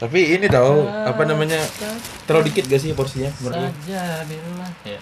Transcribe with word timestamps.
Tapi 0.00 0.32
ini 0.32 0.48
tahu 0.48 0.88
apa 0.88 1.22
namanya 1.28 1.60
terlalu 2.24 2.48
dikit 2.48 2.72
gak 2.72 2.80
sih 2.80 2.96
porsinya 2.96 3.28
menurut 3.44 3.60
lu? 3.60 3.68
saja 3.84 4.24
bilang 4.24 4.72
ya 4.80 4.96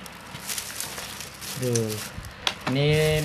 Aduh. 1.59 1.95
ini 2.71 3.23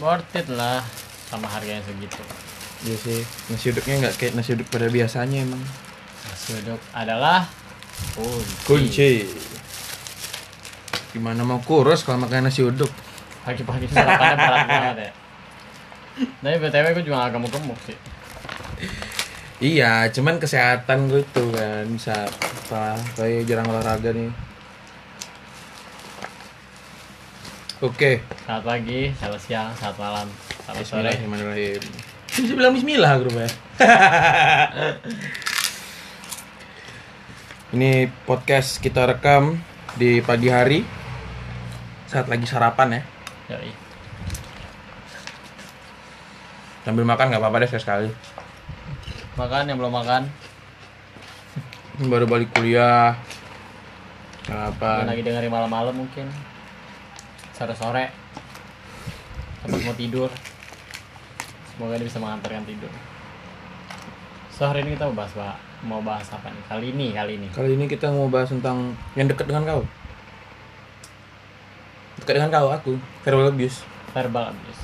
worth 0.00 0.32
it 0.32 0.48
lah 0.48 0.80
sama 1.28 1.44
harganya 1.46 1.84
segitu 1.84 2.24
Iya 2.78 2.94
sih, 2.94 3.20
nasi 3.50 3.74
uduknya 3.74 4.06
nggak 4.06 4.14
kayak 4.16 4.32
nasi 4.38 4.54
uduk 4.54 4.70
pada 4.70 4.86
biasanya 4.86 5.42
emang. 5.42 5.58
nasi 6.22 6.54
uduk 6.62 6.78
adalah 6.94 7.42
kunci, 8.14 8.54
Kunci. 8.62 9.10
Gimana 11.10 11.42
mau 11.42 11.58
kurus 11.58 12.06
kalau 12.06 12.22
makan 12.22 12.46
nasi 12.46 12.62
uduk? 12.62 12.86
pagi-pagi 13.42 13.88
sarapannya 13.88 14.36
berat 14.36 14.66
banget 14.68 14.96
ya 15.00 15.10
tapi 16.44 16.56
btw 16.60 16.86
gue 16.92 17.04
juga 17.08 17.18
agak 17.24 17.40
gemuk 17.48 17.78
sih 17.88 17.96
Iya, 19.58 20.06
cuman 20.14 20.38
kesehatan 20.38 21.10
gue 21.10 21.26
itu 21.26 21.44
kan 21.50 21.82
bisa 21.90 22.30
apa 22.30 22.94
kayak 23.18 23.42
jarang 23.42 23.66
olahraga 23.66 24.14
nih. 24.14 24.30
Oke, 27.82 28.22
selamat 28.46 28.62
pagi 28.62 29.10
selamat 29.18 29.40
siang 29.42 29.70
selamat 29.74 29.98
malam 29.98 30.26
selamat 30.62 30.86
sore 30.86 31.10
Bismillahirrahmanirrahim. 31.10 31.82
Bisa 32.38 32.52
bilang 32.54 32.72
Bismillah 32.78 33.12
grup 33.18 33.34
ya. 33.34 33.50
Ini 37.74 38.14
podcast 38.30 38.78
kita 38.78 39.10
rekam 39.10 39.58
di 39.98 40.22
pagi 40.22 40.54
hari 40.54 40.86
saat 42.06 42.30
lagi 42.30 42.46
sarapan 42.46 42.94
ya. 42.94 43.02
Yoi. 43.58 43.74
Sambil 46.86 47.02
makan 47.02 47.26
nggak 47.34 47.42
apa-apa 47.42 47.66
deh 47.66 47.70
sekali. 47.74 48.37
Makan 49.38 49.70
yang 49.70 49.78
belum 49.78 49.94
makan 49.94 50.26
Baru 51.98 52.30
balik 52.30 52.54
kuliah. 52.54 53.18
Sarapan. 54.46 55.02
lagi 55.06 55.22
dengerin 55.22 55.50
malam-malam 55.50 55.94
mungkin 55.94 56.30
sore-sore 57.52 58.08
tempat 59.60 59.82
mau 59.82 59.92
tidur 59.98 60.30
semoga 61.68 62.00
dia 62.00 62.06
bisa 62.06 62.22
mengantarkan 62.22 62.64
tidur 62.64 62.88
so 64.48 64.64
hari 64.64 64.86
ini 64.86 64.96
kita 64.96 65.10
mau 65.10 65.18
bahas 65.20 65.32
Pak. 65.36 65.56
mau 65.84 66.00
bahas 66.00 66.26
apa 66.32 66.48
nih 66.48 66.64
kali 66.64 66.86
ini 66.96 67.06
kali 67.12 67.32
ini 67.36 67.48
Kali 67.52 67.70
ini 67.76 67.84
kita 67.90 68.08
mau 68.08 68.30
bahas 68.30 68.48
tentang 68.48 68.96
yang 69.18 69.28
dekat 69.28 69.50
dengan 69.50 69.68
kau. 69.68 69.82
Dekat 72.24 72.34
dengan 72.40 72.50
kau, 72.56 72.68
aku. 72.72 72.92
Verbal 73.26 73.52
abuse. 73.52 73.84
verbal 74.16 74.54
abuse 74.54 74.82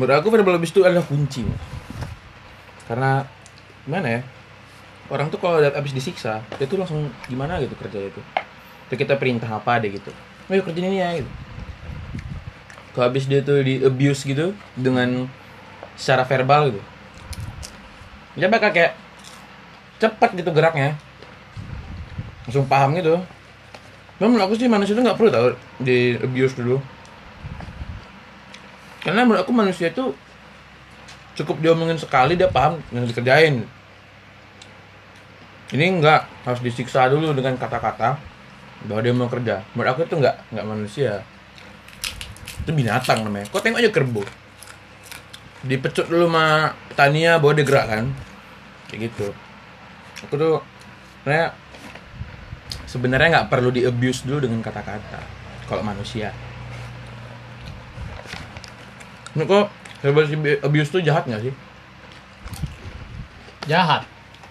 Menurut 0.00 0.16
aku 0.16 0.32
verbal 0.32 0.56
abuse 0.56 0.72
itu 0.72 0.80
adalah 0.80 1.04
kunci. 1.04 1.44
Karena 2.88 3.20
gimana 3.84 4.08
ya? 4.08 4.20
Orang 5.12 5.28
tuh 5.28 5.36
kalau 5.36 5.60
habis 5.60 5.92
disiksa, 5.92 6.40
dia 6.56 6.64
tuh 6.64 6.80
langsung 6.80 7.12
gimana 7.28 7.60
gitu 7.60 7.76
kerja 7.76 8.08
itu. 8.08 8.20
Itu 8.88 8.96
kita 8.96 9.20
perintah 9.20 9.52
apa 9.52 9.76
deh 9.76 9.92
gitu. 9.92 10.08
Ayo 10.48 10.64
kerjain 10.64 10.88
ini 10.88 11.04
ya 11.04 11.20
gitu. 11.20 11.28
Kalau 12.96 13.12
habis 13.12 13.28
dia 13.28 13.44
tuh 13.44 13.60
di 13.60 13.84
abuse 13.84 14.24
gitu 14.24 14.56
dengan 14.72 15.28
secara 16.00 16.24
verbal 16.24 16.72
gitu. 16.72 16.80
Dia 18.40 18.48
bakal 18.48 18.72
kayak 18.72 18.96
cepat 20.00 20.32
gitu 20.32 20.48
geraknya. 20.48 20.96
Langsung 22.48 22.64
paham 22.64 22.96
gitu. 22.96 23.20
Memang 24.16 24.48
aku 24.48 24.56
sih 24.56 24.64
manusia 24.64 24.96
itu 24.96 25.04
nggak 25.04 25.20
perlu 25.20 25.28
tau 25.28 25.52
di 25.76 26.16
abuse 26.16 26.56
dulu. 26.56 26.80
Karena 29.00 29.24
menurut 29.24 29.42
aku 29.44 29.52
manusia 29.56 29.88
itu 29.88 30.12
cukup 31.40 31.56
diomongin 31.64 31.96
sekali 31.96 32.36
dia 32.36 32.52
paham 32.52 32.80
yang 32.92 33.08
dikerjain. 33.08 33.64
Ini 35.70 35.84
enggak 35.86 36.26
harus 36.44 36.60
disiksa 36.60 37.06
dulu 37.06 37.30
dengan 37.32 37.54
kata-kata 37.56 38.18
bahwa 38.84 39.00
dia 39.00 39.14
mau 39.14 39.30
kerja. 39.30 39.62
Menurut 39.72 39.90
aku 39.94 40.00
itu 40.04 40.14
enggak 40.18 40.36
enggak 40.52 40.66
manusia. 40.66 41.12
Itu 42.60 42.70
binatang 42.76 43.24
namanya. 43.24 43.48
Kok 43.48 43.62
tengok 43.62 43.80
aja 43.80 43.90
kerbau. 43.94 44.24
Dipecut 45.64 46.08
dulu 46.10 46.28
sama 46.28 46.74
Tania 46.98 47.40
bahwa 47.40 47.52
dia 47.56 47.64
gerak 47.64 47.86
kan. 47.88 48.04
Kayak 48.90 49.00
gitu. 49.08 49.28
Aku 50.28 50.34
tuh 50.36 50.54
sebenarnya 51.22 51.48
sebenarnya 52.84 53.28
nggak 53.38 53.48
perlu 53.48 53.70
di 53.70 53.86
abuse 53.86 54.26
dulu 54.26 54.44
dengan 54.44 54.60
kata-kata 54.60 55.22
kalau 55.70 55.86
manusia. 55.86 56.34
Menurut 59.32 59.48
kok 59.48 59.66
verbal 60.00 60.24
abuse 60.60 60.90
tuh 60.90 61.00
jahat 61.00 61.24
nggak 61.24 61.42
sih? 61.42 61.54
jahat 63.66 64.02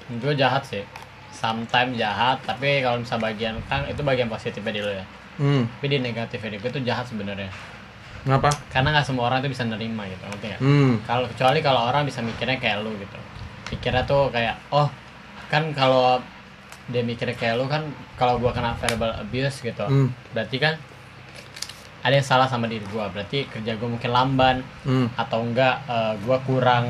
itu 0.07 0.31
jahat 0.33 0.63
sih 0.63 0.83
sometimes 1.29 1.97
jahat 1.97 2.39
tapi 2.41 2.79
kalau 2.79 3.01
misal 3.01 3.17
bagian 3.17 3.57
kan 3.65 3.85
itu 3.85 3.99
bagian 3.99 4.27
positifnya 4.27 4.71
di 4.71 4.81
lo 4.81 4.91
ya 4.93 5.05
Hmm. 5.39 5.63
tapi 5.71 5.87
di 5.87 5.97
negatifnya 5.99 6.59
itu 6.59 6.79
jahat 6.83 7.07
sebenarnya 7.07 7.47
Kenapa? 8.21 8.51
karena 8.69 8.91
nggak 8.91 9.07
semua 9.07 9.27
orang 9.27 9.39
itu 9.39 9.49
bisa 9.49 9.63
nerima 9.63 10.03
gitu 10.05 10.19
ngerti 10.21 10.45
nggak 10.45 10.61
Hmm. 10.61 10.93
kalau 11.03 11.25
kecuali 11.25 11.59
kalau 11.59 11.81
orang 11.87 12.03
bisa 12.03 12.19
mikirnya 12.19 12.59
kayak 12.59 12.83
lu 12.83 12.91
gitu 12.95 13.17
pikirnya 13.67 14.03
tuh 14.03 14.27
kayak 14.29 14.59
oh 14.69 14.91
kan 15.47 15.71
kalau 15.71 16.19
dia 16.87 17.01
mikirnya 17.01 17.33
kayak 17.33 17.55
lu 17.55 17.65
kan 17.65 17.87
kalau 18.13 18.35
gua 18.35 18.51
kena 18.51 18.75
verbal 18.75 19.15
abuse 19.15 19.59
gitu 19.59 19.83
Hmm. 19.83 20.11
berarti 20.31 20.59
kan 20.59 20.75
ada 21.99 22.13
yang 22.13 22.23
salah 22.23 22.45
sama 22.45 22.65
diri 22.65 22.83
gua 22.87 23.07
berarti 23.07 23.43
kerja 23.45 23.75
gua 23.75 23.89
mungkin 23.89 24.09
lamban 24.09 24.57
Hmm. 24.81 25.07
atau 25.13 25.39
enggak 25.41 25.75
eh, 25.85 26.13
gua 26.21 26.37
kurang 26.41 26.85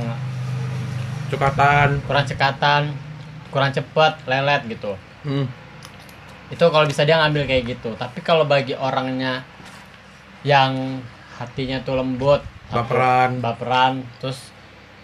Cekatan. 1.27 2.01
kurang 2.03 2.25
cekatan 2.25 2.83
kurang 3.49 3.69
cepet 3.69 4.13
lelet 4.25 4.61
gitu 4.67 4.93
Hmm. 5.19 5.45
itu 6.47 6.63
kalau 6.63 6.85
bisa 6.85 7.03
dia 7.03 7.17
ngambil 7.17 7.45
kayak 7.45 7.63
gitu 7.69 7.93
tapi 7.93 8.19
kalau 8.19 8.43
bagi 8.43 8.73
orangnya 8.73 9.43
yang 10.41 11.01
hatinya 11.35 11.77
tuh 11.79 11.95
lembut 11.95 12.41
Baperan. 12.67 13.37
baperan 13.39 13.93
terus 14.17 14.49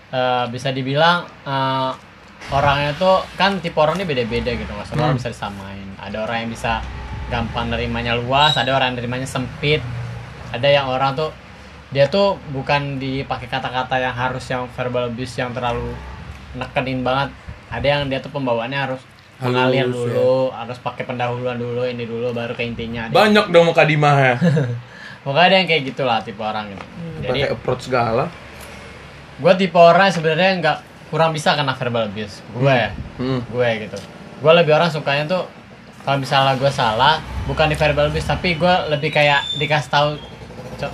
eh, 0.09 0.45
bisa 0.47 0.69
dibilang 0.69 1.25
eh, 1.43 1.91
orangnya 2.47 2.93
tuh 2.95 3.25
kan 3.35 3.57
tipe 3.57 3.75
orangnya 3.75 4.03
beda-beda 4.03 4.49
gitu 4.51 4.67
nggak 4.67 4.87
semua 4.87 5.01
orang 5.03 5.11
Hmm. 5.11 5.19
bisa 5.19 5.29
disamain 5.31 5.87
ada 5.97 6.17
orang 6.19 6.37
yang 6.39 6.51
bisa 6.51 6.81
gampang 7.27 7.67
nerimanya 7.67 8.13
luas 8.13 8.53
ada 8.53 8.69
orang 8.69 8.93
yang 8.93 8.97
nerimanya 8.99 9.25
sempit. 9.25 9.81
Ada 10.49 10.67
yang 10.71 10.87
orang 10.87 11.13
tuh 11.13 11.29
dia 11.89 12.05
tuh 12.05 12.37
bukan 12.49 12.97
dipakai 12.97 13.45
kata-kata 13.45 13.97
yang 13.97 14.11
harus 14.11 14.43
yang 14.45 14.67
verbal 14.69 15.07
abuse 15.07 15.35
yang 15.35 15.51
terlalu 15.51 15.93
nekenin 16.53 17.01
banget. 17.01 17.29
Ada 17.67 17.85
yang 17.87 18.01
dia 18.05 18.19
tuh 18.19 18.29
pembawaannya 18.29 18.79
harus 18.79 19.01
Halus, 19.35 19.51
mengalir 19.51 19.83
ya. 19.83 19.91
dulu 19.91 20.33
harus 20.49 20.77
pakai 20.79 21.03
pendahuluan 21.03 21.55
dulu 21.55 21.83
ini 21.83 22.03
dulu 22.03 22.31
baru 22.31 22.53
ke 22.53 22.63
intinya. 22.63 23.07
Ada- 23.07 23.15
Banyak 23.15 23.45
dong 23.49 23.65
muka 23.67 23.83
Dimah 23.83 24.15
ya. 24.17 24.35
pokoknya 25.25 25.43
ada 25.43 25.55
yang 25.57 25.67
kayak 25.67 25.83
gitulah 25.85 26.21
tipe 26.21 26.37
orang 26.37 26.69
gitu 26.69 26.85
jadi 27.19 27.39
Pakai 27.41 27.51
approach 27.51 27.89
segala. 27.89 28.29
gue 29.35 29.53
tipe 29.57 29.73
orang 29.73 30.07
sebenarnya 30.07 30.61
nggak 30.61 30.77
kurang 31.09 31.33
bisa 31.33 31.51
kena 31.51 31.73
verbal 31.73 32.07
abuse. 32.07 32.39
Gue 32.51 32.69
ya. 32.71 32.89
Hmm. 33.17 33.41
gue 33.43 33.69
gitu. 33.81 33.97
Gue 34.39 34.51
lebih 34.53 34.71
orang 34.71 34.87
sukanya 34.87 35.25
tuh 35.27 35.43
kalau 36.05 36.17
misalnya 36.21 36.53
gue 36.55 36.69
salah 36.69 37.17
bukan 37.45 37.65
di 37.65 37.75
verbal 37.75 38.13
abuse 38.13 38.29
tapi 38.29 38.53
gue 38.53 38.73
lebih 38.93 39.09
kayak 39.09 39.41
dikasih 39.57 39.89
tahu 39.89 40.09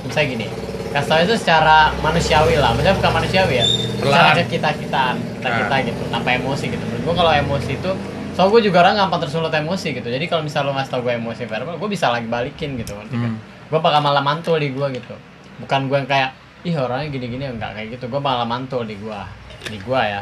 misalnya 0.07 0.27
gini 0.31 0.47
kasih 0.91 1.07
tahu 1.07 1.19
itu 1.23 1.35
secara 1.39 1.91
manusiawi 1.99 2.59
lah. 2.59 2.75
Maksudnya 2.75 2.95
bukan 2.95 3.11
manusiawi 3.16 3.55
ya 3.59 3.66
secara 4.01 4.44
kita 4.44 4.69
kitaan 4.75 5.16
kita 5.39 5.50
kita 5.55 5.75
Nah. 5.75 5.81
gitu 5.83 6.01
tanpa 6.11 6.29
emosi 6.35 6.66
gitu. 6.67 6.83
Menurut 6.83 7.03
gue 7.05 7.16
kalau 7.16 7.31
emosi 7.31 7.71
itu 7.75 7.91
so 8.31 8.47
gue 8.47 8.61
juga 8.63 8.77
orang 8.88 8.95
gampang 9.00 9.19
tersulut 9.23 9.51
emosi 9.51 9.88
gitu. 9.91 10.07
Jadi 10.07 10.25
kalau 10.27 10.44
misalnya 10.44 10.71
lo 10.71 10.73
ngasih 10.79 10.91
tau 10.91 11.01
gue 11.03 11.13
emosi 11.16 11.44
verbal 11.47 11.75
gue 11.75 11.89
bisa 11.91 12.07
lagi 12.11 12.27
balikin 12.27 12.79
gitu 12.79 12.95
ngerti 12.95 13.16
kan? 13.16 13.31
Hmm. 13.35 13.39
gue 13.71 13.79
bakal 13.79 14.00
malah 14.03 14.23
mantul 14.23 14.59
di 14.59 14.71
gue 14.71 14.88
gitu. 14.95 15.16
Bukan 15.63 15.88
gue 15.88 15.97
yang 16.00 16.09
kayak 16.09 16.29
ih 16.61 16.75
orangnya 16.75 17.07
gini-gini 17.07 17.47
enggak 17.47 17.71
kayak 17.75 18.00
gitu. 18.00 18.07
Gue 18.11 18.19
malah 18.19 18.47
mantul 18.47 18.83
di 18.83 18.95
gue 18.95 19.19
di 19.67 19.77
gue 19.79 20.01
ya 20.01 20.19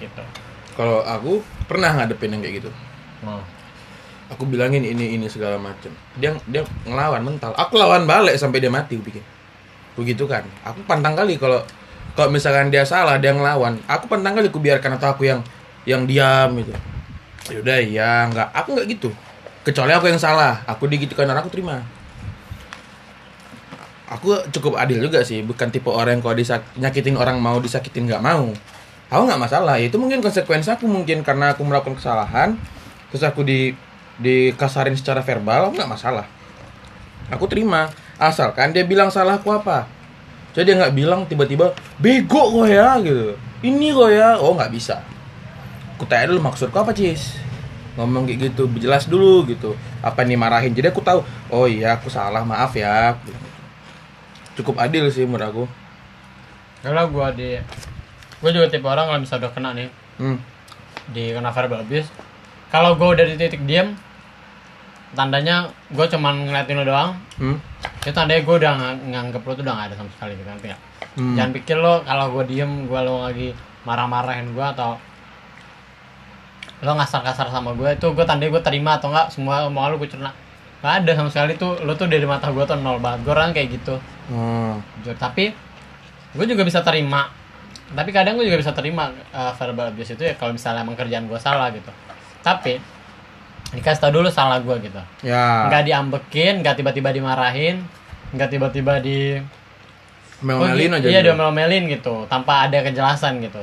gitu. 0.00 0.22
Kalau 0.72 1.04
aku 1.04 1.44
pernah 1.68 1.92
ngadepin 1.92 2.32
yang 2.32 2.40
kayak 2.40 2.54
gitu. 2.64 2.70
Aku 4.32 4.48
bilangin 4.48 4.80
ini 4.80 5.20
ini 5.20 5.28
segala 5.28 5.60
macem. 5.60 5.92
Dia 6.16 6.32
dia 6.48 6.64
ngelawan 6.88 7.20
mental. 7.20 7.52
Aku 7.52 7.76
lawan 7.76 8.08
balik 8.08 8.40
sampai 8.40 8.64
dia 8.64 8.72
mati, 8.72 8.96
pikir. 8.96 9.20
Begitu 9.92 10.24
kan. 10.24 10.40
Aku 10.64 10.80
pantang 10.88 11.12
kali 11.12 11.36
kalau 11.36 11.60
kalau 12.16 12.32
misalkan 12.32 12.72
dia 12.72 12.84
salah 12.88 13.20
dia 13.20 13.36
ngelawan. 13.36 13.76
Aku 13.84 14.08
pantang 14.08 14.32
kali 14.32 14.48
aku 14.48 14.56
biarkan 14.56 14.96
atau 14.96 15.12
aku 15.12 15.28
yang 15.28 15.44
yang 15.84 16.08
diam 16.08 16.48
gitu. 16.56 16.72
Yaudah 17.52 17.78
ya 17.84 18.24
nggak. 18.32 18.48
Aku 18.56 18.72
nggak 18.72 18.88
gitu. 18.88 19.12
Kecuali 19.62 19.92
aku 19.92 20.08
yang 20.08 20.20
salah. 20.20 20.64
Aku 20.64 20.88
digitukan 20.88 21.28
orang 21.28 21.44
aku 21.44 21.52
terima. 21.52 21.84
Aku 24.08 24.32
cukup 24.48 24.80
adil 24.80 25.00
juga 25.00 25.20
sih. 25.24 25.44
Bukan 25.44 25.68
tipe 25.68 25.92
orang 25.92 26.20
yang 26.20 26.22
kalau 26.24 26.36
nyakitin 26.80 27.16
orang 27.20 27.36
mau 27.36 27.60
disakitin 27.60 28.08
nggak 28.08 28.24
mau. 28.24 28.48
Aku 29.12 29.22
nggak 29.28 29.40
masalah. 29.40 29.76
Itu 29.76 30.00
mungkin 30.00 30.24
konsekuensi 30.24 30.72
aku 30.72 30.88
mungkin 30.88 31.20
karena 31.20 31.52
aku 31.52 31.64
melakukan 31.68 32.00
kesalahan. 32.00 32.56
Terus 33.12 33.28
aku 33.28 33.44
di 33.44 33.76
dikasarin 34.22 34.94
secara 34.94 35.20
verbal, 35.20 35.74
nggak 35.74 35.90
masalah. 35.90 36.30
Aku 37.28 37.50
terima. 37.50 37.90
Asalkan 38.16 38.70
dia 38.70 38.86
bilang 38.86 39.10
salah 39.10 39.42
aku 39.42 39.50
apa. 39.50 39.90
Jadi 40.54 40.72
dia 40.72 40.74
nggak 40.78 40.94
bilang 40.94 41.20
tiba-tiba 41.26 41.74
bego 41.98 42.62
kok 42.62 42.68
ya 42.68 43.00
gitu. 43.00 43.34
ini 43.62 43.94
kok 43.94 44.10
ya 44.12 44.36
oh 44.36 44.52
nggak 44.52 44.74
bisa 44.74 45.00
aku 46.02 46.10
tanya 46.10 46.34
dulu 46.34 46.50
maksud 46.50 46.74
kau 46.74 46.82
apa 46.82 46.90
cis 46.90 47.38
ngomong 47.94 48.26
kayak 48.26 48.50
gitu 48.50 48.66
jelas 48.82 49.06
dulu 49.06 49.46
gitu 49.46 49.78
apa 50.02 50.26
nih 50.26 50.34
marahin 50.34 50.74
jadi 50.74 50.90
aku 50.90 50.98
tahu 50.98 51.22
oh 51.46 51.70
iya 51.70 51.94
aku 51.94 52.10
salah 52.10 52.42
maaf 52.42 52.74
ya 52.74 53.14
cukup 54.58 54.82
adil 54.82 55.06
sih 55.14 55.22
menurut 55.22 55.46
aku 55.46 55.64
kalau 56.82 57.06
gue 57.06 57.26
di 57.38 57.50
gue 58.42 58.50
juga 58.50 58.66
tipe 58.66 58.82
orang 58.82 59.06
kalau 59.06 59.20
misalnya 59.22 59.46
udah 59.46 59.52
kena 59.54 59.70
nih 59.78 59.88
hmm. 60.18 60.38
di 61.14 61.24
kena 61.30 61.54
verbal 61.54 61.86
abuse 61.86 62.10
kalau 62.74 62.98
gue 62.98 63.06
udah 63.06 63.22
di 63.22 63.34
titik 63.38 63.62
diam 63.62 63.94
tandanya 65.12 65.68
gue 65.92 66.06
cuman 66.08 66.48
ngeliatin 66.48 66.76
lo 66.80 66.84
doang. 66.88 67.10
Hmm. 67.36 67.58
itu 68.02 68.10
tandanya 68.10 68.42
gue 68.42 68.54
udah 68.58 68.72
ng- 68.78 69.14
nganggep 69.14 69.42
lo 69.46 69.52
tuh 69.54 69.62
udah 69.62 69.74
gak 69.78 69.86
ada 69.92 69.96
sama 69.98 70.10
sekali 70.10 70.32
gitu 70.34 70.48
nanti 70.48 70.66
nggak? 70.70 70.82
Hmm. 71.12 71.34
jangan 71.38 71.50
pikir 71.54 71.76
lo 71.78 72.00
kalau 72.02 72.26
gue 72.34 72.44
diem 72.50 72.72
gue 72.88 73.00
lo 73.04 73.22
lagi 73.26 73.52
marah-marahin 73.84 74.50
gue 74.54 74.66
atau 74.74 74.96
lo 76.82 76.92
ngasar-kasar 76.98 77.46
sama 77.52 77.78
gue 77.78 77.94
itu 77.94 78.06
gue 78.10 78.24
tandanya 78.26 78.50
gue 78.58 78.62
terima 78.64 78.98
atau 78.98 79.14
enggak 79.14 79.30
semua 79.30 79.70
omongan 79.70 79.88
lo 79.94 79.96
gue 80.02 80.10
cerna. 80.10 80.30
Nggak 80.82 80.94
ada 80.98 81.12
sama 81.14 81.28
sekali 81.30 81.54
tuh 81.54 81.78
lo 81.86 81.94
tuh 81.94 82.10
dari 82.10 82.26
mata 82.26 82.50
gue 82.50 82.64
tuh 82.66 82.74
nol 82.74 82.98
banget. 82.98 83.22
Gue 83.22 83.32
orang 83.38 83.54
kayak 83.54 83.68
gitu. 83.70 83.94
Hmm. 84.32 84.82
jujur 85.02 85.14
tapi 85.14 85.54
gue 86.34 86.46
juga 86.48 86.66
bisa 86.66 86.82
terima. 86.82 87.30
Tapi 87.92 88.10
kadang 88.10 88.34
gue 88.34 88.48
juga 88.48 88.58
bisa 88.58 88.74
terima 88.74 89.14
uh, 89.30 89.52
verbal 89.54 89.94
abuse 89.94 90.18
itu 90.18 90.26
ya 90.26 90.34
kalau 90.34 90.56
misalnya 90.56 90.82
emang 90.82 90.98
kerjaan 90.98 91.30
gue 91.30 91.38
salah 91.38 91.70
gitu. 91.70 91.92
Tapi 92.42 92.82
dikasih 93.72 94.00
tau 94.00 94.12
dulu 94.12 94.28
salah 94.28 94.60
gue 94.60 94.76
gitu. 94.84 95.00
Ya. 95.24 95.68
Nggak 95.68 95.82
diambekin 95.88 96.60
nggak 96.60 96.76
tiba-tiba 96.76 97.08
dimarahin 97.10 97.80
nggak 98.32 98.48
tiba-tiba 98.48 99.00
di 99.00 99.40
melmelin 100.42 100.90
Oh, 100.92 100.98
aja 100.98 101.06
iya 101.08 101.20
gitu. 101.22 101.32
diomelin 101.36 101.84
gitu 101.88 102.14
tanpa 102.28 102.66
ada 102.68 102.82
kejelasan 102.82 103.40
gitu. 103.40 103.62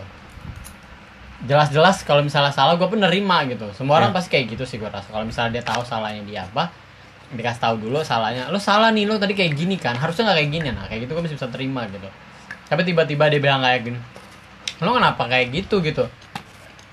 Jelas-jelas 1.40 2.04
kalau 2.04 2.20
misalnya 2.20 2.52
salah 2.52 2.76
gue 2.76 2.84
pun 2.84 3.00
nerima 3.00 3.48
gitu. 3.48 3.70
Semua 3.72 4.04
orang 4.04 4.12
Ya. 4.12 4.16
pasti 4.20 4.30
kayak 4.36 4.46
gitu 4.58 4.64
sih 4.68 4.76
gue 4.76 4.90
rasa. 4.92 5.08
Kalau 5.08 5.24
misalnya 5.24 5.60
dia 5.60 5.64
tahu 5.64 5.82
salahnya 5.88 6.24
dia 6.28 6.44
apa 6.44 6.68
dikasih 7.30 7.62
tahu 7.62 7.76
dulu 7.88 8.02
salahnya. 8.04 8.50
Lo 8.52 8.60
salah 8.60 8.92
nih 8.92 9.08
lo 9.08 9.16
tadi 9.16 9.38
kayak 9.38 9.54
gini 9.56 9.78
kan? 9.80 9.96
Harusnya 9.96 10.28
nggak 10.28 10.38
kayak 10.42 10.52
gini 10.52 10.68
nah 10.74 10.86
kayak 10.90 11.08
gitu 11.08 11.12
gue 11.16 11.24
masih 11.24 11.38
bisa 11.40 11.48
terima 11.48 11.88
gitu. 11.88 12.10
Tapi 12.68 12.82
tiba-tiba 12.84 13.30
dia 13.32 13.40
bilang 13.40 13.62
kayak 13.62 13.82
gini 13.86 14.00
lo 14.80 14.96
kenapa 14.96 15.28
kayak 15.28 15.52
gitu? 15.52 15.84
gitu. 15.84 16.08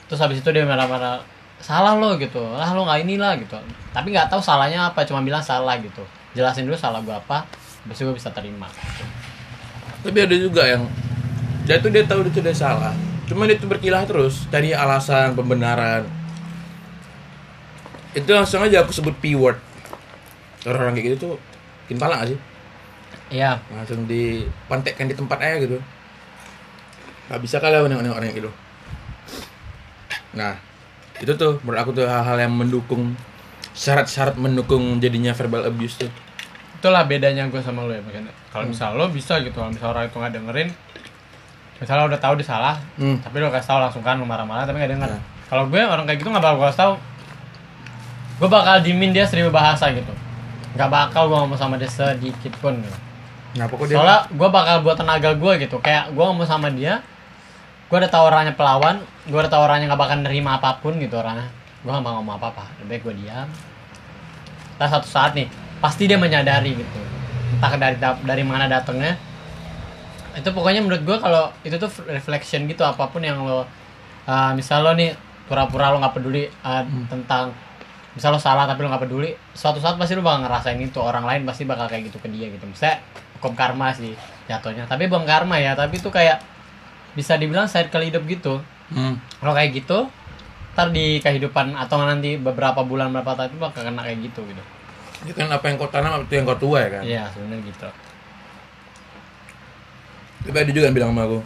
Terus 0.06 0.18
habis 0.22 0.38
itu 0.42 0.48
dia 0.50 0.66
marah-marah 0.66 1.22
salah 1.60 1.96
lo 1.96 2.16
gitu. 2.20 2.40
Lah 2.40 2.70
lo 2.72 2.84
nggak 2.84 3.00
inilah 3.06 3.32
gitu. 3.40 3.56
Tapi 3.92 4.12
nggak 4.12 4.28
tahu 4.28 4.40
salahnya 4.40 4.92
apa 4.92 5.04
cuma 5.08 5.24
bilang 5.24 5.42
salah 5.42 5.76
gitu. 5.80 6.04
Jelasin 6.36 6.68
dulu 6.68 6.76
salah 6.76 7.00
gue 7.00 7.14
apa 7.16 7.48
itu 7.86 8.02
gue 8.02 8.16
bisa 8.18 8.34
terima. 8.34 8.66
Tapi 10.02 10.18
ada 10.18 10.36
juga 10.36 10.66
yang 10.66 10.84
dia 11.66 11.78
tuh 11.78 11.90
dia 11.90 12.02
tahu 12.02 12.26
dia 12.26 12.32
tuh 12.34 12.42
dia 12.42 12.54
salah. 12.54 12.94
Cuma 13.26 13.46
dia 13.46 13.58
tuh 13.58 13.70
berkilah 13.70 14.06
terus 14.06 14.46
cari 14.50 14.74
alasan 14.74 15.34
pembenaran. 15.38 16.06
Itu 18.14 18.32
langsung 18.34 18.62
aja 18.64 18.82
aku 18.82 18.90
sebut 18.94 19.14
p 19.18 19.36
word 19.36 19.60
orang-orang 20.66 20.98
kayak 20.98 21.06
gitu 21.14 21.16
tuh 21.22 21.32
bikin 21.86 21.98
pala 22.02 22.22
gak 22.22 22.34
sih? 22.34 22.38
Iya. 23.30 23.62
Langsung 23.70 24.06
dipantekkan 24.10 25.06
di 25.06 25.14
tempat 25.14 25.38
aja 25.38 25.56
gitu. 25.62 25.78
Nggak 27.30 27.40
bisa 27.42 27.56
kali 27.58 27.74
aku 27.74 27.86
nengok-nengok 27.90 28.18
orang 28.18 28.28
yang 28.30 28.38
gitu. 28.38 28.50
Nah 30.34 30.65
itu 31.20 31.32
tuh 31.36 31.56
menurut 31.64 31.80
aku 31.80 31.90
tuh 31.96 32.04
hal-hal 32.04 32.36
yang 32.36 32.52
mendukung 32.52 33.16
syarat-syarat 33.76 34.36
mendukung 34.40 35.00
jadinya 35.00 35.32
verbal 35.36 35.68
abuse 35.68 36.00
tuh. 36.00 36.10
Itulah 36.80 37.08
bedanya 37.08 37.48
gue 37.48 37.60
sama 37.60 37.84
lo 37.84 37.92
ya 37.92 38.00
makanya 38.04 38.32
kalau 38.52 38.68
misal 38.68 38.96
lo 38.96 39.08
bisa 39.08 39.40
gitu 39.40 39.56
kalau 39.56 39.72
misal 39.72 39.92
orang 39.92 40.08
itu 40.08 40.16
nggak 40.16 40.32
dengerin 40.32 40.68
misalnya 41.76 42.08
udah 42.08 42.20
tahu 42.20 42.40
dia 42.40 42.48
salah 42.48 42.80
hmm. 42.96 43.20
tapi 43.20 43.36
lo 43.36 43.52
kasih 43.52 43.68
tahu 43.68 43.80
langsung 43.84 44.00
kan 44.00 44.16
lo 44.16 44.24
marah-marah 44.24 44.64
tapi 44.64 44.80
nggak 44.80 44.92
denger. 44.96 45.08
Nah. 45.12 45.22
kalau 45.46 45.64
gue 45.68 45.80
orang 45.80 46.04
kayak 46.08 46.18
gitu 46.20 46.28
nggak 46.32 46.44
bakal 46.44 46.56
gue 46.56 46.66
kasih 46.68 46.80
tahu. 46.80 46.94
Gue 48.36 48.48
bakal 48.52 48.74
dimin 48.84 49.10
dia 49.16 49.24
seribu 49.24 49.48
bahasa 49.48 49.88
gitu. 49.92 50.12
Nggak 50.76 50.90
bakal 50.92 51.32
gue 51.32 51.38
ngomong 51.40 51.56
sama 51.56 51.80
dia 51.80 51.88
sedikit 51.88 52.52
pun 52.60 52.76
gitu. 52.80 52.98
Kenapa 53.56 53.72
kok 53.72 53.86
dia 53.88 53.96
soalnya 53.96 54.20
gue 54.28 54.48
bakal 54.52 54.76
buat 54.84 54.96
tenaga 55.00 55.30
gue 55.32 55.52
gitu. 55.64 55.76
Kayak 55.80 56.12
gue 56.12 56.24
ngomong 56.24 56.44
sama 56.44 56.68
dia 56.68 57.00
gue 57.86 57.96
udah 58.02 58.10
tahu 58.10 58.24
orangnya 58.26 58.54
pelawan 58.58 58.98
gue 59.30 59.38
udah 59.38 59.52
tahu 59.52 59.62
orangnya 59.62 59.86
nggak 59.90 60.02
bakal 60.02 60.16
nerima 60.22 60.58
apa 60.58 60.82
pun 60.82 60.98
gitu 60.98 61.18
orangnya. 61.18 61.46
Gue 61.86 61.94
gak 61.94 62.02
mau 62.02 62.18
ngomong 62.18 62.34
apa-apa 62.42 62.66
lebih 62.82 62.98
baik 62.98 63.02
gue 63.06 63.14
diam. 63.22 63.48
Nah 64.76 64.88
satu 64.90 65.06
saat 65.06 65.38
nih 65.38 65.46
pasti 65.78 66.10
dia 66.10 66.18
menyadari 66.18 66.74
gitu. 66.74 67.00
Entah 67.58 67.78
dari 67.78 67.96
dari 68.02 68.42
mana 68.42 68.66
datangnya 68.66 69.14
itu 70.36 70.50
pokoknya 70.52 70.84
menurut 70.84 71.02
gue 71.06 71.16
kalau 71.16 71.48
itu 71.64 71.78
tuh 71.78 71.88
reflection 72.10 72.68
gitu 72.68 72.84
apa 72.84 73.08
pun 73.08 73.24
yang 73.24 73.40
lo 73.40 73.64
uh, 73.64 74.52
misal 74.52 74.84
lo 74.84 74.92
nih 74.92 75.16
pura-pura 75.48 75.94
lo 75.94 76.02
nggak 76.02 76.12
peduli 76.12 76.44
uh, 76.60 76.84
tentang 77.08 77.56
misal 78.12 78.36
lo 78.36 78.40
salah 78.42 78.68
tapi 78.68 78.84
lo 78.84 78.92
nggak 78.92 79.04
peduli 79.08 79.32
suatu 79.56 79.80
saat 79.80 79.96
pasti 79.96 80.12
lo 80.12 80.20
bakal 80.20 80.44
ngerasain 80.44 80.76
itu 80.76 81.00
orang 81.00 81.24
lain 81.24 81.48
pasti 81.48 81.64
bakal 81.64 81.88
kayak 81.88 82.10
gitu 82.10 82.18
ke 82.18 82.28
dia 82.28 82.50
gitu. 82.50 82.66
Misalnya 82.66 83.00
hukum 83.38 83.54
karma 83.54 83.94
sih 83.94 84.12
jatuhnya. 84.50 84.84
Tapi 84.90 85.06
bukan 85.06 85.24
karma 85.24 85.56
ya 85.56 85.72
tapi 85.72 86.02
itu 86.02 86.10
kayak 86.10 86.55
bisa 87.16 87.34
dibilang 87.40 87.66
cycle 87.66 88.04
hidup 88.04 88.22
gitu. 88.28 88.60
Hmm. 88.86 89.18
kalau 89.42 89.50
kayak 89.50 89.82
gitu 89.82 90.06
ntar 90.78 90.94
di 90.94 91.18
kehidupan 91.24 91.74
atau 91.74 91.98
nanti 92.04 92.36
beberapa 92.36 92.84
bulan 92.84 93.10
berapa 93.10 93.32
tahun 93.34 93.48
itu 93.50 93.58
bakal 93.58 93.80
kena 93.82 94.04
kayak 94.04 94.28
gitu 94.28 94.44
gitu. 94.44 94.62
Itu 95.24 95.32
kan 95.32 95.48
apa 95.48 95.64
yang 95.72 95.80
kau 95.80 95.88
tanam 95.88 96.22
itu 96.22 96.36
yang 96.36 96.44
kau 96.44 96.60
tuai 96.60 96.92
kan. 96.92 97.02
iya 97.02 97.24
sebenarnya 97.32 97.64
gitu. 97.64 97.88
Tapi 100.46 100.56
ada 100.60 100.70
juga 100.70 100.86
yang 100.86 100.94
bilang 100.94 101.10
sama 101.16 101.22
aku 101.24 101.38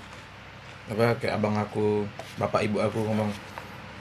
apa 0.90 1.04
kayak 1.22 1.34
abang 1.38 1.54
aku, 1.54 2.02
bapak 2.34 2.66
ibu 2.66 2.82
aku 2.82 2.98
ngomong 3.06 3.30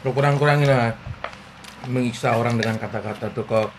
lu 0.02 0.10
kurang-kurangin 0.18 0.66
lah 0.66 0.98
mengiksa 1.86 2.34
orang 2.34 2.58
dengan 2.58 2.82
kata-kata 2.82 3.30
tuh 3.30 3.46
kok 3.46 3.70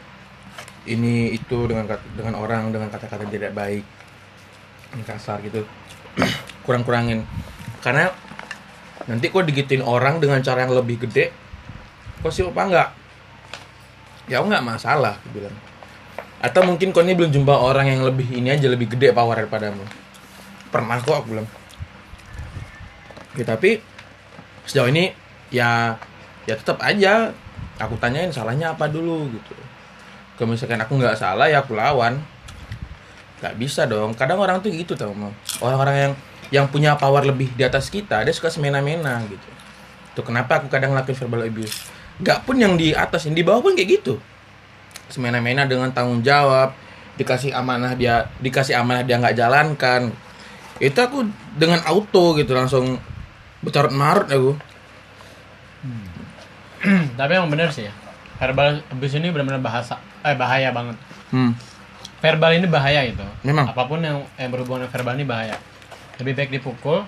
ini 0.86 1.34
itu 1.34 1.66
dengan 1.66 1.84
dengan 2.14 2.38
orang 2.38 2.70
dengan 2.70 2.88
kata-kata 2.88 3.26
tidak 3.26 3.52
baik 3.52 3.82
kasar 5.02 5.43
gitu. 5.43 5.66
Kurang-kurangin 6.66 7.26
karena 7.81 8.12
nanti 9.09 9.32
kok 9.32 9.44
digituin 9.49 9.81
orang 9.81 10.21
dengan 10.21 10.41
cara 10.44 10.69
yang 10.69 10.77
lebih 10.77 11.09
gede 11.09 11.32
kok 12.21 12.32
sih 12.32 12.44
apa 12.44 12.62
enggak? 12.69 12.88
Ya 14.29 14.44
nggak 14.44 14.62
masalah 14.62 15.17
aku 15.17 15.41
bilang. 15.41 15.56
Atau 16.41 16.65
mungkin 16.65 16.93
kau 16.93 17.00
ini 17.05 17.17
belum 17.17 17.32
jumpa 17.32 17.53
orang 17.53 17.88
yang 17.88 18.00
lebih 18.05 18.29
ini 18.32 18.53
aja 18.53 18.69
lebih 18.69 18.93
gede 18.93 19.12
power 19.12 19.41
daripadamu 19.41 20.11
pernah 20.71 20.97
kok 21.03 21.15
aku 21.21 21.27
bilang. 21.37 21.49
Ya, 23.35 23.44
tapi 23.47 23.82
sejauh 24.65 24.91
ini 24.91 25.11
ya 25.50 25.99
ya 26.46 26.55
tetap 26.55 26.79
aja. 26.81 27.34
Aku 27.81 27.99
tanyain 27.99 28.31
salahnya 28.31 28.77
apa 28.77 28.87
dulu 28.87 29.29
gitu. 29.34 29.55
Kalau 30.39 30.53
misalkan 30.53 30.81
aku 30.81 30.96
nggak 30.96 31.19
salah 31.19 31.51
ya 31.51 31.60
aku 31.60 31.75
lawan. 31.77 32.22
Nggak 33.43 33.55
bisa 33.58 33.84
dong. 33.84 34.15
Kadang 34.15 34.41
orang 34.41 34.63
tuh 34.63 34.70
gitu 34.72 34.94
tau 34.94 35.13
mau 35.13 35.32
orang-orang 35.60 35.96
yang 36.08 36.13
yang 36.50 36.66
punya 36.66 36.98
power 36.98 37.22
lebih 37.22 37.54
di 37.54 37.62
atas 37.62 37.88
kita 37.88 38.26
dia 38.26 38.34
suka 38.34 38.50
semena-mena 38.50 39.22
gitu. 39.30 39.48
Tuh 40.19 40.24
kenapa 40.26 40.58
aku 40.58 40.66
kadang 40.66 40.92
lakuin 40.92 41.14
verbal 41.14 41.46
abuse? 41.46 41.86
Nggak 42.19 42.38
pun 42.44 42.56
yang 42.58 42.74
di 42.74 42.90
atas 42.92 43.24
yang 43.30 43.38
di 43.38 43.46
bawah 43.46 43.62
pun 43.62 43.78
kayak 43.78 44.02
gitu. 44.02 44.19
Semena-mena 45.06 45.64
dengan 45.64 45.94
tanggung 45.94 46.20
jawab 46.20 46.74
dikasih 47.14 47.54
amanah 47.54 47.94
dia 47.94 48.26
dikasih 48.42 48.74
amanah 48.74 49.06
dia 49.06 49.16
nggak 49.22 49.38
jalankan. 49.38 50.10
Itu 50.82 50.98
aku 50.98 51.30
dengan 51.54 51.80
auto 51.86 52.34
gitu 52.34 52.50
langsung 52.52 52.98
bercarut 53.60 53.92
marut 53.92 54.24
aku 54.32 54.56
tapi 57.20 57.36
emang 57.36 57.52
bener 57.52 57.69
sih 57.69 57.84
ya 57.84 57.92
verbal 58.40 58.80
abuse 58.88 59.20
ini 59.20 59.28
benar-benar 59.28 59.60
bahasa 59.60 60.00
eh 60.24 60.32
bahaya 60.32 60.72
banget. 60.72 60.96
Hmm. 61.30 61.52
verbal 62.20 62.52
ini 62.52 62.69
bahaya 62.69 63.00
gitu. 63.08 63.24
Memang. 63.46 63.72
apa 63.72 63.88
pun 63.88 64.00
yang, 64.04 64.20
yang 64.36 64.52
berhubungan 64.52 64.84
dengan 64.84 64.92
verbal 64.92 65.14
ini 65.16 65.24
bahaya 65.24 65.56
lebih 66.20 66.36
baik 66.36 66.50
dipukul. 66.53 67.03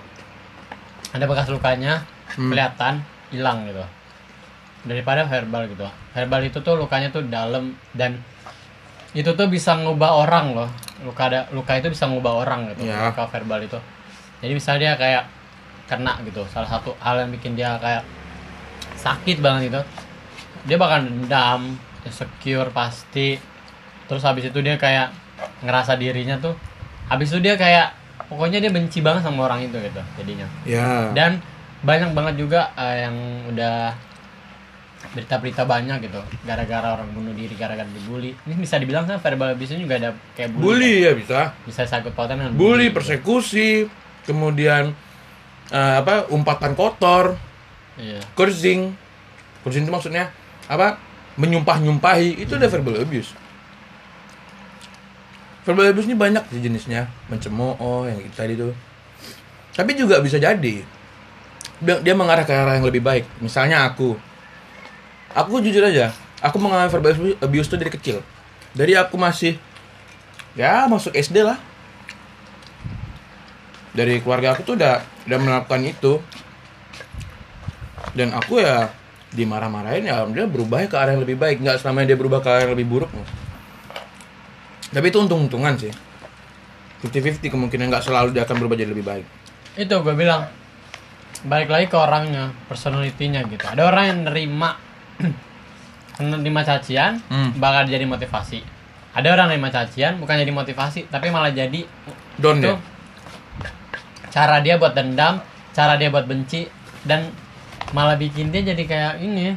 Ada 1.13 1.25
bekas 1.25 1.47
lukanya 1.47 2.01
Hmm. 2.33 2.49
kelihatan 2.49 3.05
hilang 3.29 3.69
gitu. 3.69 3.85
Daripada 4.83 5.23
verbal 5.23 5.69
gitu. 5.69 5.85
Verbal 6.11 6.41
itu 6.43 6.57
tuh 6.59 6.75
lukanya 6.75 7.07
tuh 7.07 7.23
dalam 7.23 7.71
dan 7.93 8.17
itu 9.13 9.29
tuh 9.29 9.45
bisa 9.45 9.77
ngubah 9.77 10.11
orang 10.19 10.57
loh. 10.57 10.69
Luka 11.05 11.29
ada 11.29 11.45
luka 11.53 11.77
itu 11.77 11.87
bisa 11.87 12.09
ngubah 12.09 12.41
orang 12.41 12.73
gitu 12.73 12.89
Ya. 12.89 13.07
luka 13.07 13.29
verbal 13.29 13.61
itu. 13.61 13.77
Jadi 14.41 14.51
misalnya 14.51 14.79
dia 14.81 14.93
kayak 14.97 15.23
kena 15.85 16.17
gitu. 16.25 16.41
Salah 16.49 16.67
satu 16.67 16.97
hal 16.97 17.21
yang 17.21 17.29
bikin 17.29 17.53
dia 17.53 17.77
kayak 17.77 18.01
sakit 18.95 19.37
banget 19.39 19.69
itu. 19.69 19.81
Dia 20.65 20.75
bakal 20.75 21.05
dendam 21.05 21.77
insecure 22.01 22.73
pasti. 22.73 23.37
Terus 24.09 24.23
habis 24.25 24.49
itu 24.49 24.59
dia 24.59 24.75
kayak 24.75 25.13
ngerasa 25.61 25.95
dirinya 25.95 26.39
tuh 26.39 26.55
habis 27.07 27.29
itu 27.29 27.39
dia 27.39 27.53
kayak 27.53 27.91
pokoknya 28.29 28.61
dia 28.63 28.71
benci 28.71 28.99
banget 29.01 29.25
sama 29.25 29.45
orang 29.49 29.65
itu 29.65 29.77
gitu 29.77 30.01
jadinya. 30.19 30.47
Ya. 30.65 31.09
Dan 31.13 31.41
banyak 31.83 32.15
banget 32.15 32.35
juga 32.39 32.71
eh, 32.79 33.07
yang 33.07 33.15
udah 33.51 33.91
berita-berita 35.13 35.67
banyak 35.67 36.07
gitu 36.07 36.15
gara-gara 36.47 36.95
orang 36.95 37.11
bunuh 37.11 37.35
diri 37.35 37.53
gara-gara 37.59 37.85
dibully. 37.85 38.31
Ini 38.47 38.55
bisa 38.55 38.79
dibilang 38.79 39.03
kan 39.03 39.19
verbal 39.19 39.53
abuse 39.53 39.75
juga 39.75 39.99
ada 39.99 40.09
kayak 40.33 40.55
bully, 40.55 40.63
bully 40.63 40.93
ya 41.03 41.11
bisa. 41.13 41.33
Kan? 41.33 41.47
bisa 41.67 41.81
sangkut 41.83 42.15
pautan 42.15 42.39
dengan 42.39 42.55
bully 42.55 42.87
gitu. 42.89 42.95
persekusi 42.97 43.69
kemudian 44.23 44.95
eh, 45.69 45.95
apa 45.99 46.31
umpatan 46.31 46.73
kotor 46.73 47.35
Iya. 47.93 48.25
cursing 48.33 48.89
cursing 49.61 49.85
itu 49.85 49.93
maksudnya 49.93 50.33
apa? 50.65 50.97
Menyumpah-nyumpahi. 51.37 52.45
Itu 52.45 52.57
udah 52.57 52.69
verbal 52.69 53.05
abuse 53.05 53.42
verbal 55.63 55.91
abuse 55.91 56.07
ini 56.07 56.15
banyak 56.15 56.43
sih 56.51 56.61
jenisnya. 56.63 57.11
Mencemooh 57.27 58.07
yang 58.07 58.19
itu 58.19 58.35
tadi 58.35 58.53
tuh. 58.55 58.75
Tapi 59.73 59.97
juga 59.97 60.21
bisa 60.21 60.37
jadi 60.37 60.85
dia, 61.83 62.13
mengarah 62.15 62.47
ke 62.47 62.53
arah 62.53 62.77
yang 62.77 62.87
lebih 62.87 63.03
baik. 63.03 63.25
Misalnya 63.43 63.83
aku. 63.83 64.15
Aku 65.33 65.59
jujur 65.59 65.81
aja 65.81 66.13
aku 66.43 66.59
mengalami 66.59 66.91
verbal 66.91 67.15
abuse- 67.39 67.71
tuh 67.71 67.79
dari 67.79 67.89
kecil. 67.89 68.19
Dari 68.75 68.99
aku 68.99 69.15
masih 69.15 69.55
ya 70.59 70.83
masuk 70.91 71.15
SD 71.15 71.39
lah. 71.39 71.57
Dari 73.95 74.19
keluarga 74.19 74.51
aku 74.51 74.67
tuh 74.67 74.75
udah 74.75 74.99
udah 75.25 75.39
melakukan 75.39 75.81
itu. 75.87 76.19
Dan 78.13 78.35
aku 78.35 78.59
ya 78.59 78.91
dimarah-marahin 79.33 80.05
ya 80.05 80.21
dia 80.29 80.45
berubah 80.45 80.85
ke 80.85 80.95
arah 80.99 81.15
yang 81.15 81.23
lebih 81.23 81.39
baik. 81.39 81.63
Nggak 81.63 81.79
selamanya 81.79 82.13
dia 82.13 82.19
berubah 82.19 82.43
ke 82.43 82.49
arah 82.51 82.61
yang 82.67 82.73
lebih 82.75 82.87
buruk 82.91 83.09
tapi 84.93 85.09
itu 85.09 85.17
untung-untungan 85.17 85.73
sih. 85.75 85.91
50-50 87.03 87.43
kemungkinan 87.51 87.91
nggak 87.91 88.05
selalu 88.05 88.31
dia 88.31 88.47
akan 88.47 88.55
berubah 88.63 88.79
jadi 88.79 88.89
lebih 88.95 89.03
baik. 89.03 89.25
Itu 89.75 89.99
gue 89.99 90.15
bilang 90.15 90.47
balik 91.43 91.67
lagi 91.67 91.91
ke 91.91 91.97
orangnya 91.99 92.55
personalitinya 92.69 93.43
gitu. 93.43 93.65
Ada 93.67 93.83
orang 93.83 94.03
yang 94.07 94.19
nerima 94.31 94.79
nerima 96.23 96.61
cacian 96.63 97.19
Hmm. 97.27 97.51
bakal 97.59 97.89
jadi 97.89 98.07
motivasi. 98.07 98.63
Ada 99.13 99.35
orang 99.35 99.51
yang 99.51 99.59
nerima 99.59 99.69
cacian 99.69 100.13
bukan 100.21 100.35
jadi 100.39 100.53
motivasi 100.55 101.11
tapi 101.11 101.27
malah 101.27 101.51
jadi 101.51 101.83
down 102.39 102.63
itu 102.63 102.71
cara 104.31 104.63
dia 104.63 104.81
buat 104.81 104.97
dendam 104.97 105.37
cara 105.75 105.93
dia 105.99 106.09
buat 106.09 106.25
benci 106.25 106.65
dan 107.05 107.29
malah 107.93 108.17
bikin 108.17 108.49
dia 108.49 108.65
jadi 108.65 108.83
kayak 108.85 109.13
ini 109.21 109.53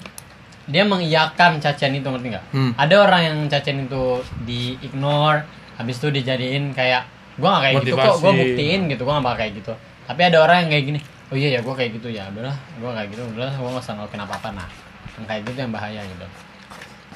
dia 0.67 0.83
mengiyakan 0.83 1.63
cacian 1.63 1.95
itu 1.95 2.07
ngerti 2.11 2.27
nggak? 2.35 2.45
Hmm. 2.51 2.73
ada 2.75 2.95
orang 3.07 3.23
yang 3.23 3.37
cacian 3.47 3.87
itu 3.87 4.19
di 4.43 4.75
ignore 4.83 5.47
habis 5.79 6.03
itu 6.03 6.11
dijadiin 6.11 6.75
kayak 6.75 7.07
gua 7.39 7.55
nggak 7.55 7.63
kayak 7.63 7.75
gitu 7.87 7.95
kok 7.95 8.19
gua 8.19 8.33
Motivasi. 8.35 8.41
buktiin 8.43 8.81
gitu 8.91 9.03
gua 9.07 9.13
nggak 9.19 9.27
bakal 9.31 9.39
kayak 9.39 9.53
gitu. 9.63 9.73
Tapi 10.07 10.21
ada 10.27 10.39
orang 10.43 10.57
yang 10.67 10.71
kayak 10.75 10.85
gini 10.91 11.01
oh 11.31 11.37
iya 11.39 11.49
ya 11.55 11.61
gua 11.63 11.75
kayak 11.79 11.91
gitu 11.99 12.09
ya 12.11 12.27
udahlah 12.35 12.57
gua 12.83 12.91
kayak 12.99 13.09
gitu 13.15 13.23
udahlah 13.31 13.55
gua 13.55 13.69
nggak 13.77 13.85
usah 13.87 13.95
ngelakuin 13.95 14.23
apa 14.27 14.35
apa 14.43 14.49
nah. 14.59 14.69
Yang 15.15 15.25
kayak 15.31 15.43
gitu 15.47 15.59
yang 15.63 15.73
bahaya 15.73 16.01
gitu. 16.03 16.27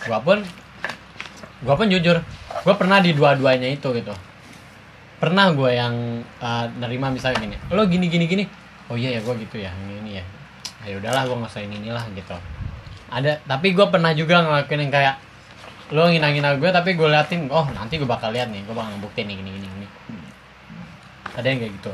Gua 0.06 0.18
pun 0.22 0.38
gua 1.66 1.74
pun 1.74 1.86
jujur 1.90 2.16
gua 2.62 2.74
pernah 2.78 2.98
di 3.02 3.10
dua-duanya 3.18 3.66
itu 3.66 3.88
gitu. 3.90 4.14
Pernah 5.20 5.52
gue 5.52 5.76
yang 5.76 6.24
uh, 6.40 6.64
nerima 6.80 7.12
misalnya 7.12 7.44
gini 7.44 7.56
lo 7.68 7.84
gini 7.84 8.06
gini 8.08 8.24
gini. 8.24 8.44
Oh 8.88 8.96
iya 8.96 9.16
ya 9.16 9.20
gue 9.20 9.34
gitu 9.42 9.60
ya 9.60 9.68
ini, 9.84 10.00
ini 10.00 10.10
ya. 10.16 10.24
Ayo 10.80 10.96
udahlah 10.96 11.28
gue 11.28 11.36
nggak 11.36 11.52
usah 11.52 11.60
ini 11.60 11.76
inilah 11.76 12.04
gitu 12.16 12.36
ada 13.10 13.42
tapi 13.42 13.74
gue 13.74 13.86
pernah 13.90 14.14
juga 14.14 14.40
ngelakuin 14.40 14.86
yang 14.86 14.92
kayak 14.92 15.14
lo 15.90 16.06
ngina-ngina 16.06 16.54
gue 16.54 16.70
tapi 16.70 16.94
gue 16.94 17.08
liatin 17.10 17.50
oh 17.50 17.66
nanti 17.74 17.98
gue 17.98 18.06
bakal 18.06 18.30
lihat 18.30 18.46
nih 18.48 18.62
gue 18.62 18.70
bakal 18.70 18.94
ngebuktiin 18.94 19.26
nih 19.26 19.36
gini 19.42 19.50
gini 19.58 19.66
gini. 19.66 19.86
Ada 21.34 21.46
yang 21.46 21.58
kayak 21.58 21.72
gitu. 21.82 21.92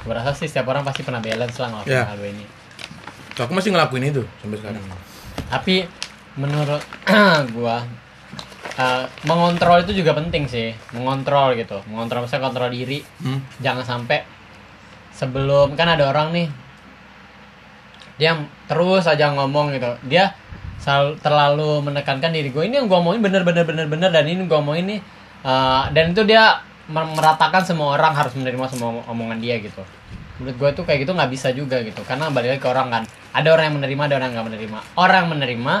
Gue 0.00 0.12
rasa 0.16 0.32
sih 0.32 0.48
setiap 0.48 0.72
orang 0.72 0.84
pasti 0.84 1.04
pernah 1.04 1.20
balance 1.20 1.56
lah 1.60 1.68
ngelakuin 1.68 1.92
Ya. 1.92 2.04
hal 2.08 2.20
ini. 2.24 2.44
So, 3.36 3.44
aku 3.44 3.52
masih 3.56 3.72
ngelakuin 3.72 4.04
itu 4.08 4.22
sampai 4.40 4.56
sekarang. 4.60 4.82
Tapi 5.48 5.84
menurut 6.36 6.82
gua 7.56 7.84
uh, 8.76 9.04
mengontrol 9.24 9.80
itu 9.80 9.92
juga 9.96 10.12
penting 10.16 10.44
sih. 10.44 10.72
Mengontrol 10.92 11.56
gitu. 11.56 11.80
Mengontrol 11.88 12.24
misalnya 12.24 12.48
kontrol 12.48 12.68
diri. 12.68 13.00
Hmm. 13.20 13.40
jangan 13.60 13.84
sampai 13.84 14.24
sebelum 15.12 15.76
kan 15.76 15.88
ada 15.92 16.08
orang 16.08 16.32
nih 16.32 16.48
dia 18.20 18.36
terus 18.68 19.08
aja 19.08 19.32
ngomong 19.32 19.72
gitu. 19.72 19.96
Dia 20.04 20.36
selalu 20.76 21.16
terlalu 21.24 21.70
menekankan 21.88 22.32
diri 22.32 22.52
gue 22.52 22.64
ini 22.68 22.76
yang 22.76 22.88
gue 22.88 22.98
omongin 23.00 23.24
bener 23.24 23.44
bener 23.44 23.64
bener 23.64 23.88
bener 23.88 24.12
dan 24.12 24.28
ini 24.28 24.44
gue 24.44 24.58
omongin 24.60 24.84
nih. 24.96 25.00
Uh, 25.40 25.88
dan 25.96 26.12
itu 26.12 26.20
dia 26.28 26.60
mer- 26.92 27.08
meratakan 27.16 27.64
semua 27.64 27.96
orang 27.96 28.12
harus 28.12 28.36
menerima 28.36 28.60
semua 28.68 29.00
omongan 29.08 29.40
dia 29.40 29.56
gitu. 29.56 29.80
Menurut 30.36 30.56
gue 30.60 30.70
tuh 30.76 30.84
kayak 30.84 31.08
gitu 31.08 31.16
nggak 31.16 31.32
bisa 31.32 31.48
juga 31.56 31.80
gitu 31.80 32.04
karena 32.04 32.28
balik 32.28 32.56
lagi 32.56 32.60
ke 32.60 32.68
orang 32.68 32.92
kan. 32.92 33.02
Ada 33.32 33.48
orang 33.56 33.72
yang 33.72 33.76
menerima 33.80 34.02
ada 34.04 34.14
orang 34.20 34.28
yang 34.28 34.36
nggak 34.36 34.48
menerima. 34.52 34.78
Orang 35.00 35.18
yang 35.24 35.30
menerima 35.32 35.74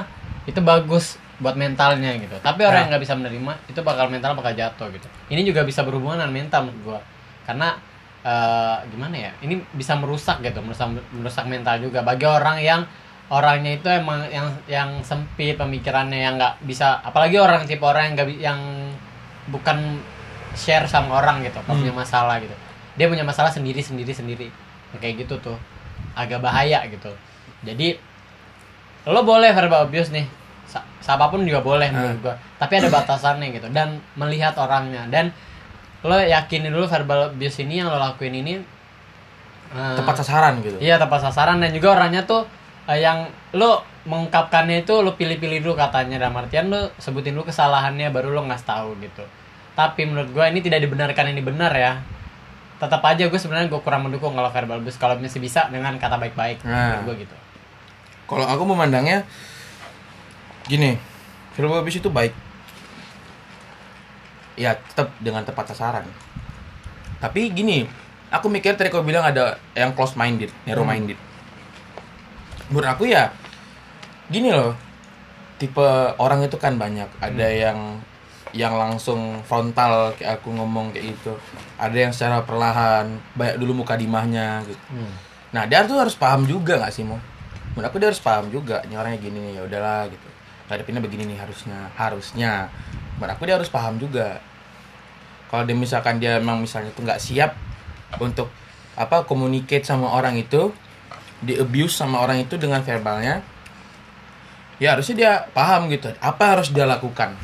itu 0.48 0.60
bagus 0.64 1.20
buat 1.40 1.56
mentalnya 1.56 2.16
gitu. 2.20 2.36
Tapi 2.40 2.60
orang 2.64 2.72
Nah. 2.72 2.80
yang 2.84 2.88
nggak 2.96 3.02
bisa 3.04 3.14
menerima 3.16 3.52
itu 3.68 3.80
bakal 3.84 4.08
mental 4.08 4.32
bakal 4.32 4.52
jatuh 4.56 4.88
gitu. 4.92 5.08
Ini 5.28 5.40
juga 5.44 5.64
bisa 5.64 5.84
berhubungan 5.84 6.20
dengan 6.24 6.32
mental 6.32 6.60
menurut 6.68 6.80
gue 6.84 7.00
karena 7.48 7.76
eh, 8.22 8.76
gimana 8.88 9.16
ya? 9.16 9.32
Ini 9.40 9.58
bisa 9.72 9.94
merusak 9.94 10.40
gitu 10.40 10.60
merusak 10.60 10.88
merusak 11.10 11.44
mental 11.44 11.78
juga. 11.78 12.00
Bagi 12.00 12.24
orang 12.24 12.58
yang 12.58 12.82
orangnya 13.30 13.78
itu 13.78 13.86
emang 13.86 14.26
yang 14.26 14.48
yang 14.66 14.90
sempit 15.00 15.54
pemikirannya 15.54 16.18
yang 16.18 16.34
nggak 16.34 16.66
bisa 16.66 16.98
apalagi 17.00 17.38
orang 17.38 17.62
tipe 17.62 17.80
orang 17.80 18.10
yang 18.10 18.14
nggak 18.14 18.28
bi- 18.28 18.42
yang 18.42 18.60
bukan 19.46 20.02
share 20.52 20.84
sama 20.84 21.22
orang 21.22 21.40
gitu 21.40 21.62
kalau 21.62 21.78
Hmm. 21.78 21.82
punya 21.86 21.94
masalah 21.96 22.36
gitu. 22.38 22.52
Dia 22.94 23.06
punya 23.06 23.22
masalah 23.22 23.48
sendiri 23.48 23.78
sendiri 23.78 24.10
sendiri. 24.10 24.46
Kayak 24.98 25.24
gitu 25.24 25.38
tuh. 25.40 25.58
Agak 26.12 26.42
bahaya 26.42 26.82
gitu. 26.86 27.14
Jadi 27.62 27.94
lo 29.06 29.22
boleh 29.22 29.50
verbal 29.50 29.86
abuse 29.86 30.10
nih. 30.10 30.26
Siapa 31.00 31.30
pun 31.30 31.42
juga 31.42 31.62
boleh 31.62 31.88
menurut 31.88 32.18
Ah. 32.18 32.22
gua. 32.22 32.34
Tapi 32.58 32.72
ada 32.76 32.88
batasannya 32.90 33.46
gitu. 33.50 33.70
Dan 33.70 34.02
melihat 34.14 34.52
orangnya. 34.54 35.06
Dan 35.06 35.30
lo 36.00 36.16
yakinin 36.16 36.72
dulu 36.72 36.88
verbal 36.88 37.28
abuse 37.28 37.60
ini 37.60 37.80
yang 37.80 37.88
lo 37.88 38.00
lakuin 38.00 38.32
ini 38.32 38.54
eh, 39.70 39.94
tepat 40.00 40.24
sasaran 40.24 40.58
gitu 40.60 40.80
Iya 40.80 40.96
tepat 40.96 41.28
sasaran 41.28 41.60
dan 41.60 41.70
juga 41.70 41.92
orangnya 41.94 42.24
tuh 42.24 42.48
eh, 42.86 43.00
yang 43.00 43.28
lo 43.52 43.84
mengungkapkannya 44.08 44.88
itu 44.88 44.96
lo 45.04 45.12
pilih-pilih 45.12 45.60
dulu 45.60 45.76
katanya 45.76 46.16
dalam 46.16 46.40
artian 46.40 46.72
lo 46.72 46.88
sebutin 46.96 47.36
dulu 47.36 47.44
kesalahannya 47.46 48.08
baru 48.08 48.32
lo 48.32 48.48
ngasih 48.48 48.64
tahu 48.64 48.96
gitu. 49.04 49.24
Tapi 49.76 50.08
menurut 50.08 50.32
gue 50.32 50.44
ini 50.48 50.60
tidak 50.60 50.80
dibenarkan 50.82 51.30
ini 51.30 51.44
benar 51.44 51.72
ya. 51.72 52.00
Tetap 52.80 53.04
aja 53.04 53.28
gue 53.28 53.36
sebenarnya 53.36 53.68
gue 53.68 53.80
kurang 53.84 54.08
mendukung 54.08 54.32
kalau 54.32 54.48
verbal 54.48 54.80
abuse 54.80 54.96
kalau 54.96 55.20
masih 55.20 55.36
bisa 55.36 55.68
dengan 55.68 55.92
kata 56.00 56.16
baik-baik 56.16 56.64
Nah. 56.64 57.04
gue 57.04 57.12
gitu. 57.20 57.36
kalau 58.24 58.46
aku 58.46 58.62
memandangnya 58.64 59.26
gini 60.64 60.96
verbal 61.52 61.82
abuse 61.82 61.98
itu 61.98 62.08
baik 62.08 62.32
ya 64.60 64.76
tetap 64.76 65.16
dengan 65.16 65.40
tepat 65.40 65.72
sasaran 65.72 66.04
tapi 67.16 67.48
gini 67.48 67.88
aku 68.28 68.52
mikir 68.52 68.76
tadi 68.76 68.92
kau 68.92 69.00
bilang 69.00 69.24
ada 69.24 69.56
yang 69.72 69.96
close 69.96 70.12
minded 70.20 70.52
narrow 70.68 70.84
minded 70.84 71.16
menurut 72.68 72.88
aku 72.92 73.08
ya 73.08 73.32
gini 74.28 74.52
loh 74.52 74.76
tipe 75.56 75.88
orang 76.20 76.44
itu 76.44 76.60
kan 76.60 76.76
banyak 76.76 77.08
ada 77.24 77.48
yang 77.48 78.04
yang 78.52 78.74
langsung 78.76 79.40
frontal 79.46 80.12
kayak 80.18 80.42
aku 80.42 80.52
ngomong 80.52 80.92
kayak 80.92 81.16
gitu 81.16 81.32
ada 81.80 81.96
yang 81.96 82.12
secara 82.12 82.44
perlahan 82.44 83.16
banyak 83.32 83.56
dulu 83.56 83.82
muka 83.82 83.96
dimahnya 83.96 84.60
gitu 84.68 84.84
Nah 85.50 85.66
dia 85.66 85.82
tuh 85.82 85.98
harus 85.98 86.14
paham 86.14 86.46
juga 86.46 86.78
nggak 86.78 86.94
sih 86.94 87.02
mo? 87.02 87.18
Menurut 87.74 87.86
aku 87.90 87.96
dia 87.98 88.08
harus 88.10 88.22
paham 88.22 88.50
juga. 88.50 88.82
Ini 88.86 88.94
orangnya 88.98 89.18
gini 89.18 89.38
nih, 89.50 89.52
ya 89.58 89.62
udahlah 89.66 90.02
gitu. 90.10 90.28
Ngadepinnya 90.70 91.02
begini 91.02 91.22
nih 91.34 91.38
harusnya, 91.38 91.78
harusnya. 91.98 92.52
Menurut 93.18 93.32
aku 93.34 93.42
dia 93.46 93.54
harus 93.58 93.70
paham 93.70 93.98
juga. 93.98 94.38
Kalau 95.50 95.66
dia 95.66 95.74
misalkan 95.74 96.22
dia 96.22 96.38
memang 96.38 96.62
misalnya 96.62 96.94
tuh 96.94 97.02
nggak 97.02 97.18
siap 97.18 97.58
untuk 98.22 98.46
apa 98.94 99.26
communicate 99.26 99.82
sama 99.82 100.14
orang 100.14 100.38
itu, 100.38 100.70
di 101.42 101.58
abuse 101.58 101.98
sama 101.98 102.22
orang 102.22 102.46
itu 102.46 102.54
dengan 102.54 102.86
verbalnya, 102.86 103.42
ya 104.78 104.94
harusnya 104.94 105.16
dia 105.18 105.32
paham 105.50 105.90
gitu. 105.90 106.14
Apa 106.22 106.54
harus 106.54 106.70
dia 106.70 106.86
lakukan? 106.86 107.34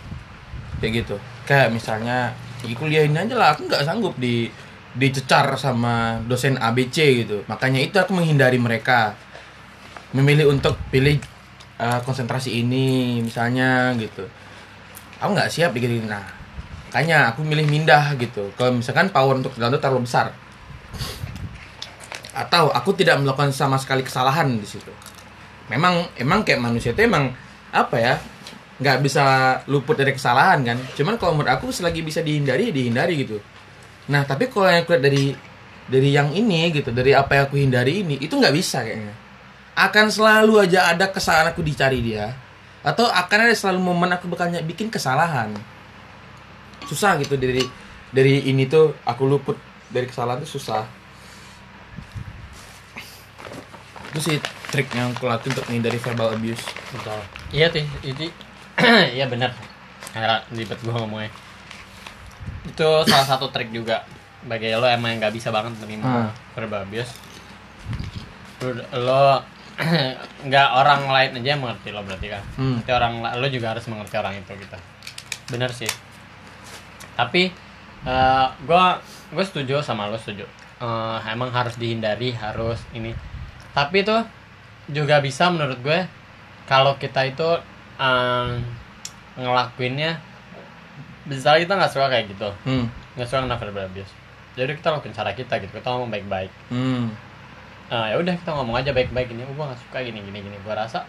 Kayak 0.79 0.93
gitu. 1.03 1.17
Kayak 1.49 1.75
misalnya, 1.75 2.31
ya 2.63 2.75
kuliahin 2.79 3.19
aja 3.19 3.35
lah. 3.35 3.49
Aku 3.59 3.67
nggak 3.67 3.83
sanggup 3.83 4.15
di 4.15 4.47
dicecar 4.95 5.51
sama 5.59 6.23
dosen 6.25 6.61
ABC 6.63 7.27
gitu. 7.27 7.43
Makanya 7.51 7.83
itu 7.83 7.97
aku 7.99 8.15
menghindari 8.15 8.61
mereka. 8.61 9.19
Memilih 10.15 10.55
untuk 10.55 10.79
pilih 10.89 11.19
uh, 11.83 12.01
konsentrasi 12.07 12.63
ini 12.63 13.19
misalnya 13.21 13.91
gitu. 13.99 14.29
Aku 15.19 15.33
nggak 15.33 15.51
siap 15.51 15.73
digini. 15.73 16.05
Nah, 16.05 16.36
makanya 16.89 17.35
aku 17.35 17.45
milih 17.45 17.67
mindah 17.69 18.15
gitu. 18.17 18.55
Kalau 18.57 18.73
misalkan 18.79 19.13
power 19.13 19.37
untuk 19.37 19.53
download 19.59 19.83
terlalu 19.83 20.09
besar. 20.09 20.33
Atau 22.33 22.73
aku 22.73 22.97
tidak 22.97 23.21
melakukan 23.21 23.53
sama 23.53 23.77
sekali 23.77 24.01
kesalahan 24.01 24.49
di 24.57 24.65
situ. 24.65 24.93
Memang 25.69 26.09
emang 26.17 26.47
kayak 26.47 26.63
manusia 26.63 26.97
itu 26.97 27.05
emang 27.05 27.35
apa 27.75 27.97
ya? 27.99 28.15
nggak 28.77 28.99
bisa 29.01 29.25
luput 29.73 29.97
dari 29.97 30.13
kesalahan 30.13 30.61
kan. 30.61 30.79
Cuman 30.93 31.17
kalau 31.17 31.33
menurut 31.37 31.53
aku 31.53 31.73
selagi 31.73 32.05
bisa 32.05 32.21
dihindari 32.21 32.69
ya 32.69 32.73
dihindari 32.77 33.15
gitu. 33.25 33.41
Nah, 34.13 34.23
tapi 34.29 34.53
kalau 34.53 34.69
yang 34.69 34.85
kulihat 34.85 35.03
dari 35.03 35.33
dari 35.87 36.09
yang 36.13 36.29
ini 36.35 36.71
gitu, 36.71 36.93
dari 36.93 37.17
apa 37.17 37.41
yang 37.41 37.45
aku 37.49 37.57
hindari 37.57 38.05
ini, 38.05 38.21
itu 38.21 38.37
nggak 38.37 38.55
bisa 38.55 38.85
kayaknya. 38.85 39.15
Akan 39.77 40.13
selalu 40.13 40.69
aja 40.69 40.93
ada 40.93 41.09
kesalahan 41.09 41.53
aku 41.53 41.61
dicari 41.65 42.01
dia, 42.01 42.33
atau 42.85 43.09
akan 43.09 43.39
ada 43.49 43.55
selalu 43.55 43.81
momen 43.81 44.11
aku 44.13 44.29
bakal 44.29 44.51
bikin 44.65 44.89
kesalahan. 44.93 45.53
Susah 46.87 47.19
gitu 47.19 47.35
dari 47.35 47.63
dari 48.09 48.47
ini 48.47 48.65
tuh 48.65 48.95
aku 49.03 49.27
luput. 49.27 49.59
Dari 49.87 50.07
kesalahan 50.07 50.43
tuh 50.43 50.51
susah. 50.53 50.83
itu 54.07 54.33
sih 54.33 54.37
trik 54.73 54.89
yang 54.97 55.13
aku 55.13 55.29
lakuin 55.29 55.53
untuk 55.53 55.67
menghindari 55.69 56.01
verbal 56.01 56.33
abuse. 56.33 56.65
Betul. 56.89 57.21
Iya 57.53 57.69
tuh 57.69 57.85
itu 58.01 58.33
iya 59.17 59.29
benar 59.29 59.53
kayak 60.11 60.49
ribet 60.51 60.81
gua 60.81 61.05
ngomongnya. 61.05 61.29
Itu 62.65 63.05
salah 63.05 63.29
satu 63.29 63.53
trik 63.53 63.69
juga. 63.71 64.09
Bagi 64.47 64.73
lo 64.73 64.89
emang 64.89 65.13
yang 65.13 65.19
nggak 65.21 65.35
bisa 65.37 65.53
banget 65.53 65.77
menerima 65.77 66.01
Hmm. 66.01 66.31
verbal 66.57 66.89
abuse. 66.89 67.13
Lo, 68.65 68.73
lo 68.97 69.25
nggak 70.49 70.69
orang 70.73 71.01
lain 71.07 71.31
aja 71.37 71.49
yang 71.53 71.61
mengerti 71.61 71.89
lo 71.93 72.01
berarti 72.01 72.27
kan? 72.33 72.43
Hmm. 72.57 72.81
Berarti 72.81 72.93
orang 72.97 73.13
lo 73.37 73.47
juga 73.53 73.77
harus 73.77 73.85
mengerti 73.85 74.17
orang 74.17 74.33
itu 74.35 74.53
gitu. 74.57 74.77
Bener 75.53 75.71
sih 75.71 75.91
tapi 77.17 77.51
eh 78.07 78.47
gua 78.69 79.01
gue 79.33 79.45
setuju 79.45 79.83
sama 79.83 80.07
lo 80.07 80.15
setuju 80.21 80.47
Eh, 80.77 81.19
emang 81.33 81.49
harus 81.57 81.81
dihindari 81.81 82.37
harus 82.37 82.77
ini 82.93 83.17
tapi 83.73 84.05
tuh 84.05 84.21
juga 84.93 85.25
bisa 85.25 85.49
menurut 85.49 85.81
gue 85.81 86.05
kalau 86.69 87.01
kita 87.01 87.25
itu 87.25 87.49
em, 87.97 88.61
ngelakuinnya 89.41 90.21
misalnya 91.25 91.65
kita 91.65 91.75
nggak 91.81 91.93
suka 91.97 92.07
kayak 92.13 92.29
gitu 92.29 92.53
hmm. 92.69 92.93
nggak 93.17 93.25
suka 93.25 93.49
kena 93.49 93.57
verbal 93.57 93.89
abuse 93.89 94.13
jadi 94.53 94.77
kita 94.77 94.93
lakuin 94.93 95.17
cara 95.17 95.33
kita 95.33 95.65
gitu 95.65 95.73
kita 95.81 95.89
ngomong 95.89 96.13
baik-baik 96.13 96.53
Hmm. 96.69 97.09
Nah, 97.87 98.11
ya 98.11 98.19
udah 98.19 98.35
kita 98.37 98.51
ngomong 98.51 98.83
aja 98.83 98.91
baik-baik 98.91 99.31
ini, 99.31 99.47
oh, 99.47 99.55
gue 99.55 99.63
gak 99.63 99.79
suka 99.79 100.03
gini 100.03 100.19
gini 100.19 100.43
gini. 100.43 100.59
Gue 100.67 100.75
rasa 100.75 101.07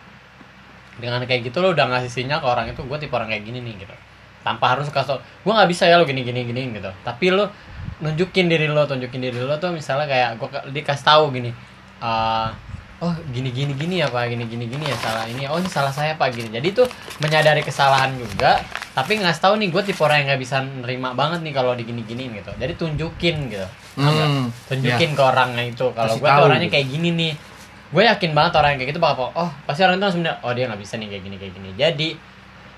dengan 1.02 1.26
kayak 1.26 1.50
gitu 1.50 1.58
lo 1.58 1.74
udah 1.74 1.90
ngasih 1.90 2.22
sinyal 2.22 2.38
ke 2.38 2.46
orang 2.46 2.70
itu 2.70 2.86
gue 2.86 2.98
tipe 3.02 3.18
orang 3.18 3.34
kayak 3.34 3.50
gini 3.50 3.66
nih 3.66 3.82
gitu. 3.82 3.96
Tanpa 4.48 4.66
harus 4.80 4.88
kasih 4.88 5.20
gue 5.20 5.52
nggak 5.52 5.70
bisa 5.70 5.84
ya 5.92 6.00
lo 6.00 6.08
gini 6.08 6.24
gini 6.24 6.48
gini 6.48 6.72
gitu. 6.72 6.88
Tapi 7.04 7.36
lo 7.36 7.52
nunjukin 8.00 8.48
diri 8.48 8.72
lo, 8.72 8.88
tunjukin 8.88 9.20
diri 9.20 9.44
lo 9.44 9.60
tuh 9.60 9.76
misalnya 9.76 10.08
kayak 10.08 10.30
gue 10.40 10.50
dikasih 10.72 11.04
tahu 11.04 11.36
gini. 11.36 11.52
eh, 11.98 12.50
oh 12.98 13.14
gini 13.30 13.54
gini 13.54 13.78
gini 13.78 14.02
ya 14.02 14.10
pak 14.10 14.26
gini 14.34 14.50
gini 14.50 14.66
gini 14.66 14.90
ya 14.90 14.98
salah 14.98 15.30
ini 15.30 15.46
oh 15.46 15.62
ini 15.62 15.70
salah 15.70 15.94
saya 15.94 16.18
pak 16.18 16.34
gini 16.34 16.50
jadi 16.50 16.74
tuh 16.74 16.90
menyadari 17.22 17.62
kesalahan 17.62 18.18
juga 18.18 18.58
tapi 18.98 19.22
ngasih 19.22 19.42
tahu 19.42 19.54
nih 19.62 19.70
gue 19.70 19.82
tipe 19.86 20.02
orang 20.02 20.26
yang 20.26 20.28
nggak 20.34 20.42
bisa 20.42 20.66
nerima 20.66 21.14
banget 21.14 21.46
nih 21.46 21.54
kalau 21.54 21.78
digini 21.78 22.02
giniin 22.02 22.42
gitu 22.42 22.50
jadi 22.58 22.74
tunjukin 22.74 23.54
gitu 23.54 23.68
nggak? 24.02 24.28
Hmm. 24.34 24.50
tunjukin 24.66 25.14
ke 25.14 25.22
orangnya 25.22 25.64
itu 25.70 25.86
kalau 25.94 26.18
gue 26.18 26.26
tuh 26.26 26.44
orangnya 26.50 26.66
gitu. 26.66 26.74
kayak 26.74 26.88
gini 26.90 27.10
nih 27.14 27.32
gue 27.88 28.04
yakin 28.04 28.32
banget 28.34 28.54
orang 28.58 28.70
yang 28.74 28.80
kayak 28.82 28.92
gitu 28.98 29.02
bakal 29.02 29.30
oh 29.30 29.50
pasti 29.70 29.82
orang 29.86 30.02
itu 30.02 30.06
langsung 30.10 30.24
bilang 30.26 30.40
oh 30.42 30.52
dia 30.58 30.66
nggak 30.66 30.82
bisa 30.82 30.94
nih 30.98 31.08
kayak 31.14 31.24
gini 31.30 31.36
kayak 31.38 31.54
gini 31.54 31.70
jadi 31.78 32.10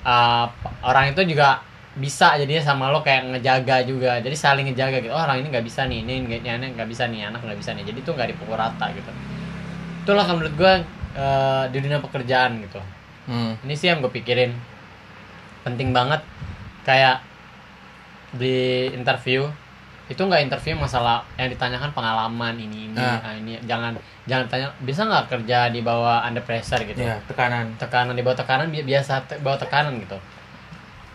uh, 0.04 0.46
orang 0.86 1.12
itu 1.12 1.22
juga 1.26 1.64
bisa 2.00 2.38
jadinya 2.40 2.64
sama 2.64 2.94
lo 2.94 3.04
kayak 3.04 3.34
ngejaga 3.36 3.84
juga. 3.84 4.22
Jadi 4.24 4.36
saling 4.38 4.66
ngejaga 4.72 5.04
gitu. 5.04 5.12
Oh 5.12 5.20
orang 5.20 5.44
ini 5.44 5.52
nggak 5.52 5.66
bisa 5.66 5.84
nih 5.90 6.06
ini 6.06 6.14
nggak- 6.28 6.44
ini 6.46 6.68
nggak 6.78 6.90
bisa 6.90 7.04
nih 7.10 7.28
anak 7.28 7.42
nggak 7.44 7.60
bisa 7.60 7.72
nih. 7.76 7.84
Jadi 7.84 8.00
tuh 8.06 8.14
nggak 8.16 8.30
dipukul 8.36 8.56
rata 8.56 8.88
gitu. 8.96 9.12
Itulah 10.06 10.24
kan 10.24 10.36
menurut 10.40 10.56
gue 10.56 10.74
uh, 11.20 11.64
di 11.70 11.78
dunia 11.82 12.00
pekerjaan 12.00 12.62
gitu. 12.64 12.80
Hmm. 13.30 13.54
ini 13.62 13.78
sih 13.78 13.94
yang 13.94 14.02
gue 14.02 14.10
pikirin. 14.10 14.56
Penting 15.62 15.94
banget 15.94 16.24
kayak 16.88 17.22
di 18.34 18.90
interview 18.94 19.50
itu 20.10 20.18
nggak 20.20 20.42
interview 20.44 20.74
masalah 20.76 21.22
yang 21.36 21.48
ditanyakan 21.48 21.90
pengalaman 21.90 22.58
ini 22.58 22.90
ini 22.90 22.98
Ah. 22.98 23.22
ah, 23.22 23.34
ini 23.34 23.62
jangan 23.64 23.94
jangan 24.26 24.46
tanya 24.48 24.68
bisa 24.80 25.02
nggak 25.04 25.26
kerja 25.28 25.70
di 25.70 25.80
bawah 25.80 26.22
under 26.22 26.42
pressure 26.42 26.82
gitu 26.82 26.98
Ya, 27.00 27.22
tekanan. 27.24 27.70
tekanan 27.76 28.12
di 28.12 28.22
bawah 28.22 28.34
tekanan 28.36 28.68
bi- 28.68 28.82
biasa 28.84 29.22
te- 29.24 29.38
bawah 29.38 29.56
tekanan 29.56 29.96
gitu 29.98 30.18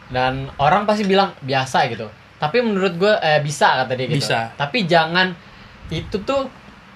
dan 0.09 0.33
orang 0.57 0.85
pasti 0.85 1.03
bilang 1.03 1.35
biasa 1.41 1.89
gitu 1.89 2.07
tapi 2.37 2.61
menurut 2.61 2.95
gue 2.95 3.15
eh, 3.17 3.41
bisa 3.41 3.83
kata 3.83 3.93
dia 3.93 4.07
gitu 4.07 4.23
Bisa. 4.23 4.53
tapi 4.55 4.85
jangan 4.85 5.35
itu 5.89 6.17
tuh 6.21 6.47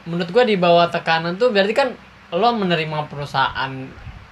menurut 0.04 0.28
gue 0.28 0.44
di 0.46 0.56
bawah 0.56 0.86
tekanan 0.86 1.34
tuh 1.34 1.50
berarti 1.50 1.74
kan 1.74 1.88
lo 2.30 2.52
menerima 2.52 3.08
perusahaan 3.08 3.72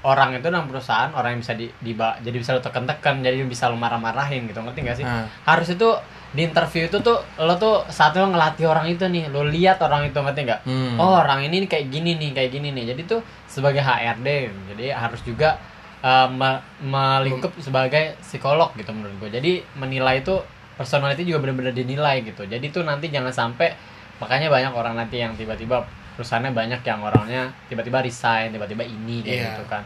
orang 0.06 0.30
itu 0.32 0.46
dan 0.46 0.62
perusahaan 0.64 1.10
orang 1.10 1.34
yang 1.34 1.40
bisa 1.42 1.52
di, 1.52 1.66
di 1.76 1.92
jadi 1.96 2.36
bisa 2.36 2.50
lo 2.52 2.60
tekan-tekan 2.60 3.20
jadi 3.20 3.42
bisa 3.44 3.66
lo 3.66 3.74
marah-marahin 3.74 4.46
gitu 4.46 4.60
ngerti 4.60 4.80
gak 4.80 4.96
sih 4.96 5.04
Ah. 5.04 5.26
harus 5.44 5.66
itu 5.68 5.88
di 6.28 6.44
interview 6.44 6.84
itu 6.84 6.98
tuh 7.00 7.18
lo 7.38 7.54
tuh 7.56 7.82
saat 7.88 8.14
lo 8.14 8.28
ngelatih 8.28 8.64
orang 8.64 8.86
itu 8.86 9.02
nih 9.04 9.26
lo 9.26 9.42
lihat 9.42 9.80
orang 9.80 10.04
itu 10.04 10.14
ngerti 10.16 10.40
nggak 10.44 10.60
Hmm. 10.62 10.94
oh 10.96 11.18
orang 11.18 11.42
ini 11.42 11.64
kayak 11.64 11.88
gini 11.88 12.14
nih 12.14 12.30
kayak 12.32 12.50
gini 12.50 12.70
nih 12.70 12.84
jadi 12.88 13.02
tuh 13.04 13.20
sebagai 13.46 13.80
HRD 13.80 14.28
jadi 14.70 14.94
harus 14.94 15.20
juga 15.20 15.58
uh, 16.00 16.28
me- 16.28 16.62
melingkup 16.80 17.56
sebagai 17.58 18.14
psikolog 18.20 18.70
gitu 18.74 18.90
menurut 18.90 19.16
gue 19.18 19.30
jadi 19.32 19.52
menilai 19.74 20.20
itu 20.20 20.38
personality 20.74 21.24
juga 21.24 21.42
benar-benar 21.42 21.72
dinilai 21.72 22.20
gitu 22.22 22.44
jadi 22.44 22.62
tuh 22.68 22.84
nanti 22.84 23.08
jangan 23.08 23.32
sampai 23.32 23.72
makanya 24.16 24.48
banyak 24.48 24.72
orang 24.72 24.94
nanti 24.94 25.18
yang 25.18 25.32
tiba-tiba 25.32 25.82
perusahaannya 26.14 26.52
banyak 26.52 26.80
yang 26.82 27.00
orangnya 27.00 27.48
tiba-tiba 27.66 28.00
resign 28.00 28.48
tiba-tiba 28.50 28.82
ini 28.82 29.20
kayak 29.20 29.32
Iya. 29.34 29.48
gitu 29.50 29.64
kan 29.66 29.82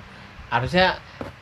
harusnya 0.50 0.98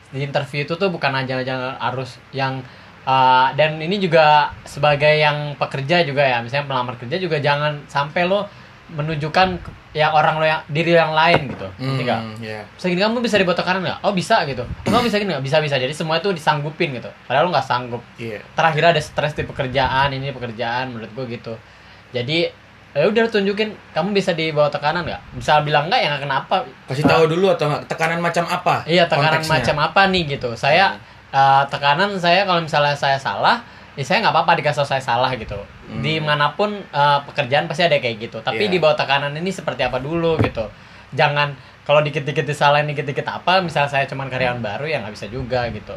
di 0.09 0.25
interview 0.25 0.65
itu 0.65 0.73
tuh 0.73 0.89
bukan 0.89 1.13
aja 1.13 1.41
aja 1.41 1.77
harus 1.77 2.17
yang 2.33 2.61
uh, 3.05 3.53
dan 3.53 3.77
ini 3.77 4.01
juga 4.01 4.53
sebagai 4.65 5.09
yang 5.19 5.53
pekerja 5.57 6.01
juga 6.01 6.25
ya 6.25 6.41
misalnya 6.41 6.65
pelamar 6.65 6.95
kerja 6.97 7.17
juga 7.21 7.37
jangan 7.37 7.85
sampai 7.85 8.25
lo 8.25 8.49
menunjukkan 8.89 9.61
ya 9.93 10.09
orang 10.13 10.35
lo 10.41 10.45
yang 10.45 10.61
diri 10.69 10.97
yang 10.97 11.13
lain 11.13 11.53
gitu? 11.53 11.67
Hmm, 11.77 12.01
ya. 12.41 12.65
segini 12.77 13.05
kamu 13.05 13.21
bisa 13.21 13.37
dibuat 13.37 13.57
tekanan 13.57 13.85
nggak? 13.85 13.99
Oh 14.01 14.13
bisa 14.13 14.41
gitu. 14.49 14.65
Kamu 14.85 15.05
bisa 15.05 15.21
gini 15.21 15.29
nggak? 15.33 15.45
Bisa 15.45 15.57
bisa. 15.61 15.77
Jadi 15.77 15.93
semua 15.93 16.17
itu 16.17 16.33
disanggupin 16.33 16.97
gitu. 16.97 17.09
Padahal 17.29 17.49
lo 17.49 17.53
nggak 17.53 17.67
sanggup. 17.69 18.01
Iya. 18.17 18.41
Terakhir 18.57 18.97
ada 18.97 19.01
stres 19.01 19.37
di 19.37 19.45
pekerjaan 19.45 20.09
ini 20.13 20.33
pekerjaan 20.33 20.89
menurut 20.93 21.11
gue 21.13 21.25
gitu. 21.37 21.53
Jadi 22.09 22.49
ya 22.89 23.05
udah 23.05 23.29
tunjukin 23.29 23.69
kamu 23.93 24.17
bisa 24.17 24.33
di 24.33 24.49
bawah 24.49 24.73
tekanan 24.73 25.05
nggak? 25.05 25.21
Misal 25.37 25.61
bilang 25.61 25.85
nggak 25.87 25.99
ya 26.01 26.07
nggak 26.15 26.23
kenapa. 26.25 26.55
Kasih 26.89 27.05
tahu 27.05 27.23
dulu 27.29 27.53
atau 27.53 27.69
nggak, 27.69 27.83
tekanan 27.85 28.17
macam 28.17 28.45
apa? 28.49 28.81
Iya 28.89 29.05
tekanan 29.05 29.41
konteksnya? 29.45 29.53
macam 29.61 29.75
apa 29.85 30.01
nih 30.09 30.23
gitu. 30.37 30.49
Saya 30.57 30.97
eh, 31.29 31.63
tekanan 31.69 32.17
saya 32.17 32.49
kalau 32.49 32.65
misalnya 32.65 32.97
saya 32.97 33.21
salah, 33.21 33.61
ya 33.93 34.01
saya 34.01 34.25
nggak 34.25 34.33
apa-apa 34.33 34.57
dikasih 34.57 34.89
saya 34.89 35.03
salah 35.05 35.29
gitu. 35.37 35.57
Hmm. 35.57 36.01
Di 36.01 36.17
mana 36.17 36.57
pun 36.57 36.73
eh, 36.81 37.19
pekerjaan 37.29 37.69
pasti 37.69 37.85
ada 37.85 38.01
kayak 38.01 38.17
gitu. 38.25 38.41
Tapi 38.41 38.65
Iya. 38.65 38.73
di 38.73 38.77
bawah 38.81 38.97
tekanan 38.97 39.37
ini 39.37 39.53
seperti 39.53 39.85
apa 39.85 40.01
dulu 40.01 40.41
gitu. 40.41 40.65
Jangan 41.13 41.53
kalau 41.85 42.01
dikit-dikit 42.01 42.45
disalahin 42.45 42.89
dikit-dikit 42.89 43.25
apa, 43.25 43.61
misalnya 43.61 43.89
saya 43.89 44.05
cuman 44.09 44.29
karyawan 44.29 44.61
baru 44.61 44.85
ya 44.89 45.01
nggak 45.05 45.13
bisa 45.13 45.29
juga 45.29 45.69
gitu. 45.69 45.93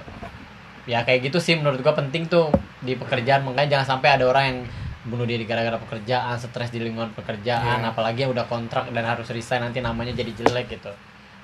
Ya 0.85 1.01
kayak 1.09 1.33
gitu 1.33 1.41
sih 1.41 1.57
menurut 1.57 1.81
gua 1.81 1.97
penting 1.97 2.29
tuh 2.29 2.53
di 2.85 3.01
pekerjaan 3.01 3.49
makanya 3.49 3.81
jangan 3.81 3.97
sampai 3.97 4.19
ada 4.21 4.29
orang 4.29 4.45
yang 4.45 4.59
bunuh 5.03 5.27
diri 5.27 5.43
gara-gara 5.43 5.79
pekerjaan, 5.79 6.39
stres 6.39 6.71
di 6.71 6.79
lingkungan 6.79 7.11
pekerjaan, 7.13 7.83
Iya. 7.83 7.91
apalagi 7.91 8.23
yang 8.23 8.31
udah 8.31 8.47
kontrak 8.47 8.87
dan 8.89 9.03
harus 9.03 9.27
resign 9.29 9.61
nanti 9.61 9.83
namanya 9.83 10.15
jadi 10.15 10.31
jelek 10.33 10.71
gitu. 10.71 10.95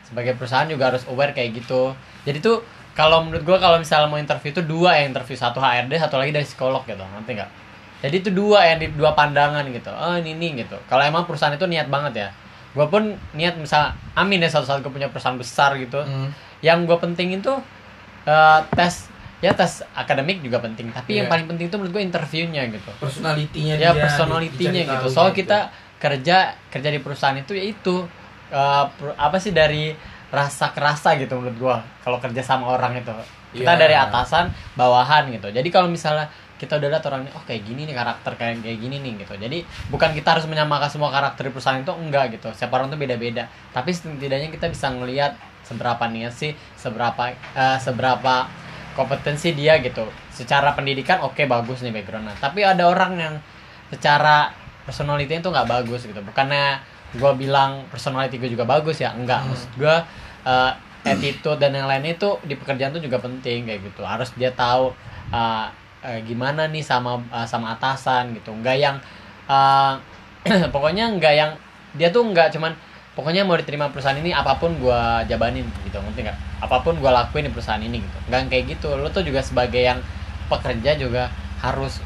Sebagai 0.06 0.38
perusahaan 0.38 0.64
juga 0.64 0.94
harus 0.94 1.02
aware 1.10 1.34
kayak 1.34 1.58
gitu. 1.58 1.90
Jadi 2.22 2.38
tuh 2.38 2.62
kalau 2.94 3.26
menurut 3.26 3.42
gua 3.42 3.58
kalau 3.58 3.76
misalnya 3.76 4.06
mau 4.06 4.16
interview 4.16 4.50
itu 4.50 4.62
dua 4.62 4.98
yang 4.98 5.10
interview 5.10 5.34
satu 5.34 5.58
HRD 5.58 5.92
satu 5.98 6.16
lagi 6.16 6.30
dari 6.30 6.46
psikolog 6.46 6.86
gitu 6.86 7.02
nanti 7.02 7.34
nggak? 7.34 7.50
Jadi 7.98 8.14
itu 8.16 8.30
dua 8.30 8.62
yang 8.62 8.78
di 8.78 8.86
dua 8.94 9.10
pandangan 9.12 9.66
gitu. 9.68 9.90
Oh 9.90 10.14
ini 10.14 10.38
ini 10.38 10.62
gitu. 10.62 10.78
Kalau 10.86 11.02
emang 11.02 11.26
perusahaan 11.26 11.50
itu 11.52 11.66
niat 11.66 11.90
banget 11.90 12.14
ya. 12.14 12.28
Gua 12.72 12.86
pun 12.86 13.10
niat 13.34 13.58
misal 13.58 13.90
amin 14.14 14.38
ya 14.38 14.48
suatu 14.48 14.70
saat 14.70 14.80
gue 14.80 14.92
punya 14.92 15.10
perusahaan 15.10 15.34
besar 15.34 15.74
gitu. 15.76 15.98
Hmm. 15.98 16.30
yang 16.58 16.86
gue 16.86 16.94
pentingin 16.94 17.38
tuh 17.38 17.58
eh, 18.24 18.60
tes 18.74 19.06
ya 19.38 19.52
tes 19.52 19.86
akademik 19.92 20.40
juga 20.40 20.58
penting 20.58 20.90
tapi 20.90 21.14
yang 21.14 21.26
Iya. 21.26 21.32
paling 21.32 21.46
penting 21.46 21.66
tuh 21.68 21.78
menurut 21.78 21.94
gue 21.94 22.04
interviewnya 22.04 22.62
gitu. 22.68 22.90
Personalitinya 22.98 23.74
ya 23.74 23.94
dia, 23.94 24.02
personalitinya 24.02 24.82
gitu. 24.84 25.06
soal 25.08 25.30
gitu. 25.30 25.42
kita 25.42 25.70
kerja 25.96 26.36
kerja 26.68 26.88
di 26.88 26.98
perusahaan 26.98 27.34
itu 27.34 27.52
ya 27.52 27.64
itu 27.64 27.94
per- 28.48 29.14
apa 29.16 29.36
sih 29.36 29.50
dari 29.50 29.94
rasa 30.28 30.70
kerasa 30.70 31.16
gitu 31.16 31.36
menurut 31.36 31.56
gua 31.56 31.76
kalau 32.00 32.18
kerja 32.18 32.40
sama 32.40 32.68
orang 32.68 32.96
itu. 32.96 33.12
Kita 33.54 33.72
Iya. 33.72 33.80
dari 33.80 33.94
atasan 33.96 34.44
bawahan 34.74 35.30
gitu. 35.30 35.48
Jadi 35.48 35.68
kalau 35.68 35.88
misalnya 35.88 36.28
kita 36.58 36.74
udah 36.74 36.90
lihat 36.90 37.04
orangnya 37.06 37.30
oh 37.32 37.42
kayak 37.42 37.62
gini 37.62 37.86
nih 37.86 37.94
karakter 37.94 38.34
kayak 38.34 38.60
kayak 38.60 38.78
gini 38.78 38.96
nih 38.98 39.12
gitu. 39.22 39.34
Jadi 39.38 39.58
bukan 39.88 40.10
kita 40.12 40.34
harus 40.34 40.44
menyamakan 40.44 40.90
semua 40.90 41.08
karakter 41.08 41.46
di 41.46 41.52
perusahaan 41.54 41.78
itu 41.78 41.92
enggak 41.92 42.34
gitu. 42.34 42.50
Setiap 42.50 42.74
orang 42.74 42.90
tuh 42.90 42.98
beda-beda. 42.98 43.46
Tapi 43.70 43.88
setidaknya 43.88 44.50
kita 44.50 44.66
bisa 44.66 44.90
ngelihat 44.90 45.32
seberapa 45.62 46.04
niat 46.08 46.32
sih 46.32 46.52
seberapa 46.74 47.30
eh, 47.32 47.78
seberapa 47.78 48.34
kompetensi 48.98 49.54
dia 49.54 49.78
gitu. 49.78 50.10
Secara 50.34 50.74
pendidikan 50.74 51.22
oke 51.22 51.46
bagus 51.46 51.86
nih 51.86 51.94
backgroundnya. 51.94 52.34
Tapi 52.42 52.66
ada 52.66 52.90
orang 52.90 53.12
yang 53.14 53.34
secara 53.94 54.50
personality 54.82 55.38
itu 55.38 55.46
nggak 55.46 55.70
bagus 55.70 56.02
gitu. 56.02 56.18
Bukannya 56.26 56.82
gue 57.14 57.32
bilang 57.38 57.86
personality 57.88 58.42
gue 58.42 58.50
juga 58.50 58.66
bagus 58.66 58.98
ya? 58.98 59.14
Enggak 59.14 59.46
Hmm. 59.46 59.54
maksud 59.54 59.70
gue 59.78 59.96
uh, 60.44 60.72
attitude 61.06 61.62
dan 61.62 61.72
yang 61.72 61.86
lainnya 61.86 62.18
itu 62.18 62.36
di 62.42 62.58
pekerjaan 62.58 62.90
tuh 62.90 63.00
juga 63.00 63.22
penting 63.22 63.70
kayak 63.70 63.80
gitu. 63.86 64.02
Harus 64.02 64.34
dia 64.34 64.50
tahu 64.50 64.90
uh, 65.30 65.66
uh, 66.02 66.18
gimana 66.26 66.66
nih 66.66 66.82
sama 66.82 67.22
uh, 67.30 67.46
sama 67.46 67.78
atasan 67.78 68.34
gitu. 68.34 68.50
Enggak 68.50 68.76
yang 68.82 68.96
uh, 69.46 69.94
pokoknya 70.74 71.06
enggak 71.14 71.34
yang 71.38 71.50
dia 71.94 72.10
tuh 72.10 72.26
enggak 72.26 72.50
cuman 72.52 72.74
pokoknya 73.18 73.42
mau 73.42 73.58
diterima 73.58 73.90
perusahaan 73.90 74.14
ini 74.14 74.30
apa 74.30 74.54
pun 74.62 74.78
gua 74.78 75.26
jabanin 75.26 75.66
gitu. 75.82 75.98
Ngerti 75.98 76.22
nggak? 76.22 76.38
Apa 76.62 76.86
pun 76.86 76.94
gua 77.02 77.10
lakuin 77.10 77.50
di 77.50 77.52
perusahaan 77.52 77.82
ini 77.82 77.98
gitu. 77.98 78.18
Enggak 78.30 78.38
yang 78.46 78.50
kayak 78.54 78.64
gitu. 78.78 78.88
Lo 78.94 79.10
tuh 79.10 79.26
juga 79.26 79.42
sebagai 79.42 79.82
yang 79.82 79.98
pekerja 80.46 80.94
juga 80.94 81.26
harus 81.58 81.98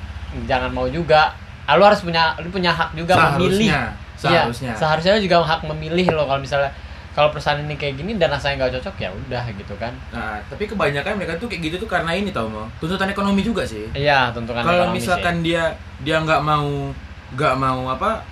jangan 0.48 0.72
mau 0.72 0.88
juga. 0.88 1.36
Ah, 1.68 1.76
lo 1.76 1.84
harus 1.84 2.00
punya 2.00 2.32
lo 2.40 2.48
punya 2.48 2.72
hak 2.72 2.96
juga 2.96 3.36
memilih. 3.36 3.68
Seharusnya 3.68 3.84
Iya, 4.22 4.40
seharusnya. 4.40 4.72
Seharusnya 4.72 5.12
lo 5.12 5.20
juga 5.20 5.36
hak 5.44 5.60
memilih 5.68 6.06
lo. 6.16 6.24
Kalau 6.24 6.40
misalnya 6.40 6.72
kalau 7.12 7.28
perusahaan 7.28 7.60
ini 7.60 7.76
kayak 7.76 8.00
gini 8.00 8.16
dan 8.16 8.32
rasanya 8.32 8.64
nggak 8.64 8.80
cocok 8.80 8.96
ya 9.04 9.12
udah 9.12 9.44
gitu 9.52 9.76
kan. 9.76 9.92
Nah, 10.16 10.40
tapi 10.48 10.64
kebanyakan 10.64 11.20
mereka 11.20 11.36
tuh 11.36 11.44
kayak 11.44 11.68
gitu 11.68 11.84
tuh 11.84 11.88
karena 11.92 12.16
ini 12.16 12.32
tau 12.32 12.48
mau 12.48 12.64
tuntutan 12.80 13.12
ekonomi 13.12 13.44
juga 13.44 13.68
sih. 13.68 13.84
iya 13.92 14.32
tuntutan 14.32 14.64
Kalau 14.64 14.88
ekonomi 14.88 14.96
misalkan 14.96 15.44
dia 15.44 15.76
dia 16.00 16.16
nggak 16.24 16.40
mau 16.40 16.88
nggak 17.36 17.54
mau 17.60 17.92
apa 17.92 18.24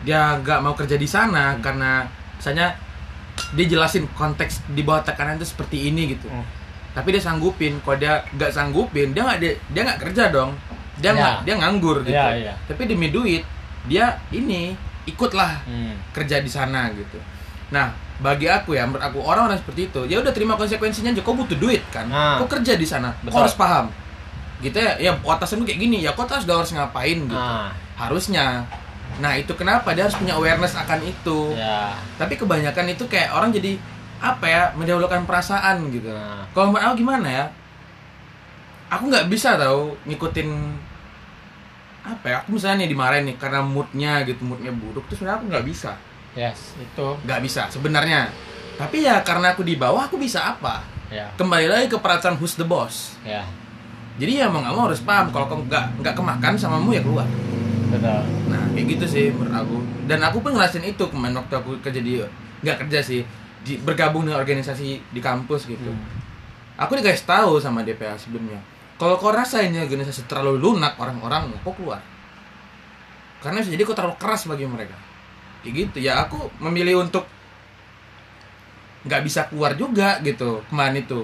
dia 0.00 0.38
nggak 0.38 0.58
mau 0.60 0.74
kerja 0.74 0.94
di 0.94 1.04
sana 1.04 1.58
karena 1.58 2.06
misalnya 2.34 2.74
dia 3.54 3.66
jelasin 3.66 4.06
konteks 4.12 4.66
di 4.68 4.82
bawah 4.82 5.02
tekanan 5.02 5.38
itu 5.38 5.46
seperti 5.48 5.88
ini 5.88 6.14
gitu. 6.14 6.26
Hmm. 6.26 6.44
Tapi 6.92 7.14
dia 7.14 7.22
sanggupin. 7.22 7.78
Kalau 7.80 7.96
dia 7.96 8.22
nggak 8.28 8.50
sanggupin, 8.50 9.14
dia 9.14 9.22
nggak 9.22 9.38
dia 9.38 9.52
dia 9.70 9.82
nggak 9.84 10.00
kerja 10.02 10.24
dong. 10.28 10.50
Dia 10.98 11.10
Ya. 11.10 11.14
nggak 11.14 11.36
dia 11.46 11.54
nganggur 11.56 11.96
gitu. 12.02 12.14
Iya, 12.14 12.26
iya. 12.34 12.52
Tapi 12.66 12.82
demi 12.86 13.08
duit 13.08 13.42
dia 13.86 14.18
ini 14.30 14.74
ikutlah. 15.06 15.64
Hmm. 15.64 15.94
kerja 16.12 16.42
di 16.42 16.50
sana 16.50 16.90
gitu. 16.92 17.16
Nah, 17.72 17.88
bagi 18.18 18.44
aku 18.44 18.74
ya, 18.74 18.84
menurut 18.84 19.00
aku 19.00 19.22
orang-orang 19.22 19.56
seperti 19.56 19.88
itu, 19.88 20.00
ya 20.04 20.18
udah 20.20 20.32
terima 20.34 20.52
konsekuensinya 20.56 21.14
aja. 21.14 21.22
Kau 21.22 21.32
butuh 21.32 21.56
duit 21.56 21.80
kan, 21.88 22.08
Nah. 22.08 22.36
kau 22.42 22.48
kerja 22.50 22.74
di 22.76 22.84
sana, 22.84 23.12
kau 23.22 23.28
Betul. 23.30 23.40
harus 23.44 23.54
paham. 23.56 23.86
Gitu 24.58 24.74
ya, 24.74 24.98
ya 24.98 25.12
atasanmu 25.14 25.62
kayak 25.64 25.78
gini, 25.78 26.02
ya 26.02 26.12
kau 26.12 26.26
harus 26.26 26.44
harus 26.44 26.72
ngapain 26.74 27.24
gitu. 27.24 27.32
Nah, 27.32 27.70
Harusnya. 27.94 28.66
Nah 29.18 29.32
itu 29.34 29.50
kenapa 29.52 29.92
dia 29.92 30.04
harus 30.04 30.14
punya 30.14 30.34
awareness 30.34 30.74
akan 30.74 31.00
itu. 31.02 31.52
ya. 31.54 31.96
Tapi 32.14 32.34
kebanyakan 32.34 32.86
itu 32.88 33.04
kayak 33.04 33.32
orang 33.32 33.50
jadi 33.50 33.74
apa 34.18 34.44
ya 34.44 34.62
mendahulukan 34.74 35.24
perasaan 35.24 35.88
gitu. 35.88 36.10
Nah. 36.10 36.44
Kalau 36.50 36.70
menurut 36.70 36.84
aku 36.84 36.96
gimana 36.98 37.26
ya? 37.26 37.44
Aku 38.88 39.06
nggak 39.06 39.26
bisa 39.26 39.54
tahu 39.54 39.96
ngikutin 40.04 40.48
apa 42.04 42.24
ya? 42.24 42.34
Aku 42.40 42.52
misalnya 42.52 42.82
nih 42.82 42.90
dimarahin 42.90 43.24
nih 43.24 43.36
karena 43.36 43.60
moodnya 43.60 44.22
gitu, 44.22 44.40
moodnya 44.42 44.70
buruk. 44.70 45.04
Terus 45.06 45.20
sebenarnya 45.20 45.38
aku 45.38 45.46
nggak 45.48 45.66
bisa 45.66 45.92
Yes, 46.32 46.78
itu. 46.78 47.06
nggak 47.24 47.40
bisa 47.42 47.66
sebenarnya 47.66 48.30
tapi 48.78 49.02
ya 49.02 49.26
karena 49.26 49.50
aku 49.50 49.66
di 49.66 49.74
bawah 49.74 50.06
aku 50.06 50.14
bisa 50.14 50.54
apa 50.54 50.86
Ya. 51.08 51.26
kembali 51.34 51.66
lagi 51.66 51.86
ke 51.88 51.98
perasaan 51.98 52.38
who's 52.38 52.54
the 52.54 52.62
boss 52.62 53.18
Ya. 53.26 53.42
jadi 54.14 54.44
ya 54.44 54.46
mau 54.46 54.62
nggak 54.62 54.70
mau 54.70 54.86
harus 54.86 55.02
paham 55.02 55.32
kalau 55.32 55.50
kamu 55.50 55.66
nggak 55.66 55.84
nggak 55.98 56.14
kemakan 56.14 56.54
sama 56.54 56.78
mu 56.78 56.92
ya 56.92 57.02
keluar 57.02 57.26
Betul. 57.90 58.22
Kayak 58.78 58.94
gitu 58.94 59.06
sih 59.10 59.24
menurut 59.34 59.50
aku. 59.58 59.76
Dan 60.06 60.22
aku 60.22 60.38
pun 60.38 60.54
ngerasain 60.54 60.86
itu 60.86 61.02
kemarin 61.10 61.42
waktu 61.42 61.54
aku 61.58 61.82
kerja 61.82 61.98
di 61.98 62.22
nggak 62.62 62.86
kerja 62.86 63.02
sih 63.02 63.26
di, 63.66 63.74
bergabung 63.82 64.22
dengan 64.22 64.38
organisasi 64.38 65.02
di 65.10 65.20
kampus 65.20 65.66
gitu. 65.66 65.90
Hmm. 65.90 66.16
aku 66.78 66.94
dikasih 66.94 67.26
tahu 67.26 67.58
sama 67.58 67.82
DPA 67.82 68.14
sebelumnya 68.14 68.62
kalau 68.98 69.14
kau 69.14 69.30
rasa 69.30 69.62
ini 69.62 69.78
organisasi 69.78 70.26
terlalu 70.26 70.58
lunak 70.58 70.98
orang-orang 70.98 71.54
kau 71.62 71.70
keluar. 71.70 72.02
Karena 73.38 73.62
bisa 73.62 73.70
jadi 73.70 73.86
kau 73.86 73.94
terlalu 73.94 74.18
keras 74.18 74.50
bagi 74.50 74.66
mereka. 74.66 74.98
Kayak 75.62 75.74
gitu. 75.86 75.98
Ya 76.02 76.18
aku 76.26 76.50
memilih 76.58 77.06
untuk 77.06 77.22
nggak 79.06 79.22
bisa 79.22 79.46
keluar 79.46 79.78
juga 79.78 80.18
gitu 80.26 80.66
kemarin 80.66 80.98
itu. 80.98 81.22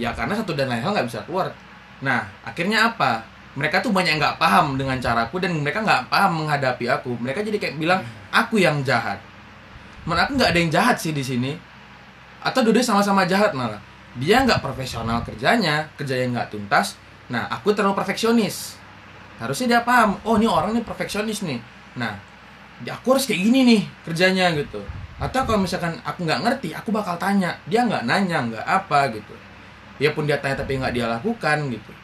Ya 0.00 0.16
karena 0.16 0.32
satu 0.32 0.56
dan 0.56 0.72
lain 0.72 0.80
hal 0.80 0.96
nggak 0.96 1.08
bisa 1.12 1.20
keluar. 1.28 1.52
Nah 2.00 2.24
akhirnya 2.40 2.88
apa 2.88 3.20
mereka 3.58 3.82
tuh 3.82 3.90
banyak 3.90 4.22
nggak 4.22 4.38
paham 4.38 4.78
dengan 4.78 4.94
caraku 5.02 5.42
dan 5.42 5.58
mereka 5.58 5.82
nggak 5.82 6.06
paham 6.06 6.44
menghadapi 6.44 6.86
aku. 6.86 7.18
Mereka 7.18 7.42
jadi 7.42 7.58
kayak 7.58 7.74
bilang 7.82 8.00
aku 8.30 8.62
yang 8.62 8.86
jahat. 8.86 9.18
Menurut 10.06 10.22
aku 10.30 10.32
nggak 10.38 10.50
ada 10.54 10.58
yang 10.62 10.70
jahat 10.70 10.96
sih 11.02 11.10
di 11.10 11.24
sini. 11.26 11.52
Atau 12.46 12.62
dua 12.62 12.78
sama-sama 12.78 13.26
jahat 13.26 13.50
malah. 13.50 13.82
Dia 14.14 14.46
nggak 14.46 14.62
profesional 14.62 15.26
kerjanya 15.26 15.90
kerjanya 15.98 16.26
nggak 16.38 16.48
tuntas. 16.54 16.94
Nah 17.26 17.50
aku 17.50 17.74
terlalu 17.74 17.98
perfeksionis. 17.98 18.78
Harusnya 19.42 19.66
dia 19.66 19.80
paham 19.82 20.14
oh 20.22 20.38
ini 20.38 20.46
orang 20.46 20.70
nih 20.70 20.86
perfeksionis 20.86 21.42
nih. 21.42 21.58
Nah 21.98 22.14
aku 22.86 23.18
harus 23.18 23.26
kayak 23.26 23.42
gini 23.42 23.66
nih 23.66 23.82
kerjanya 24.06 24.54
gitu. 24.54 24.78
Atau 25.18 25.42
kalau 25.42 25.58
misalkan 25.58 25.98
aku 26.06 26.22
nggak 26.22 26.46
ngerti 26.46 26.70
aku 26.70 26.94
bakal 26.94 27.18
tanya. 27.18 27.58
Dia 27.66 27.82
nggak 27.82 28.06
nanya 28.06 28.46
nggak 28.46 28.62
apa 28.62 29.10
gitu. 29.10 29.34
Ya 29.98 30.14
pun 30.14 30.22
dia 30.30 30.38
tanya 30.38 30.62
tapi 30.62 30.78
nggak 30.78 30.94
dia 30.94 31.10
lakukan 31.10 31.66
gitu 31.66 31.99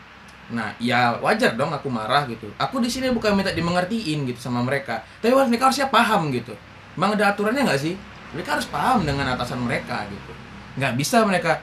nah 0.47 0.71
ya 0.79 1.19
wajar 1.19 1.59
dong 1.59 1.75
aku 1.75 1.91
marah 1.91 2.23
gitu. 2.31 2.47
Aku 2.59 2.79
di 2.79 2.87
sini 2.87 3.11
bukan 3.11 3.35
minta 3.35 3.51
dimengertiin 3.51 4.27
gitu 4.31 4.39
sama 4.39 4.63
mereka. 4.63 5.03
Tapi 5.19 5.35
mereka 5.35 5.71
harusnya 5.71 5.91
paham 5.91 6.31
gitu. 6.31 6.55
Emang 6.95 7.19
ada 7.19 7.35
aturannya 7.35 7.67
nggak 7.67 7.81
sih? 7.81 7.95
Mereka 8.35 8.59
harus 8.59 8.67
paham 8.71 9.03
dengan 9.03 9.27
atasan 9.35 9.59
mereka 9.63 10.07
gitu. 10.07 10.33
Nggak 10.79 10.93
bisa 10.95 11.27
mereka 11.27 11.59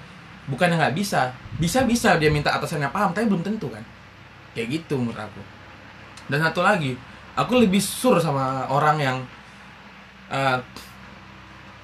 bukan 0.52 0.76
nggak 0.76 0.93
bisa. 0.96 1.32
Bisa 1.56 1.88
bisa 1.88 2.19
dia 2.19 2.28
minta 2.28 2.52
atasannya 2.52 2.91
paham 2.91 3.15
tapi 3.15 3.32
belum 3.32 3.43
tentu 3.43 3.72
kan. 3.72 3.84
Kayak 4.52 4.84
gitu 4.84 5.00
menurut 5.00 5.17
aku. 5.17 5.41
Dan 6.28 6.43
satu 6.43 6.60
lagi 6.60 6.96
aku 7.39 7.63
lebih 7.63 7.80
sur 7.80 8.19
sama 8.19 8.67
orang 8.67 8.98
yang 9.00 9.17
eh, 10.30 10.60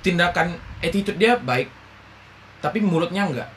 tindakan 0.03 0.55
attitude 0.79 1.19
dia 1.19 1.35
baik 1.35 1.67
tapi 2.59 2.83
mulutnya 2.83 3.27
enggak 3.27 3.49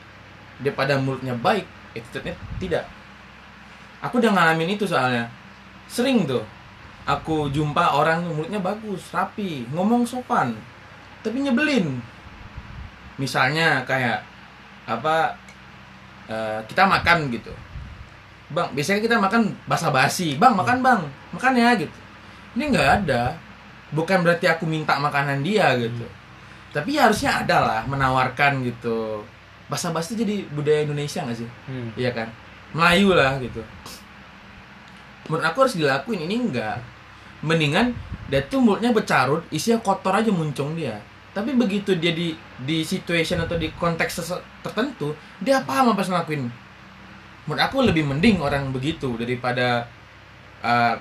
daripada 0.59 0.99
mulutnya 0.99 1.35
baik 1.35 1.67
attitude-nya 1.95 2.35
tidak 2.59 2.83
aku 4.03 4.19
udah 4.19 4.31
ngalamin 4.35 4.75
itu 4.75 4.83
soalnya. 4.83 5.31
Sering 5.87 6.27
tuh. 6.27 6.43
Aku 7.07 7.51
jumpa 7.51 7.95
orang 7.99 8.23
mulutnya 8.23 8.63
bagus 8.63 9.11
rapi 9.11 9.67
ngomong 9.71 10.07
sopan 10.07 10.55
tapi 11.23 11.39
nyebelin. 11.39 12.03
Misalnya 13.15 13.87
kayak 13.87 14.19
apa 14.83 15.31
eh, 16.27 16.59
kita 16.67 16.83
makan 16.83 17.31
gitu. 17.31 17.51
Bang 18.51 18.75
biasanya 18.75 18.99
kita 18.99 19.15
makan 19.19 19.55
basa-basi. 19.67 20.35
Bang 20.35 20.59
makan 20.59 20.83
bang. 20.83 21.01
Makan 21.31 21.53
ya 21.55 21.69
gitu. 21.79 21.97
Ini 22.59 22.63
nggak 22.75 22.89
ada. 23.03 23.35
Bukan 23.95 24.23
berarti 24.23 24.51
aku 24.51 24.67
minta 24.67 24.99
makanan 24.99 25.43
dia 25.43 25.71
gitu. 25.79 26.05
Tapi 26.75 26.99
ya 26.99 27.07
harusnya 27.07 27.43
ada 27.43 27.57
lah 27.63 27.81
menawarkan 27.87 28.63
gitu. 28.67 29.23
Basa-basi 29.71 30.19
jadi 30.19 30.43
budaya 30.51 30.83
Indonesia 30.83 31.23
nggak 31.23 31.39
sih? 31.39 31.49
Hmm. 31.71 31.89
iya 31.95 32.11
kan 32.11 32.27
Melayu 32.73 33.13
lah 33.13 33.37
gitu. 33.37 33.61
Menurut 35.29 35.45
aku 35.45 35.57
harus 35.63 35.77
dilakuin 35.77 36.25
ini 36.25 36.35
enggak. 36.49 36.81
Mendingan 37.45 37.93
dia 38.27 38.41
tuh 38.49 38.59
mulutnya 38.59 38.89
bercarut 38.89 39.45
isinya 39.53 39.77
kotor 39.79 40.15
aja 40.15 40.33
muncung 40.33 40.73
dia. 40.73 40.97
Tapi 41.33 41.53
begitu 41.53 41.97
dia 41.97 42.13
di 42.13 42.33
di 42.65 42.85
situation 42.85 43.41
atau 43.41 43.57
di 43.57 43.69
konteks 43.73 44.21
tertentu 44.65 45.13
dia 45.41 45.61
paham 45.61 45.93
apa 45.93 46.01
yang 46.01 46.17
ngelakuin. 46.17 46.43
Menurut 47.45 47.61
aku 47.61 47.77
lebih 47.83 48.03
mending 48.07 48.39
orang 48.39 48.71
begitu 48.71 49.13
daripada 49.19 49.85
uh, 50.63 50.95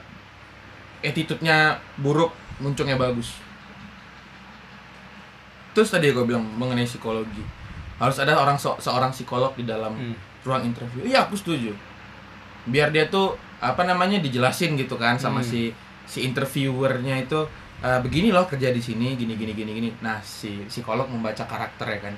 attitude-nya 1.02 1.78
buruk 1.98 2.34
muncungnya 2.58 2.98
bagus. 2.98 3.38
Terus 5.72 5.88
tadi 5.88 6.12
gue 6.12 6.24
bilang 6.26 6.44
mengenai 6.44 6.84
psikologi. 6.84 7.42
Harus 7.96 8.18
ada 8.18 8.36
orang 8.36 8.58
se- 8.58 8.80
seorang 8.82 9.14
psikolog 9.14 9.54
di 9.56 9.64
dalam 9.64 9.94
Hmm. 9.94 10.16
Ruang 10.42 10.62
interview 10.64 11.02
iya 11.04 11.22
aku 11.22 11.34
setuju 11.34 11.70
biar 12.64 12.90
dia 12.90 13.06
tuh 13.06 13.34
apa 13.58 13.82
namanya 13.82 14.18
dijelasin 14.18 14.74
gitu 14.74 14.94
kan 14.94 15.16
sama 15.16 15.38
Hmm. 15.38 15.46
si 15.46 15.60
si 16.04 16.22
interviewernya 16.22 17.14
itu 17.20 17.46
"Eh, 17.80 17.98
begini 17.98 18.30
loh 18.30 18.46
kerja 18.46 18.70
di 18.70 18.78
sini 18.78 19.14
gini 19.14 19.34
gini 19.34 19.52
gini 19.52 19.70
gini 19.72 19.88
nah 19.98 20.18
si 20.20 20.62
psikolog 20.66 21.06
membaca 21.06 21.42
karakter 21.42 21.86
ya 21.88 21.98
kan 22.00 22.14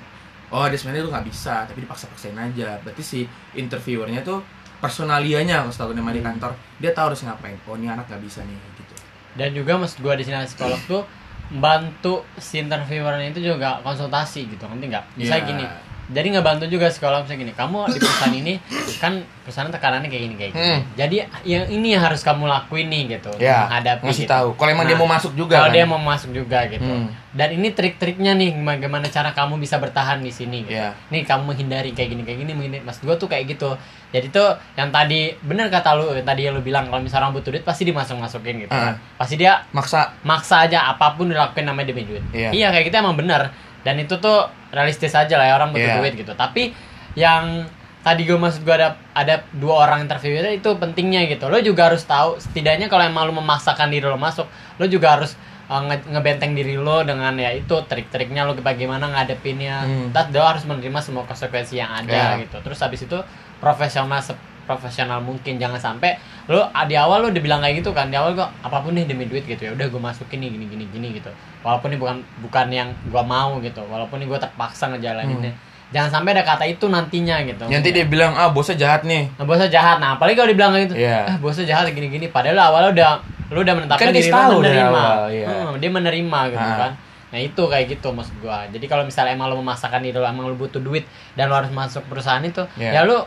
oh 0.47 0.65
dia 0.65 0.77
sebenarnya 0.77 1.03
tuh 1.03 1.11
nggak 1.11 1.25
bisa 1.25 1.65
tapi 1.65 1.81
dipaksa-paksain 1.81 2.33
aja 2.35 2.77
berarti 2.79 3.01
si 3.01 3.19
interviewernya 3.55 4.21
tuh 4.21 4.45
personalianya 4.79 5.59
kalau 5.59 5.71
setahu 5.71 5.91
nama 5.93 6.09
di 6.09 6.21
Hmm. 6.21 6.29
kantor 6.31 6.51
dia 6.77 6.91
tahu 6.91 7.05
harus 7.09 7.21
ngapain 7.23 7.57
oh 7.63 7.73
ini 7.73 7.87
anak 7.87 8.05
nggak 8.05 8.21
bisa 8.21 8.41
nih 8.41 8.57
gitu 8.75 8.93
Dan 9.35 9.51
juga 9.51 9.75
maksud 9.75 9.99
gua 9.99 10.15
di 10.15 10.23
sini 10.23 10.37
psikolog 10.45 10.79
tuh 10.85 11.03
bantu 11.51 12.23
si 12.37 12.57
interviewernya 12.57 13.29
itu 13.29 13.43
juga 13.43 13.77
konsultasi 13.81 14.47
gitu, 14.47 14.63
ngerti 14.63 14.85
nggak? 14.87 15.05
Bisa 15.13 15.35
Iya. 15.35 15.45
gini. 15.45 15.65
Jadi 16.05 16.27
ngebantu 16.37 16.69
juga 16.69 16.85
psikolog 16.93 17.25
misalnya 17.25 17.49
gini, 17.49 17.53
kamu 17.57 17.77
di 17.89 17.97
perusahaan 17.97 18.35
ini 18.35 18.53
kan 19.01 19.25
perusahaan 19.41 19.73
tekanannya 19.73 20.05
kayak 20.05 20.23
gini 20.29 20.35
kayak 20.37 20.51
gini. 20.53 20.61
Hmm. 20.61 20.79
Jadi 20.93 21.15
yang 21.49 21.65
ini 21.65 21.87
yang 21.97 22.03
harus 22.05 22.21
kamu 22.21 22.45
lakuin 22.45 22.93
nih 22.93 23.17
gitu, 23.17 23.33
ya 23.41 23.65
menghadapi 23.65 24.05
ngasih 24.05 24.25
gitu. 24.25 24.33
tahu 24.33 24.47
kalau 24.53 24.69
emang 24.69 24.85
dia 24.85 24.93
Nah, 24.93 25.01
mau 25.01 25.09
masuk 25.09 25.33
juga 25.33 25.53
Kalau 25.57 25.69
kan? 25.69 25.75
dia 25.75 25.85
mau 25.89 25.97
masuk 25.97 26.29
juga 26.29 26.59
gitu. 26.69 26.85
Hmm. 26.85 27.09
Dan 27.35 27.49
ini 27.57 27.67
trik-triknya 27.73 28.31
nih 28.37 28.53
bagaimana 28.53 29.09
cara 29.09 29.33
kamu 29.33 29.57
bisa 29.57 29.81
bertahan 29.81 30.21
di 30.21 30.29
sini 30.29 30.63
gitu. 30.69 30.77
Iya. 30.77 30.93
Nih 31.09 31.25
kamu 31.25 31.41
menghindari 31.51 31.91
kayak 31.91 32.09
gini 32.13 32.21
kayak 32.21 32.39
gini 32.45 32.51
menghindari. 32.53 32.85
Mas 32.85 33.01
gua 33.01 33.17
tuh 33.17 33.25
kayak 33.25 33.57
gitu. 33.57 33.73
Jadi 34.13 34.29
tuh 34.31 34.55
yang 34.77 34.93
tadi 34.93 35.33
bener 35.41 35.67
kata 35.67 35.97
lu 35.97 36.13
yang 36.13 36.23
tadi 36.23 36.47
yang 36.47 36.53
lu 36.55 36.61
bilang 36.61 36.87
kalau 36.87 37.01
misalnya 37.01 37.27
orang 37.27 37.41
butuh 37.41 37.49
duit 37.49 37.65
pasti 37.65 37.83
dimasuk-masukin 37.83 38.69
gitu. 38.69 38.71
Ah. 38.71 38.93
Pasti 39.17 39.35
dia 39.41 39.65
maksa 39.73 40.13
maksa 40.21 40.69
aja 40.69 40.85
apa 40.85 41.17
pun 41.17 41.27
dilakuin 41.27 41.65
namanya 41.65 41.91
demi 41.91 42.05
duit. 42.05 42.21
Iya. 42.31 42.69
kayak 42.71 42.93
gitu 42.93 42.95
emang 43.01 43.17
bener. 43.17 43.49
Dan 43.85 44.01
itu 44.01 44.17
tuh 44.17 44.43
realistis 44.73 45.13
aja 45.13 45.37
lah 45.37 45.45
ya 45.45 45.53
orang 45.55 45.69
butuh 45.69 45.85
Iya. 45.85 45.97
duit 46.01 46.13
gitu. 46.17 46.33
Tapi 46.33 46.73
yang 47.13 47.69
tadi 48.01 48.21
gue 48.21 48.35
maksud 48.35 48.61
gue 48.61 48.73
ada 48.73 48.97
ada 49.13 49.45
dua 49.51 49.85
orang 49.85 50.01
interview 50.01 50.41
itu 50.41 50.69
pentingnya 50.75 51.25
gitu. 51.27 51.45
Lo 51.47 51.57
juga 51.57 51.87
harus 51.87 52.01
tahu 52.01 52.37
setidaknya 52.37 52.85
kalau 52.85 53.01
emang 53.01 53.25
lo 53.25 53.33
memaksakan 53.35 53.87
diri 53.87 54.03
lo 54.03 54.17
masuk, 54.17 54.45
lo 54.75 54.85
juga 54.85 55.15
harus 55.15 55.33
uh, 55.65 55.81
nge- 55.81 56.05
ngebenteng 56.07 56.53
diri 56.53 56.75
lo 56.75 57.01
dengan 57.01 57.33
ya 57.35 57.49
itu 57.49 57.73
trik-triknya 57.85 58.43
lo 58.43 58.53
bagaimana 58.55 59.09
ngadepinnya. 59.09 59.85
Hmm. 59.85 60.07
Dan 60.09 60.29
lo 60.29 60.43
harus 60.43 60.65
menerima 60.65 60.99
semua 60.99 61.23
konsekuensi 61.23 61.77
yang 61.77 61.93
ada 61.95 62.37
Iya. 62.37 62.45
gitu. 62.45 62.57
Terus 62.61 62.77
habis 62.79 63.01
itu 63.01 63.17
profesional 63.57 64.21
seprofesional 64.65 65.21
mungkin 65.21 65.55
jangan 65.55 65.77
sampai 65.77 66.17
lu 66.45 66.57
ah, 66.57 66.83
di 66.83 66.93
awal 66.93 67.21
lu 67.21 67.27
udah 67.29 67.37
bilang 67.39 67.61
kayak 67.61 67.79
gitu 67.79 67.93
kan 67.93 68.09
di 68.09 68.17
awal 68.17 68.33
gua 68.33 68.49
apa 68.59 68.81
pun 68.81 68.91
nih 68.91 69.05
demi 69.05 69.25
duit 69.25 69.45
gitu 69.45 69.61
ya 69.61 69.71
udah 69.71 69.85
gue 69.85 70.01
masukin 70.01 70.41
nih 70.41 70.49
gini 70.49 70.65
gini 70.65 70.85
gini 70.89 71.07
gitu 71.13 71.29
walaupun 71.61 71.93
ini 71.93 71.97
bukan 71.97 72.17
bukan 72.41 72.65
yang 72.67 72.89
gua 73.07 73.21
mau 73.21 73.61
gitu 73.61 73.79
walaupun 73.83 74.17
ini 74.17 74.25
gue 74.25 74.39
terpaksa 74.39 74.89
ngejalaninnya 74.89 75.53
jangan 75.87 76.09
sampai 76.11 76.33
ada 76.33 76.43
kata 76.43 76.65
itu 76.65 76.85
nantinya 76.87 77.45
gitu 77.45 77.69
Nanti 77.69 77.89
dia 77.91 78.03
bilang 78.03 78.33
ah 78.33 78.49
bosnya 78.49 78.73
jahat 78.75 79.05
nih. 79.05 79.29
Nah, 79.31 79.45
bosnya 79.45 79.69
jahat. 79.69 80.01
Nah, 80.01 80.17
apalagi 80.17 80.33
kalau 80.33 80.49
dibilang 80.49 80.73
kayak 80.73 80.89
gitu. 80.89 80.95
Iya. 80.97 81.19
Ah, 81.23 81.37
bosnya 81.37 81.63
jahat 81.63 81.85
gini-gini. 81.87 82.25
Padahal 82.27 82.57
awalnya 82.59 82.89
udah 82.91 83.09
lu 83.53 83.61
udah 83.61 83.73
menetapkan 83.77 84.01
Kan 84.01 84.11
diri 84.11 84.27
lu 84.27 84.59
menerima. 84.59 84.91
awal, 84.91 85.21
iya. 85.29 85.45
Hmm, 85.47 85.77
dia 85.77 85.89
menerima 85.93 86.39
gitu 86.49 86.67
Ah. 86.67 86.77
kan. 86.81 86.91
Nah, 87.29 87.39
itu 87.39 87.61
kayak 87.61 87.85
gitu 87.87 88.07
maksud 88.11 88.35
gua. 88.39 88.65
Jadi 88.65 88.85
kalau 88.85 89.05
misalnya 89.05 89.35
emang 89.35 89.47
lu 89.47 89.61
memaksakan 89.61 90.01
diri 90.01 90.17
lu 90.17 90.25
emang 90.25 90.49
lu 90.49 90.57
butuh 90.57 90.81
duit 90.81 91.05
dan 91.33 91.47
lu 91.47 91.55
harus 91.55 91.69
masuk 91.69 92.01
perusahaan 92.05 92.41
itu, 92.41 92.65
Iya. 92.75 92.91
ya 92.91 93.01
lu 93.03 93.21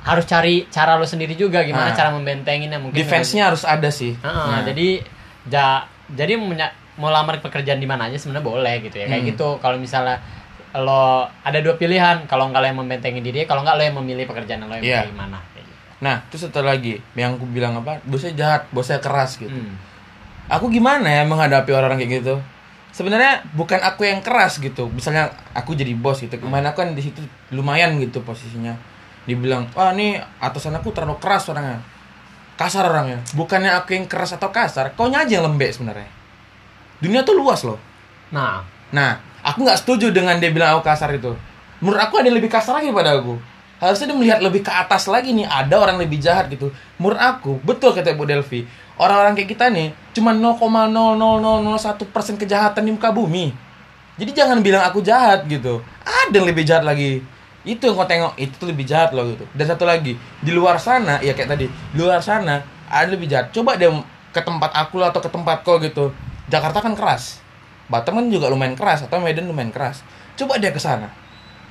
harus 0.00 0.24
cari 0.24 0.64
cara 0.66 0.96
lu 0.96 1.04
sendiri 1.04 1.34
juga 1.34 1.60
gimana 1.60 1.92
Ah. 1.92 1.96
cara 1.96 2.08
membentenginnya 2.10 2.76
mungkin. 2.76 2.96
Defense-nya 2.96 3.48
harus 3.48 3.62
ada 3.62 3.88
sih. 3.88 4.16
Heeh, 4.16 4.46
Nah. 4.48 4.64
jadi 4.64 5.04
ja, 5.46 5.84
jadi 6.08 6.40
mau 6.96 7.08
lamar 7.08 7.38
pekerjaan 7.38 7.76
di 7.76 7.84
mana 7.84 8.06
aja 8.06 8.16
sebenarnya 8.16 8.44
boleh 8.44 8.74
gitu 8.82 8.96
ya. 8.96 9.06
Kayak 9.06 9.22
Hmm. 9.22 9.30
gitu. 9.30 9.48
Kalau 9.58 9.76
misalnya 9.76 10.16
lo 10.72 11.26
ada 11.26 11.58
dua 11.58 11.74
pilihan, 11.74 12.24
kalau 12.24 12.46
nggak 12.46 12.60
lo 12.60 12.66
yang 12.66 12.78
membentengin 12.78 13.20
diri, 13.20 13.42
kalau 13.42 13.60
nggak 13.60 13.74
lo 13.74 13.82
yang 13.82 13.96
memilih 13.96 14.24
pekerjaan 14.24 14.62
lo 14.62 14.74
yang 14.74 15.06
gimana. 15.06 15.40
Kayak 15.50 15.64
gitu. 15.66 15.80
Nah, 16.00 16.16
terus 16.28 16.42
satu 16.44 16.60
lagi 16.60 16.96
yang 17.12 17.34
aku 17.34 17.44
bilang 17.44 17.76
apa? 17.76 18.00
Bosnya 18.02 18.32
jahat, 18.32 18.62
bosnya 18.70 18.98
keras 18.98 19.36
gitu. 19.36 19.50
Hmm. 19.50 19.76
Aku 20.48 20.66
gimana 20.66 21.06
ya 21.06 21.22
menghadapi 21.22 21.70
orang 21.70 21.94
kayak 21.94 22.22
gitu? 22.22 22.40
Sebenarnya 22.90 23.46
bukan 23.52 23.78
aku 23.78 24.02
yang 24.02 24.18
keras 24.18 24.58
gitu. 24.58 24.88
Misalnya 24.88 25.30
aku 25.52 25.72
jadi 25.72 25.94
bos 25.94 26.18
gitu. 26.18 26.34
Kemarin 26.34 26.66
aku 26.66 26.82
kan 26.82 26.90
di 26.90 27.00
situ 27.00 27.22
lumayan 27.50 27.94
gitu 27.98 28.18
posisinya. 28.20 28.74
Dibilang, 29.30 29.70
"Wah, 29.78 29.94
nih 29.94 30.18
atasan 30.42 30.74
aku 30.74 30.90
terlalu 30.90 31.22
keras 31.22 31.46
orangnya." 31.46 31.78
Kasar 32.58 32.84
orangnya. 32.84 33.24
Bukannya 33.32 33.72
aku 33.72 33.96
yang 33.96 34.04
keras 34.04 34.36
atau 34.36 34.52
kasar, 34.52 34.92
kau 34.92 35.08
aja 35.08 35.24
yang 35.24 35.48
lembek 35.48 35.72
sebenarnya. 35.72 36.10
Dunia 37.00 37.24
tuh 37.24 37.32
luas 37.32 37.64
loh. 37.64 37.80
Nah, 38.28 38.60
Nah, 38.90 39.22
aku 39.46 39.62
nggak 39.62 39.86
setuju 39.86 40.10
dengan 40.10 40.36
dia 40.42 40.50
bilang 40.50 40.78
aku 40.78 40.82
kasar 40.86 41.14
itu. 41.14 41.34
Menurut 41.78 42.00
aku 42.02 42.20
ada 42.20 42.26
yang 42.28 42.36
lebih 42.36 42.50
kasar 42.50 42.82
lagi 42.82 42.90
pada 42.90 43.16
aku. 43.16 43.38
Harusnya 43.80 44.12
dia 44.12 44.18
melihat 44.18 44.38
lebih 44.44 44.60
ke 44.60 44.68
atas 44.68 45.08
lagi 45.08 45.32
nih, 45.32 45.48
ada 45.48 45.80
orang 45.80 45.96
lebih 45.96 46.20
jahat 46.20 46.52
gitu. 46.52 46.68
Menurut 47.00 47.16
aku, 47.16 47.56
betul 47.64 47.96
kata 47.96 48.12
Bu 48.12 48.28
Delvi. 48.28 48.68
Orang-orang 49.00 49.32
kayak 49.32 49.56
kita 49.56 49.72
nih, 49.72 49.96
cuma 50.12 50.36
0,00001% 50.36 52.12
persen 52.12 52.36
kejahatan 52.36 52.84
di 52.84 52.92
muka 52.92 53.08
bumi. 53.08 53.56
Jadi 54.20 54.36
jangan 54.36 54.60
bilang 54.60 54.84
aku 54.84 55.00
jahat 55.00 55.48
gitu. 55.48 55.80
Ada 56.04 56.36
yang 56.36 56.44
lebih 56.44 56.68
jahat 56.68 56.84
lagi. 56.84 57.24
Itu 57.60 57.92
yang 57.92 57.96
kau 57.96 58.08
tengok, 58.08 58.40
itu 58.40 58.54
tuh 58.56 58.68
lebih 58.72 58.88
jahat 58.88 59.12
loh 59.12 59.28
gitu. 59.28 59.44
Dan 59.52 59.68
satu 59.68 59.84
lagi, 59.84 60.16
di 60.16 60.50
luar 60.52 60.80
sana, 60.80 61.20
ya 61.20 61.36
kayak 61.36 61.50
tadi, 61.52 61.66
di 61.68 61.98
luar 62.00 62.24
sana 62.24 62.64
ada 62.88 63.08
lebih 63.12 63.28
jahat. 63.28 63.52
Coba 63.52 63.76
dia 63.76 63.92
ke 64.32 64.40
tempat 64.40 64.70
aku 64.72 64.96
lah 64.96 65.12
atau 65.12 65.20
ke 65.20 65.28
tempat 65.28 65.62
kau 65.62 65.76
gitu. 65.78 66.14
Jakarta 66.48 66.80
kan 66.80 66.96
keras. 66.96 67.38
Batam 67.90 68.22
kan 68.22 68.26
juga 68.30 68.46
lumayan 68.48 68.78
keras 68.78 69.04
atau 69.04 69.18
Medan 69.18 69.50
lumayan 69.50 69.74
keras. 69.74 70.06
Coba 70.38 70.56
dia 70.56 70.70
ke 70.70 70.80
sana. 70.80 71.10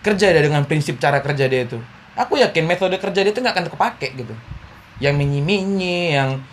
Kerja 0.03 0.31
dia 0.31 0.43
dengan 0.43 0.63
prinsip 0.67 0.99
cara 0.99 1.19
kerja 1.19 1.47
dia 1.47 1.63
itu. 1.67 1.79
Aku 2.19 2.35
yakin 2.35 2.67
metode 2.67 2.99
kerja 2.99 3.23
dia 3.23 3.31
itu 3.31 3.39
nggak 3.39 3.55
akan 3.55 3.67
kepake 3.71 4.07
gitu. 4.19 4.35
Yang 4.99 5.15
minyi-minyi, 5.15 6.15
yang 6.15 6.43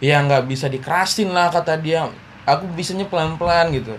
yang 0.00 0.24
nggak 0.28 0.48
bisa 0.48 0.72
dikerasin 0.72 1.30
lah 1.30 1.52
kata 1.52 1.76
dia. 1.76 2.08
Aku 2.48 2.64
bisanya 2.72 3.04
pelan-pelan 3.06 3.70
gitu. 3.76 3.94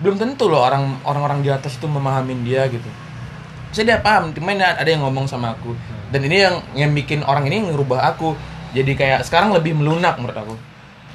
Belum 0.00 0.16
tentu 0.16 0.48
loh 0.48 0.64
orang 0.64 0.96
orang-orang 1.04 1.44
di 1.44 1.52
atas 1.52 1.76
itu 1.76 1.84
memahamin 1.84 2.40
dia 2.44 2.64
gitu. 2.68 2.88
Saya 3.76 3.84
dia 3.92 3.98
paham, 4.00 4.32
cuman 4.32 4.56
ada 4.56 4.88
yang 4.88 5.04
ngomong 5.04 5.28
sama 5.28 5.52
aku. 5.52 5.76
Dan 6.08 6.24
ini 6.24 6.40
yang 6.40 6.56
yang 6.72 6.96
bikin 6.96 7.20
orang 7.28 7.44
ini 7.44 7.68
ngerubah 7.68 8.08
aku. 8.16 8.32
Jadi 8.72 8.96
kayak 8.96 9.28
sekarang 9.28 9.52
lebih 9.52 9.76
melunak 9.76 10.16
menurut 10.16 10.36
aku 10.40 10.56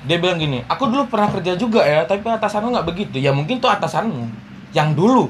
dia 0.02 0.17
bilang 0.17 0.41
gini, 0.41 0.65
aku 0.65 0.89
dulu 0.89 1.06
pernah 1.06 1.30
kerja 1.30 1.54
juga 1.54 1.86
ya, 1.86 2.02
tapi 2.10 2.26
atasanmu 2.26 2.74
nggak 2.74 2.88
begitu. 2.89 3.21
Ya 3.21 3.30
mungkin 3.30 3.62
tuh 3.62 3.69
atasanmu 3.69 4.34
yang 4.74 4.97
dulu, 4.97 5.30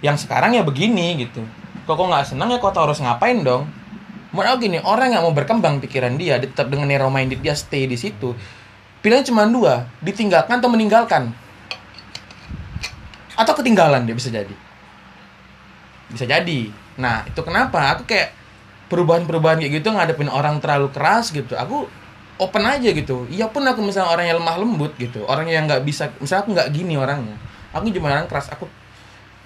yang 0.00 0.16
sekarang 0.16 0.56
ya 0.56 0.64
begini 0.64 1.20
gitu. 1.20 1.44
Kok 1.84 1.94
kok 1.94 2.06
nggak 2.08 2.24
senang 2.24 2.48
ya 2.48 2.56
kok 2.56 2.72
tau 2.72 2.88
harus 2.88 3.00
ngapain 3.04 3.44
dong? 3.44 3.68
Menurut 4.32 4.48
aku 4.56 4.58
gini, 4.68 4.78
orang 4.80 5.12
yang 5.12 5.22
mau 5.22 5.36
berkembang 5.36 5.84
pikiran 5.84 6.16
dia, 6.16 6.40
tetap 6.40 6.72
dengan 6.72 6.88
narrow 6.88 7.12
minded 7.12 7.44
dia 7.44 7.52
stay 7.52 7.84
di 7.84 7.96
situ. 8.00 8.32
Pilihannya 9.04 9.28
cuma 9.28 9.44
dua, 9.46 9.84
ditinggalkan 10.00 10.64
atau 10.64 10.72
meninggalkan. 10.72 11.30
Atau 13.36 13.52
ketinggalan 13.52 14.08
dia 14.08 14.16
bisa 14.16 14.32
jadi. 14.32 14.65
Bisa 16.10 16.24
jadi. 16.24 16.70
Nah, 16.96 17.26
itu 17.26 17.40
kenapa? 17.42 17.98
Aku 17.98 18.06
kayak 18.08 18.32
perubahan-perubahan 18.86 19.58
kayak 19.62 19.82
gitu 19.82 19.88
ngadepin 19.90 20.30
orang 20.30 20.62
terlalu 20.62 20.90
keras 20.94 21.34
gitu. 21.34 21.58
Aku 21.58 21.90
open 22.36 22.64
aja 22.64 22.88
gitu. 22.92 23.24
Iya 23.32 23.48
pun 23.48 23.64
aku 23.64 23.80
misalnya 23.82 24.12
orang 24.12 24.26
yang 24.28 24.38
lemah 24.38 24.56
lembut 24.60 24.92
gitu, 25.00 25.24
orang 25.24 25.48
yang 25.48 25.64
nggak 25.64 25.82
bisa, 25.82 26.12
misalnya 26.20 26.42
aku 26.44 26.50
nggak 26.52 26.68
gini 26.72 26.94
orangnya. 26.96 27.36
Aku 27.72 27.88
cuma 27.92 28.12
orang 28.12 28.28
keras. 28.28 28.48
Aku 28.52 28.68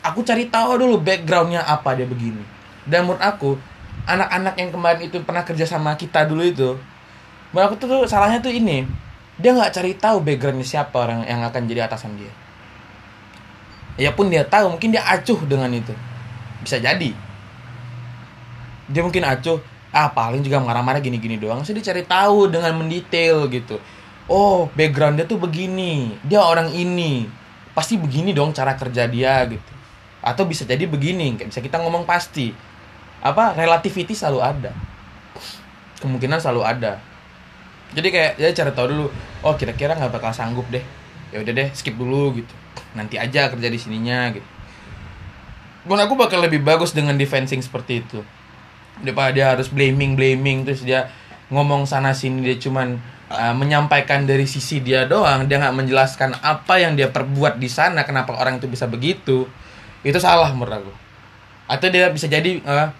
aku 0.00 0.20
cari 0.26 0.48
tahu 0.50 0.80
dulu 0.80 1.00
backgroundnya 1.00 1.64
apa 1.64 1.94
dia 1.96 2.06
begini. 2.06 2.42
Dan 2.84 3.06
menurut 3.06 3.22
aku 3.22 3.56
anak-anak 4.08 4.54
yang 4.58 4.70
kemarin 4.72 5.00
itu 5.06 5.16
pernah 5.22 5.44
kerja 5.44 5.68
sama 5.68 5.94
kita 5.94 6.26
dulu 6.26 6.42
itu, 6.42 6.70
menurut 7.52 7.66
aku 7.70 7.74
tuh, 7.78 8.08
salahnya 8.08 8.40
tuh 8.40 8.50
ini, 8.50 8.88
dia 9.36 9.52
nggak 9.54 9.70
cari 9.70 9.92
tahu 9.94 10.24
backgroundnya 10.24 10.66
siapa 10.66 10.96
orang 10.96 11.24
yang 11.28 11.44
akan 11.44 11.62
jadi 11.68 11.86
atasan 11.86 12.16
dia. 12.16 12.32
Ya 14.00 14.10
pun 14.16 14.32
dia 14.32 14.42
tahu, 14.48 14.72
mungkin 14.72 14.96
dia 14.96 15.04
acuh 15.04 15.36
dengan 15.44 15.68
itu. 15.70 15.92
Bisa 16.60 16.76
jadi. 16.76 17.10
Dia 18.90 19.02
mungkin 19.06 19.22
acuh, 19.22 19.62
ah 19.94 20.10
paling 20.10 20.42
juga 20.42 20.58
marah-marah 20.58 20.98
gini-gini 20.98 21.38
doang. 21.38 21.62
Saya 21.62 21.78
dicari 21.78 22.02
tahu 22.04 22.50
dengan 22.50 22.74
mendetail 22.76 23.46
gitu. 23.48 23.78
Oh, 24.30 24.70
background 24.78 25.18
dia 25.18 25.26
tuh 25.26 25.38
begini. 25.38 26.14
Dia 26.22 26.42
orang 26.42 26.70
ini. 26.70 27.26
Pasti 27.74 27.98
begini 27.98 28.30
dong 28.30 28.54
cara 28.54 28.74
kerja 28.78 29.06
dia 29.10 29.42
gitu. 29.46 29.72
Atau 30.20 30.44
bisa 30.44 30.68
jadi 30.68 30.84
begini, 30.84 31.34
kayak 31.34 31.48
bisa 31.48 31.60
kita 31.64 31.80
ngomong 31.80 32.04
pasti. 32.04 32.52
Apa 33.24 33.56
relativity 33.56 34.12
selalu 34.12 34.38
ada. 34.44 34.72
Kemungkinan 35.98 36.38
selalu 36.38 36.62
ada. 36.64 37.00
Jadi 37.90 38.08
kayak 38.12 38.32
ya 38.38 38.48
cari 38.54 38.70
tahu 38.70 38.86
dulu. 38.86 39.06
Oh, 39.42 39.54
kira-kira 39.58 39.98
nggak 39.98 40.12
bakal 40.12 40.30
sanggup 40.30 40.68
deh. 40.70 40.82
Ya 41.30 41.42
udah 41.42 41.52
deh, 41.54 41.68
skip 41.74 41.94
dulu 41.98 42.38
gitu. 42.38 42.54
Nanti 42.94 43.18
aja 43.18 43.50
kerja 43.50 43.68
di 43.70 43.78
sininya 43.78 44.30
gitu. 44.34 44.46
Menurut 45.88 46.04
aku 46.04 46.14
bakal 46.16 46.44
lebih 46.44 46.60
bagus 46.60 46.92
dengan 46.92 47.16
defensing 47.16 47.64
seperti 47.64 48.04
itu. 48.04 48.20
Daripada 49.00 49.32
dia 49.32 49.46
harus 49.56 49.72
blaming 49.72 50.12
blaming 50.12 50.68
terus 50.68 50.84
dia 50.84 51.08
ngomong 51.48 51.88
sana 51.88 52.12
sini 52.12 52.44
dia 52.44 52.56
cuman 52.60 53.00
uh, 53.32 53.54
menyampaikan 53.56 54.28
dari 54.28 54.44
sisi 54.44 54.84
dia 54.84 55.08
doang. 55.08 55.48
Dia 55.48 55.56
nggak 55.56 55.76
menjelaskan 55.80 56.36
apa 56.44 56.84
yang 56.84 57.00
dia 57.00 57.08
perbuat 57.08 57.56
di 57.56 57.68
sana 57.72 58.04
kenapa 58.04 58.36
orang 58.36 58.60
itu 58.60 58.68
bisa 58.68 58.84
begitu. 58.84 59.48
Itu 60.04 60.20
salah 60.20 60.52
menurut 60.52 60.84
aku. 60.84 60.92
Atau 61.64 61.88
dia 61.88 62.12
bisa 62.12 62.28
jadi 62.28 62.60
uh, 62.60 62.92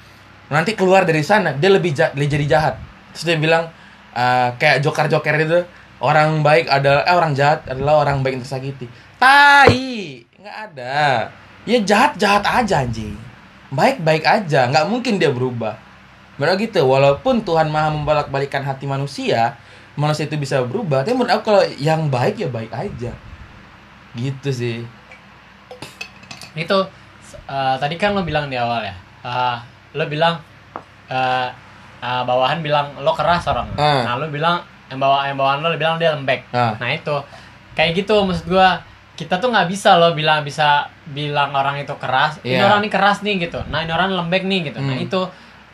nanti 0.49 0.73
keluar 0.73 1.05
dari 1.05 1.21
sana 1.21 1.53
dia 1.53 1.69
lebih 1.69 1.93
ja- 1.93 2.17
lebih 2.17 2.33
jadi 2.33 2.47
jahat. 2.49 2.75
Terus 3.13 3.25
dia 3.29 3.37
bilang 3.37 3.69
uh, 4.17 4.57
kayak 4.57 4.81
joker 4.81 5.05
joker 5.05 5.37
itu 5.37 5.61
orang 6.01 6.41
baik 6.41 6.65
adalah 6.73 7.05
eh, 7.05 7.13
orang 7.13 7.37
jahat 7.37 7.69
adalah 7.69 8.01
orang 8.01 8.25
baik 8.25 8.41
yang 8.41 8.45
tersakiti. 8.49 8.89
Tai! 9.21 9.69
Nggak 10.41 10.57
ada 10.73 11.29
ya 11.69 11.79
jahat 11.85 12.13
jahat 12.17 12.45
aja 12.45 12.85
anjing 12.85 13.17
baik 13.71 14.01
baik 14.01 14.25
aja 14.25 14.69
nggak 14.69 14.87
mungkin 14.89 15.17
dia 15.21 15.31
berubah 15.33 15.77
Menurut 16.41 16.57
gitu, 16.57 16.81
walaupun 16.89 17.45
Tuhan 17.45 17.69
maha 17.69 17.93
membolak-balikan 17.93 18.65
hati 18.65 18.89
manusia, 18.89 19.61
manusia 19.93 20.25
itu 20.25 20.41
bisa 20.41 20.65
berubah. 20.65 21.05
Tapi 21.05 21.13
menurut 21.13 21.37
aku 21.37 21.53
kalau 21.53 21.61
yang 21.77 22.09
baik 22.09 22.41
ya 22.41 22.49
baik 22.49 22.73
aja. 22.73 23.13
Gitu 24.17 24.49
sih. 24.49 24.81
itu 26.57 26.79
eh, 27.47 27.75
tadi 27.77 27.95
kan 28.01 28.17
lo 28.17 28.25
bilang 28.25 28.49
di 28.51 28.57
awal 28.59 28.83
ya 28.83 28.97
Eh, 29.21 29.57
lo 29.95 30.03
bilang 30.09 30.41
eh, 31.07 31.49
eh, 32.01 32.23
bawahan 32.27 32.59
bilang 32.65 32.97
lo 33.05 33.13
keras 33.15 33.45
orang 33.47 33.69
Ah. 33.79 34.03
nah 34.03 34.15
lo 34.19 34.27
bilang 34.33 34.59
yang 34.91 34.99
bawa 34.99 35.29
yang 35.31 35.39
bawahan 35.39 35.63
lo, 35.63 35.71
bilang 35.79 36.01
dia 36.01 36.11
lembek 36.11 36.43
Ah. 36.51 36.75
nah 36.83 36.91
itu 36.91 37.15
kayak 37.77 37.95
gitu 38.03 38.19
maksud 38.27 38.51
gua 38.51 38.81
kita 39.21 39.37
tuh 39.37 39.49
nggak 39.49 39.69
bisa 39.69 39.95
lo 39.95 40.13
bilang 40.13 40.41
bisa 40.41 40.89
bilang 41.07 41.53
orang 41.53 41.77
itu 41.77 41.93
keras 41.95 42.41
ini 42.41 42.57
Iya. 42.57 42.65
orang 42.65 42.81
ini 42.81 42.89
keras 42.89 43.21
nih 43.21 43.37
gitu 43.39 43.61
nah 43.67 43.81
ini 43.81 43.91
orang 43.91 44.09
lembek 44.11 44.43
nih 44.43 44.61
gitu 44.67 44.79
nah 44.79 44.93
Hmm. 44.93 45.05
itu 45.05 45.21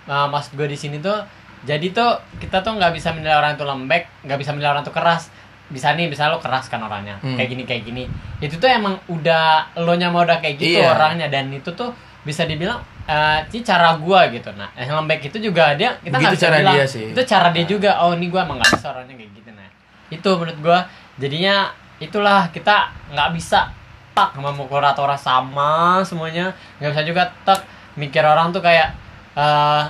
eh, 0.04 0.26
maksud 0.26 0.52
gue 0.52 0.66
di 0.66 0.74
sini 0.74 0.98
tuh 0.98 1.14
jadi 1.62 1.86
tuh 1.90 2.10
kita 2.36 2.60
tuh 2.60 2.74
nggak 2.74 2.90
bisa 2.90 3.10
menilai 3.10 3.34
orang 3.34 3.54
itu 3.54 3.62
lembek 3.62 4.02
nggak 4.22 4.36
bisa 4.36 4.50
menilai 4.50 4.70
orang 4.72 4.82
itu 4.82 4.90
keras 4.90 5.30
bisa 5.66 5.90
nih 5.92 6.06
bisa 6.06 6.26
lo 6.26 6.38
keras 6.38 6.66
kan 6.66 6.78
orangnya 6.80 7.18
Hmm. 7.18 7.34
kayak 7.34 7.48
gini 7.48 7.62
kayak 7.64 7.82
gini 7.84 8.04
itu 8.38 8.54
tuh 8.54 8.66
emang 8.66 8.98
udah 9.08 9.74
lo 9.76 9.94
nya 9.94 10.08
mau 10.08 10.22
udah 10.22 10.38
kayak 10.38 10.56
gitu 10.56 10.78
Iya. 10.78 10.90
orangnya 10.92 11.26
dan 11.26 11.46
itu 11.48 11.70
tuh 11.72 11.90
bisa 12.22 12.42
dibilang 12.42 12.78
eh 13.04 13.38
ini 13.44 13.62
cara 13.62 13.94
gua 13.96 14.26
gitu 14.28 14.50
nah 14.52 14.66
yang 14.74 14.94
lembek 14.96 15.22
itu 15.24 15.38
juga 15.40 15.74
dia 15.74 15.94
kita 15.96 16.10
nggak 16.16 16.32
bisa 16.32 16.42
cara 16.44 16.56
bilang 16.60 16.74
dia 16.74 16.86
sih. 16.88 17.06
itu 17.08 17.22
cara 17.24 17.48
dia 17.50 17.62
Nah. 17.62 17.68
juga 17.68 17.90
oh 18.00 18.10
ini 18.12 18.26
gua 18.26 18.42
emang 18.42 18.58
nggak 18.58 18.72
bisa 18.72 18.86
orangnya 18.88 19.14
kayak 19.14 19.30
gitu 19.32 19.50
nah 19.52 19.68
itu 20.08 20.28
menurut 20.32 20.58
gua 20.60 20.78
jadinya 21.16 21.70
itulah 21.98 22.48
kita 22.48 22.76
nggak 23.08 23.30
bisa 23.32 23.72
tak 24.12 24.32
memukul 24.34 24.78
rata 24.78 24.98
orang 24.98 25.16
sama 25.16 25.72
semuanya 26.02 26.48
nggak 26.76 26.90
bisa 26.90 27.02
juga 27.02 27.22
tak 27.42 27.64
mikir 27.94 28.20
orang 28.20 28.48
tuh 28.48 28.60
kayak 28.60 28.92
eh 29.32 29.82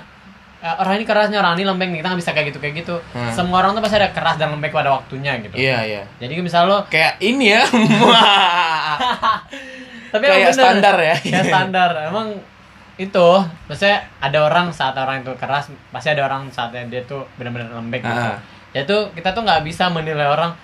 eh, 0.59 0.75
orang 0.77 0.97
ini 0.97 1.05
kerasnya 1.05 1.39
orang 1.39 1.55
ini 1.55 1.65
lembek 1.65 1.89
nih 1.89 1.99
kita 1.99 2.09
nggak 2.09 2.21
bisa 2.21 2.33
kayak 2.33 2.47
gitu 2.49 2.59
kayak 2.59 2.75
gitu 2.77 2.97
Hmm. 3.11 3.31
semua 3.31 3.61
orang 3.61 3.73
tuh 3.73 3.81
pasti 3.81 3.97
ada 3.97 4.11
keras 4.11 4.35
dan 4.35 4.51
lembek 4.51 4.71
pada 4.71 4.91
waktunya 4.93 5.39
gitu 5.39 5.55
Iya, 5.55 5.79
iya. 5.83 6.03
jadi 6.17 6.39
misal 6.41 6.65
lo 6.65 6.83
Kayak 6.87 7.19
ini 7.21 7.51
ya. 7.51 7.63
tapi 10.09 10.25
Kayak 10.25 10.39
bener. 10.49 10.55
standar 10.57 10.97
ya. 10.97 11.15
kayak 11.17 11.45
standar 11.45 11.91
emang 12.05 12.29
itu 12.97 13.29
maksudnya 13.69 14.01
ada 14.19 14.39
orang 14.43 14.73
saat 14.73 14.97
orang 14.97 15.21
itu 15.21 15.29
keras 15.37 15.69
pasti 15.91 16.09
ada 16.09 16.25
orang 16.25 16.49
saatnya 16.49 16.89
dia 16.89 17.05
tuh 17.05 17.29
benar-benar 17.37 17.69
lembek 17.71 18.01
gitu 18.01 18.17
Ah. 18.25 18.41
ya 18.73 18.83
tuh 18.83 19.13
kita 19.13 19.31
tuh 19.31 19.45
nggak 19.45 19.61
bisa 19.63 19.87
menilai 19.87 20.25
orang 20.25 20.57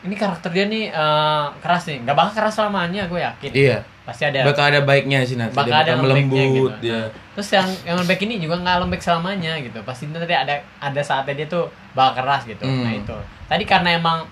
ini 0.00 0.14
karakter 0.16 0.48
dia 0.48 0.64
nih 0.64 0.88
eh, 0.88 1.44
keras 1.60 1.84
nih 1.84 2.00
nggak 2.02 2.16
bakal 2.16 2.32
keras 2.40 2.54
selamanya 2.56 3.04
gue 3.04 3.20
yakin 3.20 3.50
iya. 3.52 3.78
pasti 4.00 4.24
ada 4.24 4.48
Bakal 4.48 4.64
ada 4.72 4.80
baiknya 4.82 5.22
sih 5.22 5.36
nanti. 5.36 5.52
bakal 5.52 5.70
Dia 5.70 5.84
ada 5.84 5.92
bakal 5.94 6.08
lembeknya 6.08 6.44
melembut 6.48 6.72
gitu. 6.72 6.82
dia. 6.82 6.98
Nah, 6.98 7.06
terus 7.36 7.48
yang 7.52 7.68
yang 7.86 7.96
lembek 8.00 8.20
ini 8.24 8.34
juga 8.40 8.56
nggak 8.58 8.76
lembek 8.82 9.00
selamanya 9.04 9.52
gitu. 9.60 9.78
Pasti 9.86 10.08
nanti 10.08 10.34
ada 10.34 10.54
ada 10.82 11.00
saatnya 11.04 11.34
dia 11.36 11.46
tuh 11.46 11.68
bakal 11.92 12.24
keras 12.24 12.42
gitu. 12.42 12.64
Hmm. 12.64 12.82
Nah 12.82 12.92
itu. 12.96 13.16
Tadi 13.46 13.64
karena 13.68 13.94
emang 13.94 14.26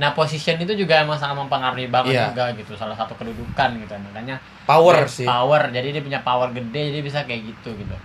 nah 0.00 0.16
position 0.16 0.56
itu 0.56 0.72
juga 0.72 1.02
emang 1.04 1.18
sangat 1.20 1.36
mempengaruhi 1.36 1.92
banget 1.92 2.16
Iya. 2.16 2.24
juga 2.32 2.44
gitu. 2.56 2.72
Salah 2.74 2.96
satu 2.96 3.12
kedudukan 3.14 3.68
gitu. 3.76 3.92
Makanya 4.08 4.40
Power 4.64 5.04
dia 5.04 5.10
sih. 5.10 5.26
Power. 5.28 5.68
Jadi 5.70 5.88
dia 5.92 6.02
punya 6.02 6.20
power 6.24 6.48
gede 6.50 6.96
jadi 6.96 7.02
bisa 7.04 7.22
kayak 7.28 7.42
gitu 7.54 7.76
gitu. 7.76 7.96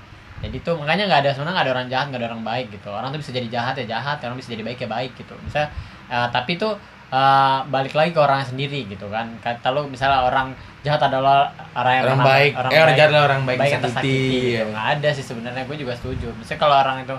Jadi 0.43 0.57
tuh 0.61 0.75
makanya 0.77 1.07
nggak 1.09 1.21
ada 1.25 1.29
sebenarnya 1.31 1.55
nggak 1.55 1.65
ada 1.65 1.73
orang 1.73 1.87
jahat 1.89 2.05
nggak 2.11 2.21
ada 2.21 2.27
orang 2.35 2.43
baik 2.43 2.67
gitu. 2.69 2.89
Orang 2.91 3.09
tuh 3.09 3.19
bisa 3.23 3.31
jadi 3.31 3.47
jahat 3.49 3.73
ya 3.81 3.85
jahat, 3.97 4.17
orang 4.21 4.37
bisa 4.37 4.51
jadi 4.51 4.61
baik 4.61 4.77
ya 4.83 4.89
baik 4.91 5.11
gitu. 5.15 5.33
Bisa 5.41 5.71
eh, 6.07 6.27
tapi 6.29 6.55
tuh 6.55 6.73
eh, 7.07 7.59
balik 7.65 7.93
lagi 7.93 8.11
ke 8.11 8.19
orangnya 8.19 8.47
sendiri 8.47 8.85
gitu 8.85 9.07
kan. 9.07 9.29
Kata 9.39 9.69
lu 9.69 9.85
misalnya 9.85 10.23
orang 10.23 10.51
jahat 10.81 11.01
adalah 11.01 11.47
orang 11.73 11.93
yang 11.95 12.05
Orang 12.07 12.19
baik. 12.21 12.51
orang 12.53 12.69
eh, 12.69 12.75
orang 12.75 12.85
baik 12.85 12.95
jahat 12.95 13.09
adalah 13.09 13.23
orang 13.25 13.41
baik, 13.43 13.57
baik 13.57 13.71
yang 13.71 13.83
tersakiti 13.83 14.13
gitu. 14.21 14.47
Iya. 14.47 14.61
nggak 14.67 14.85
ada 14.91 15.09
sih 15.11 15.25
sebenarnya 15.25 15.63
gue 15.65 15.77
juga 15.77 15.93
setuju 15.93 16.27
misalnya 16.31 16.59
kalau 16.59 16.75
orang 16.77 16.97
itu 17.01 17.15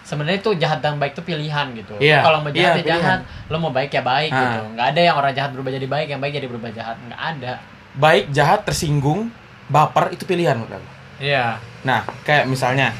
sebenarnya 0.00 0.38
itu 0.38 0.50
jahat 0.56 0.78
dan 0.78 0.94
baik 0.96 1.12
itu 1.12 1.22
pilihan 1.22 1.66
gitu 1.74 1.94
Lo 1.98 2.22
kalau 2.22 2.38
mau 2.40 2.48
jahat 2.48 2.74
iya, 2.74 2.80
ya 2.80 2.88
jahat 2.94 3.20
lo 3.44 3.56
mau 3.58 3.68
baik 3.68 3.90
ya 3.90 4.00
baik 4.00 4.30
Ah. 4.30 4.38
gitu 4.40 4.60
nggak 4.72 4.86
ada 4.88 5.00
yang 5.02 5.16
orang 5.16 5.32
jahat 5.32 5.50
berubah 5.50 5.70
jadi 5.70 5.86
baik 5.86 6.08
yang 6.08 6.20
baik 6.20 6.32
jadi 6.32 6.46
berubah 6.46 6.70
jahat 6.70 6.96
nggak 7.02 7.22
ada 7.28 7.52
Baik, 7.92 8.30
jahat, 8.30 8.62
tersinggung, 8.62 9.26
baper 9.66 10.14
itu 10.14 10.22
pilihan 10.22 10.54
menurut 10.54 10.78
aku. 10.78 10.88
iya 11.18 11.58
Nah, 11.82 12.06
kayak 12.22 12.46
misalnya 12.46 12.94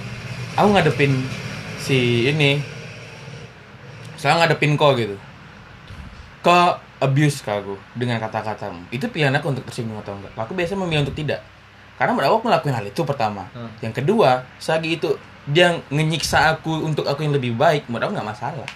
aku 0.52 0.74
ngadepin 0.74 1.14
si 1.78 1.98
ini 2.26 2.58
saya 4.16 4.34
ngadepin 4.36 4.74
kau 4.74 4.92
gitu 4.92 5.14
ke 6.48 6.58
abuse 7.04 7.44
ke 7.44 7.50
aku 7.52 7.76
dengan 7.92 8.16
kata-katamu? 8.16 8.88
Itu 8.88 9.12
pilihan 9.12 9.36
aku 9.36 9.52
untuk 9.52 9.68
tersinggung 9.68 10.00
atau 10.00 10.16
enggak? 10.16 10.32
Aku 10.32 10.56
biasanya 10.56 10.80
memilih 10.80 11.04
untuk 11.04 11.16
tidak. 11.20 11.44
Karena 12.00 12.16
menurut 12.16 12.40
aku 12.40 12.48
ngelakuin 12.48 12.74
hal 12.74 12.86
itu 12.88 13.02
pertama. 13.04 13.44
Hmm. 13.52 13.68
yang 13.84 13.92
kedua 13.92 14.48
sagi 14.56 14.96
itu 14.96 15.18
dia 15.50 15.76
ngenyiksa 15.92 16.56
aku 16.56 16.88
untuk 16.88 17.04
aku 17.04 17.26
yang 17.26 17.34
lebih 17.36 17.52
baik 17.58 17.84
menurut 17.92 18.08
aku 18.08 18.12
nggak 18.16 18.28
masalah. 18.32 18.68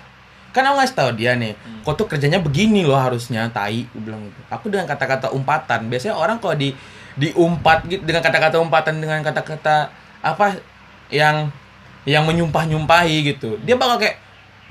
Kan 0.53 0.69
aku 0.69 0.75
ngasih 0.85 0.97
tahu 1.01 1.11
dia 1.17 1.33
nih 1.33 1.57
Hmm. 1.57 1.81
kau 1.81 1.97
tuh 1.97 2.05
kerjanya 2.05 2.43
begini 2.45 2.85
loh 2.85 3.01
harusnya 3.01 3.49
tai 3.49 3.89
aku 3.89 3.99
bilang 4.05 4.21
gitu. 4.29 4.41
Aku 4.53 4.69
dengan 4.69 4.85
kata-kata 4.85 5.33
umpatan. 5.33 5.89
Biasanya 5.89 6.15
orang 6.19 6.37
kalau 6.37 6.53
di 6.53 6.77
diumpat 7.17 7.89
gitu 7.89 8.03
dengan 8.05 8.21
kata-kata 8.25 8.57
umpatan 8.61 9.01
dengan 9.01 9.21
kata-kata 9.25 9.93
apa 10.25 10.57
yang 11.13 11.53
yang 12.09 12.25
menyumpah-nyumpahi 12.27 13.37
gitu 13.37 13.61
dia 13.63 13.77
bakal 13.77 14.01
kayak 14.01 14.22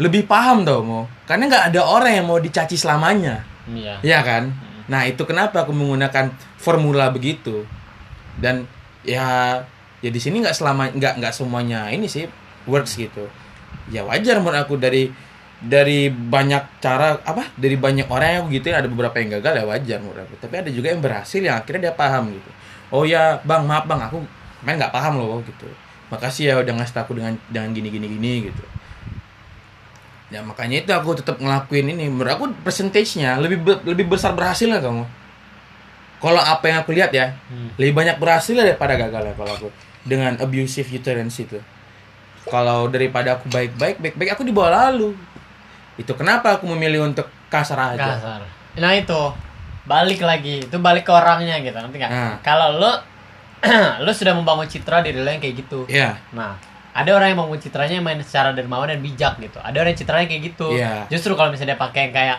lebih 0.01 0.25
paham 0.25 0.65
tau 0.65 0.81
mau 0.81 1.05
karena 1.29 1.45
nggak 1.45 1.65
ada 1.69 1.81
orang 1.85 2.13
yang 2.17 2.25
mau 2.25 2.41
dicaci 2.41 2.73
selamanya. 2.73 3.45
Iya. 3.69 4.01
Ya 4.01 4.19
kan? 4.25 4.49
Nah 4.89 5.05
itu 5.05 5.21
kenapa 5.29 5.61
aku 5.61 5.77
menggunakan 5.77 6.33
formula 6.57 7.13
begitu? 7.13 7.69
Dan 8.41 8.65
ya 9.05 9.61
ya 10.01 10.09
di 10.09 10.17
sini 10.17 10.41
nggak 10.41 10.57
selama 10.57 10.89
nggak 10.97 11.21
nggak 11.21 11.33
semuanya 11.37 11.93
ini 11.93 12.09
sih 12.09 12.25
works 12.65 12.97
gitu. 12.97 13.29
Ya 13.93 14.01
wajar 14.01 14.41
menurut 14.41 14.65
aku 14.65 14.81
dari 14.81 15.13
dari 15.61 16.09
banyak 16.09 16.81
cara 16.81 17.21
apa? 17.21 17.53
Dari 17.53 17.77
banyak 17.77 18.09
orang 18.09 18.41
yang 18.41 18.45
gitu 18.49 18.73
ada 18.73 18.89
beberapa 18.89 19.21
yang 19.21 19.37
gagal 19.37 19.61
ya 19.61 19.65
wajar 19.69 19.97
menurut 20.01 20.25
aku. 20.25 20.33
Tapi 20.41 20.65
ada 20.65 20.69
juga 20.73 20.89
yang 20.89 21.01
berhasil 21.05 21.37
yang 21.37 21.61
akhirnya 21.61 21.93
dia 21.93 21.93
paham 21.93 22.33
gitu. 22.33 22.49
Oh 22.89 23.05
ya 23.05 23.37
bang 23.45 23.69
maaf 23.69 23.85
bang 23.85 24.01
aku 24.01 24.25
main 24.65 24.81
nggak 24.81 24.89
paham 24.89 25.21
loh 25.21 25.45
gitu. 25.45 25.69
Makasih 26.09 26.43
ya 26.49 26.53
udah 26.57 26.73
ngasih 26.81 27.05
aku 27.05 27.21
dengan 27.21 27.37
dengan 27.53 27.69
gini 27.69 27.93
gini 27.93 28.09
gini 28.09 28.33
gitu 28.49 28.65
ya 30.31 30.39
makanya 30.41 30.79
itu 30.79 30.91
aku 30.91 31.13
tetap 31.13 31.37
ngelakuin 31.37 31.91
ini. 31.91 32.07
Menurut 32.07 32.31
aku 32.31 32.45
persentasenya 32.61 33.35
lebih 33.37 33.59
be- 33.59 33.83
lebih 33.85 34.07
besar 34.07 34.31
berhasilnya 34.31 34.79
kamu. 34.79 35.03
Kalau 36.17 36.37
apa 36.37 36.65
yang 36.65 36.77
aku 36.79 36.91
lihat 36.91 37.11
ya 37.11 37.33
Hmm. 37.49 37.73
lebih 37.75 37.93
banyak 37.93 38.15
berhasil 38.15 38.53
daripada 38.53 38.93
gagal 38.95 39.23
ya 39.23 39.33
kalau 39.33 39.51
aku 39.51 39.67
dengan 40.01 40.37
abusive 40.37 40.87
uterance 40.87 41.37
itu. 41.37 41.57
Kalau 42.43 42.87
daripada 42.87 43.35
aku 43.35 43.45
baik-baik 43.47 43.99
baik-baik 43.99 44.31
aku 44.31 44.41
dibawa 44.41 44.89
lalu. 44.89 45.13
Itu 45.93 46.13
kenapa 46.13 46.55
aku 46.55 46.65
memilih 46.67 47.05
untuk 47.05 47.27
kasar 47.47 47.93
aja. 47.93 48.17
Kasar. 48.17 48.41
Nah 48.77 48.93
itu. 48.93 49.21
Balik 49.83 50.21
lagi. 50.21 50.61
Itu 50.61 50.77
balik 50.77 51.03
ke 51.03 51.11
orangnya 51.11 51.59
gitu 51.59 51.75
nanti 51.75 51.97
nggak? 51.97 52.09
Nah. 52.09 52.33
kalau 52.39 52.77
lo 52.77 52.91
lo 54.05 54.09
sudah 54.09 54.31
membangun 54.31 54.65
citra 54.65 55.01
diri 55.01 55.17
lo 55.17 55.27
yang 55.27 55.37
kayak 55.37 55.55
gitu. 55.59 55.85
Iya. 55.85 56.17
Nah, 56.31 56.53
ada 56.91 57.09
orang 57.15 57.31
yang 57.31 57.39
membangun 57.39 57.61
citranya 57.63 57.95
yang 57.99 58.05
main 58.05 58.19
secara 58.19 58.51
dermawan 58.51 58.91
dan 58.91 58.99
bijak 58.99 59.39
gitu. 59.39 59.57
Ada 59.63 59.75
orang 59.79 59.91
yang 59.95 59.99
citranya 60.03 60.27
kayak 60.27 60.43
gitu. 60.51 60.67
Iya. 60.75 61.07
Justru 61.07 61.31
kalau 61.39 61.49
misalnya 61.49 61.75
dia 61.75 61.79
pakai 61.79 62.01
yang 62.07 62.13
kayak 62.13 62.37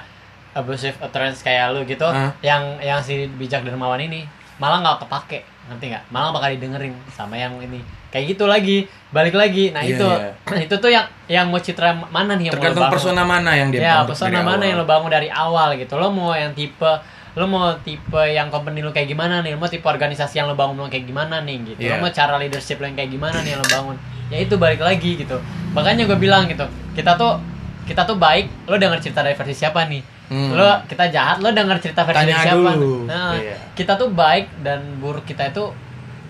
abusive 0.52 0.96
utterance 1.00 1.40
kayak 1.40 1.72
lu 1.72 1.88
gitu, 1.88 2.04
Hah? 2.04 2.36
yang 2.44 2.76
yang 2.84 3.00
si 3.00 3.24
bijak 3.40 3.64
dermawan 3.64 3.96
ini 3.96 4.28
malah 4.60 4.84
nggak 4.84 5.08
kepake, 5.08 5.40
ngerti 5.72 5.84
nggak? 5.96 6.04
Malah 6.12 6.30
bakal 6.36 6.48
didengerin 6.52 6.92
sama 7.08 7.40
yang 7.40 7.56
ini. 7.64 7.80
Kayak 8.12 8.36
gitu 8.36 8.44
lagi, 8.44 8.84
balik 9.08 9.32
lagi. 9.32 9.72
Nah 9.72 9.80
Iya, 9.80 9.96
itu, 9.96 10.08
itu 10.68 10.74
tuh 10.76 10.92
yang 10.92 11.08
yang 11.32 11.48
mau 11.48 11.56
citra 11.56 11.96
mana 12.12 12.36
nih 12.36 12.52
yang 12.52 12.54
tergantung 12.60 12.84
mau 12.84 12.92
lo 12.92 12.92
bangun? 12.92 12.96
persona 13.00 13.22
mana 13.24 13.50
yang 13.56 13.68
dia 13.72 13.80
ya 13.80 13.94
persona 14.04 14.44
mana 14.44 14.60
awal. 14.60 14.68
yang 14.68 14.76
lo 14.76 14.84
bangun 14.84 15.08
dari 15.08 15.28
awal 15.32 15.68
gitu 15.80 15.96
lo 15.96 16.12
mau 16.12 16.36
yang 16.36 16.52
tipe 16.52 16.92
lo 17.34 17.44
mau 17.46 17.72
tipe 17.78 18.22
yang 18.26 18.48
company 18.48 18.78
lo 18.78 18.90
kayak 18.90 19.08
gimana 19.08 19.40
nih 19.40 19.52
lo 19.52 19.58
mau 19.58 19.66
tipe 19.66 19.82
organisasi 19.82 20.36
yang 20.36 20.46
lo 20.46 20.54
bangun 20.54 20.76
lo 20.76 20.86
kayak 20.86 21.04
gimana 21.04 21.40
nih 21.40 21.56
gitu 21.66 21.80
Iya. 21.80 21.96
lo 21.96 22.02
mau 22.02 22.10
cara 22.10 22.36
leadership 22.36 22.76
lo 22.76 22.84
yang 22.84 22.94
kayak 22.94 23.10
gimana 23.10 23.40
nih 23.40 23.50
yang 23.50 23.60
lo 23.60 23.68
bangun 23.70 23.96
ya 24.28 24.38
itu 24.38 24.54
balik 24.54 24.80
lagi 24.80 25.16
gitu 25.16 25.36
makanya 25.70 26.04
gue 26.04 26.16
bilang 26.16 26.44
gitu 26.44 26.64
kita 26.92 27.14
tuh 27.14 27.40
kita 27.82 28.04
tuh 28.04 28.16
baik 28.16 28.48
lo 28.64 28.76
denger 28.76 29.00
cerita 29.00 29.20
dari 29.20 29.32
versi 29.34 29.54
siapa 29.54 29.84
nih 29.86 30.02
Hmm. 30.24 30.48
lo 30.50 30.64
kita 30.86 31.08
jahat 31.08 31.36
lo 31.38 31.48
denger 31.50 31.76
cerita 31.78 32.04
versi 32.04 32.24
Tanya 32.24 32.32
dari 32.32 32.46
siapa 32.46 32.70
dulu. 32.72 33.04
nah 33.04 33.36
Iya. 33.36 33.56
kita 33.74 33.92
tuh 33.94 34.08
baik 34.10 34.48
dan 34.60 34.80
buruk 34.96 35.24
kita 35.24 35.44
itu 35.46 35.68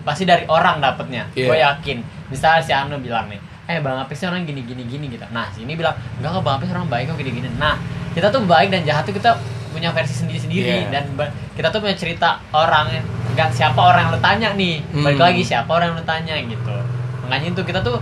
pasti 0.03 0.23
dari 0.23 0.43
orang 0.45 0.79
dapetnya 0.79 1.31
Iya. 1.33 1.47
gue 1.47 1.59
yakin 1.61 1.99
misalnya 2.27 2.59
si 2.61 2.73
Anu 2.73 2.99
bilang 2.99 3.27
nih 3.27 3.38
eh 3.73 3.81
bang 3.81 3.99
Apis 3.99 4.21
orang 4.23 4.43
gini 4.43 4.63
gini 4.63 4.85
gini 4.85 5.07
gitu 5.09 5.25
nah 5.29 5.49
sini 5.49 5.73
bilang 5.73 5.93
enggak 6.17 6.31
kok 6.33 6.43
bang 6.43 6.55
Apis 6.57 6.69
orang 6.71 6.87
baik 6.87 7.05
kok 7.07 7.17
gini 7.17 7.31
gini 7.35 7.49
nah 7.57 7.75
kita 8.11 8.29
tuh 8.29 8.45
baik 8.45 8.69
dan 8.69 8.83
jahat 8.83 9.03
tuh 9.03 9.13
kita 9.13 9.37
punya 9.69 9.89
versi 9.89 10.13
sendiri 10.15 10.37
sendiri 10.39 10.69
Iya. 10.81 10.93
dan 10.93 11.05
ba- 11.15 11.29
kita 11.51 11.69
tuh 11.69 11.81
punya 11.81 11.95
cerita 11.95 12.37
orang 12.51 12.93
enggak 13.27 13.49
siapa 13.51 13.81
orang 13.81 14.01
yang 14.03 14.13
lo 14.13 14.21
tanya 14.21 14.49
nih 14.53 14.85
balik 14.95 15.17
Hmm. 15.17 15.27
lagi 15.27 15.43
siapa 15.43 15.71
orang 15.71 15.87
yang 15.89 15.99
lo 15.99 16.07
tanya 16.07 16.35
gitu 16.39 16.75
makanya 17.23 17.47
itu 17.51 17.63
kita 17.63 17.81
tuh 17.81 17.97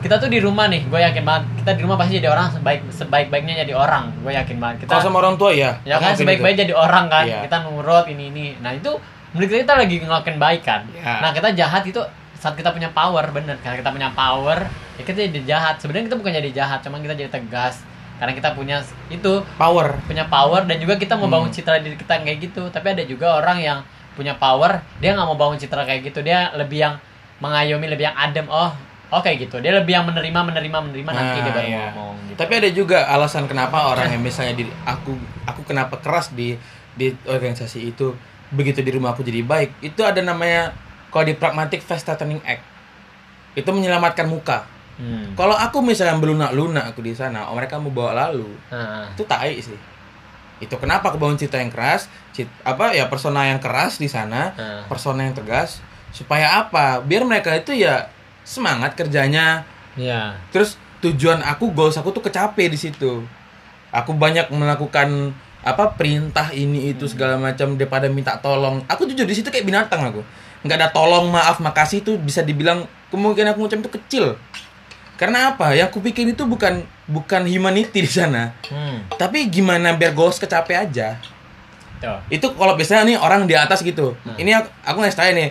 kita 0.00 0.18
tuh 0.18 0.26
di 0.26 0.38
rumah 0.38 0.66
nih 0.66 0.82
gue 0.82 0.98
yakin 1.00 1.22
banget 1.22 1.42
kita 1.62 1.70
di 1.72 1.80
rumah 1.80 1.94
pasti 1.94 2.18
jadi 2.18 2.26
orang 2.28 2.50
sebaik 2.50 2.90
sebaik 2.90 3.26
baiknya 3.28 3.62
jadi 3.62 3.70
orang 3.72 4.10
gue 4.18 4.32
yakin 4.32 4.58
banget 4.58 4.76
kita 4.82 4.90
kalau 4.92 5.04
sama 5.04 5.16
orang 5.20 5.38
tua 5.38 5.54
ya 5.54 5.78
ya 5.82 5.94
kan 5.96 6.12
sebaik-baik 6.12 6.54
itu. 6.54 6.60
jadi 6.60 6.72
orang 6.74 7.06
kan 7.06 7.22
Iya. 7.24 7.46
kita 7.46 7.56
nurut 7.62 8.06
ini 8.08 8.24
ini 8.28 8.46
nah 8.58 8.72
itu 8.72 8.90
menurut 9.30 9.46
kita, 9.46 9.62
kita 9.62 9.74
lagi 9.78 9.94
ngelakuin 10.02 10.38
baik 10.38 10.60
kan 10.60 10.82
Iya. 10.90 11.22
nah 11.22 11.30
kita 11.30 11.54
jahat 11.54 11.86
itu 11.86 12.02
saat 12.34 12.58
kita 12.58 12.74
punya 12.74 12.90
power 12.90 13.30
bener 13.30 13.54
karena 13.62 13.78
kita 13.78 13.90
punya 13.92 14.10
power 14.10 14.66
ya 15.02 15.04
kita 15.04 15.18
jadi 15.26 15.40
jahat 15.44 15.74
sebenarnya 15.82 16.14
kita 16.14 16.16
bukan 16.22 16.32
jadi 16.32 16.50
jahat 16.54 16.78
cuma 16.80 17.02
kita 17.02 17.18
jadi 17.18 17.30
tegas 17.30 17.82
karena 18.22 18.32
kita 18.38 18.54
punya 18.54 18.78
itu 19.10 19.32
power 19.58 19.98
punya 20.06 20.30
power 20.30 20.62
dan 20.62 20.78
juga 20.78 20.94
kita 20.94 21.18
mau 21.18 21.26
Hmm. 21.26 21.42
bangun 21.42 21.50
citra 21.50 21.82
diri 21.82 21.98
kita 21.98 22.22
kayak 22.22 22.38
gitu 22.38 22.62
tapi 22.70 22.94
ada 22.94 23.02
juga 23.02 23.42
orang 23.42 23.58
yang 23.58 23.78
punya 24.14 24.38
power 24.38 24.78
dia 25.02 25.18
nggak 25.18 25.26
mau 25.26 25.34
bangun 25.34 25.58
citra 25.58 25.82
kayak 25.82 26.06
gitu 26.06 26.22
dia 26.22 26.54
lebih 26.54 26.86
yang 26.86 26.94
mengayomi 27.42 27.90
lebih 27.90 28.06
yang 28.06 28.14
adem 28.14 28.46
oh 28.46 28.70
oke 29.10 29.26
gitu 29.26 29.58
dia 29.58 29.74
lebih 29.74 29.98
yang 29.98 30.06
menerima 30.06 30.40
menerima 30.54 30.78
menerima 30.86 31.10
nanti 31.10 31.38
Nah, 31.38 31.44
dia 31.44 31.52
baru 31.52 31.66
iya. 31.66 31.78
ngomong 31.90 32.14
gitu 32.30 32.38
Tapi 32.38 32.52
ada 32.62 32.70
juga 32.70 32.98
alasan 33.10 33.44
kenapa 33.50 33.90
orang 33.90 34.08
yang 34.14 34.22
misalnya 34.22 34.54
di 34.54 34.64
aku 34.86 35.18
aku 35.44 35.60
kenapa 35.66 35.98
keras 35.98 36.30
di 36.30 36.54
di 36.94 37.10
organisasi 37.26 37.90
itu 37.90 38.14
begitu 38.52 38.84
di 38.84 38.92
rumah 38.92 39.16
aku 39.16 39.24
jadi 39.24 39.40
baik. 39.40 39.80
Itu 39.80 40.04
ada 40.04 40.20
namanya 40.20 40.76
kalau 41.08 41.24
di 41.24 41.32
pragmatic 41.32 41.80
fast 41.80 42.04
turning 42.04 42.40
act. 42.44 42.60
Itu 43.56 43.72
menyelamatkan 43.72 44.28
muka. 44.28 44.68
Hmm. 45.00 45.32
Kalau 45.34 45.56
aku 45.56 45.80
misalnya 45.80 46.20
belunak-lunak 46.20 46.92
aku 46.92 47.00
di 47.00 47.16
sana, 47.16 47.48
oh, 47.48 47.56
mereka 47.56 47.80
mau 47.80 47.88
bawa 47.88 48.28
lalu. 48.28 48.48
Nah, 48.68 49.08
Itu 49.16 49.24
tai 49.24 49.56
sih. 49.58 49.78
Itu 50.62 50.78
kenapa 50.78 51.10
aku 51.10 51.18
bangun 51.18 51.40
cita 51.40 51.58
yang 51.58 51.72
keras, 51.72 52.06
cit, 52.30 52.46
apa 52.62 52.94
ya 52.94 53.10
persona 53.10 53.48
yang 53.50 53.58
keras 53.58 53.98
di 53.98 54.06
sana, 54.06 54.54
nah. 54.54 54.84
persona 54.86 55.26
yang 55.26 55.34
tegas 55.34 55.82
supaya 56.14 56.60
apa? 56.62 57.02
Biar 57.02 57.26
mereka 57.26 57.56
itu 57.56 57.74
ya 57.74 58.06
semangat 58.46 58.94
kerjanya, 58.94 59.66
ya 59.96 60.36
terus 60.52 60.80
tujuan 61.04 61.42
aku 61.42 61.74
goals 61.74 61.98
aku 61.98 62.14
tuh 62.14 62.22
kecape 62.24 62.70
di 62.70 62.78
situ 62.78 63.26
aku 63.92 64.10
banyak 64.16 64.48
melakukan 64.54 65.34
apa 65.62 65.94
perintah 65.94 66.50
ini 66.50 66.90
itu 66.90 67.06
segala 67.06 67.38
macam 67.38 67.78
daripada 67.78 68.10
minta 68.10 68.34
tolong 68.40 68.82
aku 68.90 69.06
jujur 69.06 69.26
di 69.28 69.34
situ 69.36 69.50
kayak 69.50 69.66
binatang 69.66 70.10
aku 70.10 70.22
nggak 70.62 70.78
ada 70.78 70.88
tolong 70.90 71.30
maaf 71.30 71.58
makasih 71.58 72.02
itu 72.02 72.18
bisa 72.18 72.42
dibilang 72.42 72.86
kemungkinan 73.10 73.54
aku 73.54 73.66
ngucap 73.66 73.78
itu 73.82 73.92
kecil 73.98 74.24
karena 75.14 75.52
apa 75.52 75.72
yang 75.72 75.86
aku 75.86 76.00
pikir 76.00 76.26
itu 76.26 76.42
bukan 76.42 76.80
bukan 77.04 77.42
humanity 77.44 78.00
di 78.00 78.10
sana 78.10 78.56
Hmm. 78.66 79.06
tapi 79.12 79.46
gimana 79.46 79.92
biar 79.92 80.12
goals 80.12 80.36
kecapek 80.36 80.76
aja 80.80 81.20
Tuh. 81.98 82.18
itu 82.28 82.46
kalau 82.50 82.74
biasanya 82.74 83.06
nih 83.06 83.16
orang 83.16 83.44
di 83.44 83.54
atas 83.54 83.80
gitu 83.80 84.16
Hmm. 84.18 84.34
ini 84.36 84.50
aku, 84.52 84.68
aku 84.82 84.96
ngasih 84.98 85.16
tanya 85.16 85.32
nih 85.36 85.48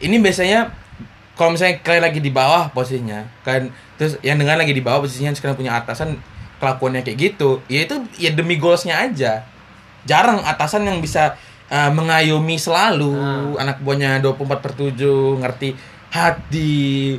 ini 0.00 0.16
biasanya 0.18 0.72
kalau 1.34 1.52
misalnya 1.52 1.80
kalian 1.80 2.04
lagi 2.04 2.20
di 2.20 2.30
bawah 2.30 2.68
posisinya 2.68 3.24
kan 3.40 3.68
terus 3.94 4.16
yang 4.20 4.36
dengan 4.36 4.56
lagi 4.56 4.72
di 4.72 4.80
bawah 4.80 5.00
posisinya 5.00 5.32
sekarang 5.32 5.54
punya 5.54 5.72
atasan 5.74 6.16
kelakuannya 6.56 7.00
kayak 7.00 7.18
gitu 7.18 7.60
ya 7.66 7.84
itu 7.84 7.96
ya 8.16 8.30
demi 8.30 8.56
goalsnya 8.56 8.96
aja 8.98 9.44
jarang 10.02 10.40
atasan 10.40 10.84
yang 10.84 10.98
bisa 10.98 11.36
uh, 11.68 11.90
mengayomi 11.90 12.56
selalu 12.56 13.12
Hmm. 13.12 13.56
anak 13.56 13.80
buahnya 13.80 14.20
24 14.20 14.36
per 14.58 14.72
7 14.72 14.96
ngerti 15.36 15.68
hati 16.10 17.16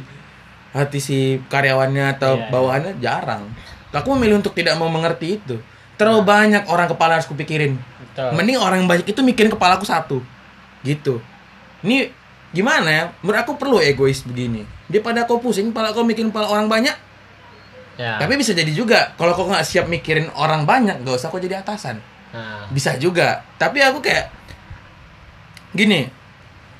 hati 0.72 0.99
si 1.03 1.17
karyawannya 1.51 2.15
atau 2.17 2.39
Iya, 2.39 2.43
iya. 2.43 2.49
bawahannya 2.51 2.93
jarang 3.03 3.43
aku 3.91 4.07
memilih 4.15 4.39
untuk 4.39 4.55
tidak 4.55 4.80
mau 4.80 4.88
mengerti 4.88 5.38
itu 5.39 5.59
terlalu 5.99 6.24
banyak 6.24 6.63
orang 6.72 6.88
kepala 6.88 7.19
harus 7.19 7.28
kupikirin 7.28 7.76
Betul. 8.11 8.36
Mending 8.36 8.59
orang 8.59 8.84
yang 8.84 8.89
banyak 8.91 9.07
itu 9.07 9.22
mikirin 9.24 9.47
kepala 9.47 9.80
aku 9.80 9.88
satu. 9.88 10.19
Gitu. 10.84 11.24
Ini 11.80 12.11
gimana 12.51 12.89
ya? 12.91 13.03
Menurut 13.24 13.39
aku 13.39 13.55
perlu 13.55 13.80
egois 13.80 14.19
begini. 14.28 14.67
Daripada 14.91 15.24
kau 15.24 15.39
pusing, 15.39 15.72
kepala 15.72 15.95
kau 15.95 16.03
mikirin 16.03 16.28
kepala 16.28 16.51
orang 16.51 16.67
banyak. 16.67 16.95
Ya. 17.95 18.19
Tapi 18.19 18.36
bisa 18.36 18.51
jadi 18.51 18.67
juga, 18.76 19.15
kalau 19.15 19.32
kau 19.32 19.47
nggak 19.47 19.63
siap 19.63 19.88
mikirin 19.88 20.28
orang 20.36 20.67
banyak, 20.67 20.99
gak 21.07 21.15
usah 21.24 21.32
kau 21.32 21.39
jadi 21.39 21.63
atasan. 21.63 22.03
Nah. 22.36 22.67
Bisa 22.67 22.99
juga. 22.99 23.47
Tapi 23.55 23.80
aku 23.80 24.03
kayak 24.03 24.28
gini. 25.72 26.11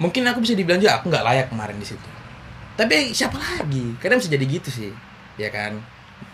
Mungkin 0.04 0.28
aku 0.28 0.44
bisa 0.44 0.58
dibilang 0.58 0.84
juga 0.84 1.00
aku 1.00 1.08
nggak 1.08 1.24
layak 1.24 1.48
kemarin 1.48 1.80
di 1.80 1.88
situ. 1.88 2.08
Tapi 2.80 3.12
siapa 3.12 3.38
lagi? 3.38 3.96
Kadang 4.00 4.20
bisa 4.20 4.32
jadi 4.32 4.46
gitu 4.48 4.70
sih, 4.72 4.92
ya 5.36 5.52
kan? 5.52 5.78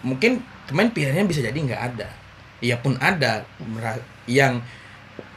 Mungkin 0.06 0.44
kemarin 0.70 0.92
pilihannya 0.94 1.26
bisa 1.26 1.42
jadi 1.42 1.56
nggak 1.58 1.82
ada. 1.94 2.10
Iya 2.58 2.82
pun 2.82 2.98
ada 2.98 3.46
yang 4.26 4.62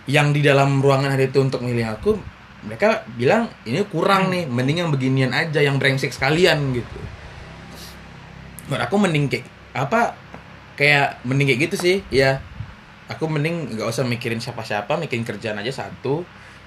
yang 0.09 0.32
di 0.34 0.40
dalam 0.42 0.80
ruangan 0.82 1.12
hari 1.12 1.28
itu 1.28 1.38
untuk 1.38 1.62
milih 1.62 1.86
aku 1.86 2.18
mereka 2.66 3.05
bilang 3.16 3.48
ini 3.64 3.80
kurang 3.88 4.28
nih 4.28 4.44
mending 4.44 4.84
yang 4.84 4.90
beginian 4.92 5.32
aja 5.32 5.64
yang 5.64 5.80
brengsek 5.80 6.12
sekalian 6.12 6.76
gitu 6.76 6.98
menurut 8.68 8.82
aku 8.84 8.96
mending 9.01 9.30
kayak 9.30 9.46
apa 9.72 10.18
kayak 10.76 11.22
mending 11.24 11.53
kayak 11.53 11.61
gitu 11.70 11.76
sih 11.78 11.96
ya 12.12 12.42
aku 13.09 13.26
mending 13.26 13.76
nggak 13.78 13.88
usah 13.88 14.05
mikirin 14.05 14.42
siapa-siapa 14.42 14.98
mikirin 15.01 15.24
kerjaan 15.24 15.59
aja 15.62 15.86
satu 15.86 16.26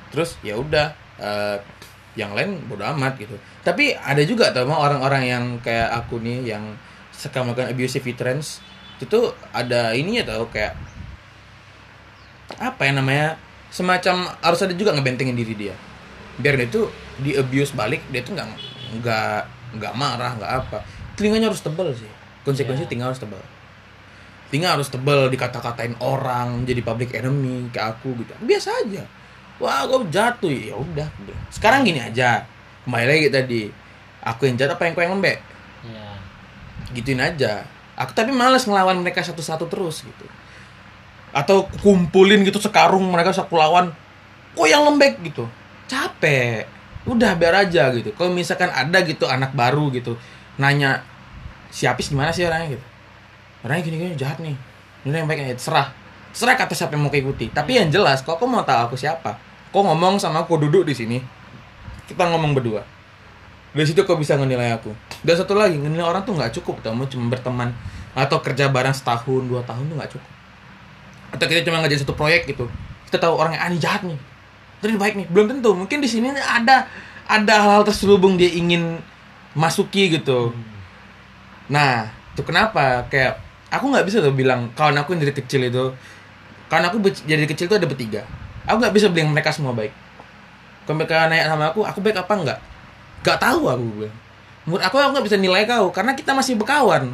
terus 0.09 0.37
ya 0.41 0.57
udah 0.57 0.93
eh, 1.21 1.57
yang 2.13 2.37
lain 2.37 2.61
bodo 2.69 2.85
amat 2.93 3.17
gitu. 3.17 3.33
Tapi 3.65 3.97
ada 3.97 4.21
juga 4.21 4.53
tuh 4.53 4.65
emang 4.65 4.77
orang-orang 4.77 5.23
yang 5.25 5.43
kayak 5.65 5.89
aku 6.03 6.21
nih 6.21 6.53
yang 6.55 6.77
suka 7.13 7.41
melakukan 7.41 7.73
abusive 7.73 8.05
trends 8.13 8.61
itu 9.01 9.33
ada 9.51 9.91
ininya 9.97 10.23
tau 10.29 10.45
kayak 10.49 10.77
apa 12.61 12.81
ya 12.85 12.91
namanya 12.93 13.27
semacam 13.73 14.29
harus 14.45 14.59
ada 14.61 14.73
juga 14.77 14.93
ngebentengin 14.93 15.33
diri 15.33 15.53
dia. 15.57 15.75
Biar 16.37 16.57
dia 16.57 16.69
tuh 16.69 16.93
di 17.17 17.33
abuse 17.33 17.73
balik 17.73 18.05
dia 18.13 18.21
tuh 18.21 18.37
nggak 18.37 18.47
nggak 19.01 19.37
nggak 19.81 19.93
marah 19.97 20.31
nggak 20.37 20.51
apa. 20.65 20.77
Telinganya 21.17 21.49
harus 21.49 21.65
tebal 21.65 21.89
sih. 21.93 22.09
Konsekuensi 22.45 22.85
Ya. 22.85 22.89
tinggal 22.89 23.09
harus 23.13 23.21
tebal 23.21 23.41
tinggal 24.53 24.77
harus 24.77 24.85
tebal 24.93 25.33
dikata-katain 25.33 25.97
orang 25.97 26.61
jadi 26.61 26.85
public 26.85 27.17
enemy 27.17 27.73
kayak 27.73 27.97
aku 27.97 28.13
gitu. 28.21 28.37
Biasa 28.45 28.69
aja 28.85 29.01
wah 29.61 29.85
gue 29.85 30.09
jatuh. 30.09 30.49
Ya 30.49 30.75
udah. 30.77 31.07
Sekarang 31.53 31.85
gini 31.85 32.01
aja. 32.01 32.45
Kembali 32.85 33.05
lagi 33.05 33.29
tadi. 33.29 33.61
Aku 34.23 34.47
yang 34.47 34.55
jahat 34.55 34.79
apa 34.79 34.87
yang 34.87 34.93
kau 34.95 35.03
yang 35.03 35.15
lembek? 35.19 35.39
Ya. 35.83 36.07
gituin 36.95 37.19
aja. 37.19 37.67
Aku 37.99 38.15
tapi 38.15 38.31
males 38.31 38.63
ngelawan 38.63 39.03
mereka 39.03 39.19
satu-satu 39.19 39.67
terus 39.67 40.07
gitu. 40.07 40.25
Atau 41.35 41.67
kumpulin 41.83 42.45
gitu 42.47 42.61
sekarung 42.61 43.03
mereka 43.11 43.35
aku 43.35 43.59
lawan 43.59 43.91
kok 44.55 44.67
yang 44.69 44.87
lembek 44.87 45.19
gitu? 45.27 45.49
Capek. 45.89 46.65
Udah 47.03 47.35
biar 47.35 47.67
aja 47.67 47.91
gitu. 47.91 48.15
Kalau 48.15 48.31
misalkan 48.31 48.71
ada 48.71 49.03
gitu 49.03 49.27
anak 49.27 49.51
baru 49.51 49.91
gitu. 49.91 50.15
Nanya 50.55 51.03
si 51.67 51.83
Apis 51.89 52.07
gimana 52.07 52.31
sih 52.31 52.47
orangnya? 52.47 52.79
gitu. 52.79 52.85
Orangnya 53.67 53.83
gini 53.83 53.95
gini 53.99 54.13
jahat 54.15 54.39
nih. 54.39 54.55
Ini 55.03 55.19
yang 55.19 55.27
baik 55.27 55.43
ya 55.43 55.57
serah 55.59 56.02
serah 56.33 56.57
kata 56.57 56.73
siapa 56.73 56.97
yang 56.97 57.05
mau 57.05 57.13
ikuti 57.13 57.53
tapi 57.53 57.77
yang 57.77 57.93
jelas 57.93 58.25
kok 58.25 58.41
kau 58.41 58.49
mau 58.49 58.65
tahu 58.65 58.91
aku 58.91 58.95
siapa? 58.97 59.37
Kau 59.69 59.81
ngomong 59.81 60.17
sama 60.21 60.45
aku 60.45 60.57
duduk 60.57 60.85
di 60.85 60.93
sini? 60.93 61.17
Kita 62.05 62.29
ngomong 62.29 62.53
berdua. 62.53 62.85
Dari 63.73 63.89
situ 63.89 64.05
kau 64.05 64.13
bisa 64.13 64.37
menilai 64.37 64.69
aku. 64.69 64.93
Dan 65.25 65.33
satu 65.33 65.57
lagi 65.57 65.81
menilai 65.81 66.05
orang 66.05 66.21
tuh 66.21 66.37
nggak 66.37 66.53
cukup 66.61 66.85
tau. 66.85 66.93
Mau 66.93 67.09
cuma 67.09 67.33
berteman 67.33 67.73
atau 68.13 68.37
kerja 68.37 68.69
bareng 68.69 68.93
setahun 68.93 69.49
dua 69.49 69.65
tahun 69.65 69.89
tuh 69.89 69.95
nggak 69.97 70.11
cukup. 70.13 70.31
Atau 71.33 71.45
kita 71.49 71.65
cuma 71.65 71.81
ngerjain 71.81 72.05
satu 72.05 72.13
proyek 72.13 72.45
gitu. 72.45 72.69
Kita 73.09 73.17
tahu 73.17 73.33
orangnya 73.33 73.65
ah 73.65 73.69
ini 73.73 73.81
jahat 73.81 74.05
nih. 74.05 74.19
Terus 74.77 74.93
baik 75.01 75.17
nih. 75.17 75.25
Belum 75.33 75.49
tentu. 75.49 75.73
Mungkin 75.73 76.05
di 76.05 76.09
sini 76.09 76.29
ada 76.37 76.85
ada 77.25 77.53
hal-hal 77.65 77.81
terselubung 77.81 78.37
dia 78.37 78.53
ingin 78.53 79.01
masuki 79.57 80.13
gitu. 80.13 80.53
Nah 81.73 82.13
itu 82.37 82.45
kenapa? 82.45 83.09
Kayak 83.09 83.41
aku 83.73 83.89
nggak 83.89 84.05
bisa 84.05 84.21
tuh 84.21 84.37
bilang 84.37 84.69
kawan 84.77 85.01
aku 85.01 85.17
yang 85.17 85.25
dari 85.25 85.33
kecil 85.33 85.65
itu 85.65 85.85
kawan 86.73 86.89
aku 86.89 86.97
dari 87.29 87.45
kecil 87.45 87.69
tuh 87.69 87.77
ada 87.77 87.85
bertiga. 87.85 88.25
Aku 88.65 88.81
nggak 88.81 88.97
bisa 88.97 89.13
bilang 89.13 89.29
mereka 89.29 89.53
semua 89.53 89.77
baik 89.77 89.93
kalau 90.83 90.99
mereka 90.99 91.31
nanya 91.31 91.47
sama 91.47 91.71
aku 91.71 91.87
aku 91.87 91.99
baik 92.03 92.17
apa 92.19 92.33
enggak 92.35 92.59
nggak 93.23 93.39
tahu 93.39 93.71
aku 93.71 93.83
bilang 93.95 94.15
menurut 94.67 94.83
aku 94.83 94.95
aku 94.99 95.11
nggak 95.15 95.25
bisa 95.31 95.37
nilai 95.39 95.63
kau 95.67 95.91
karena 95.91 96.15
kita 96.15 96.31
masih 96.31 96.55
berkawan. 96.55 97.11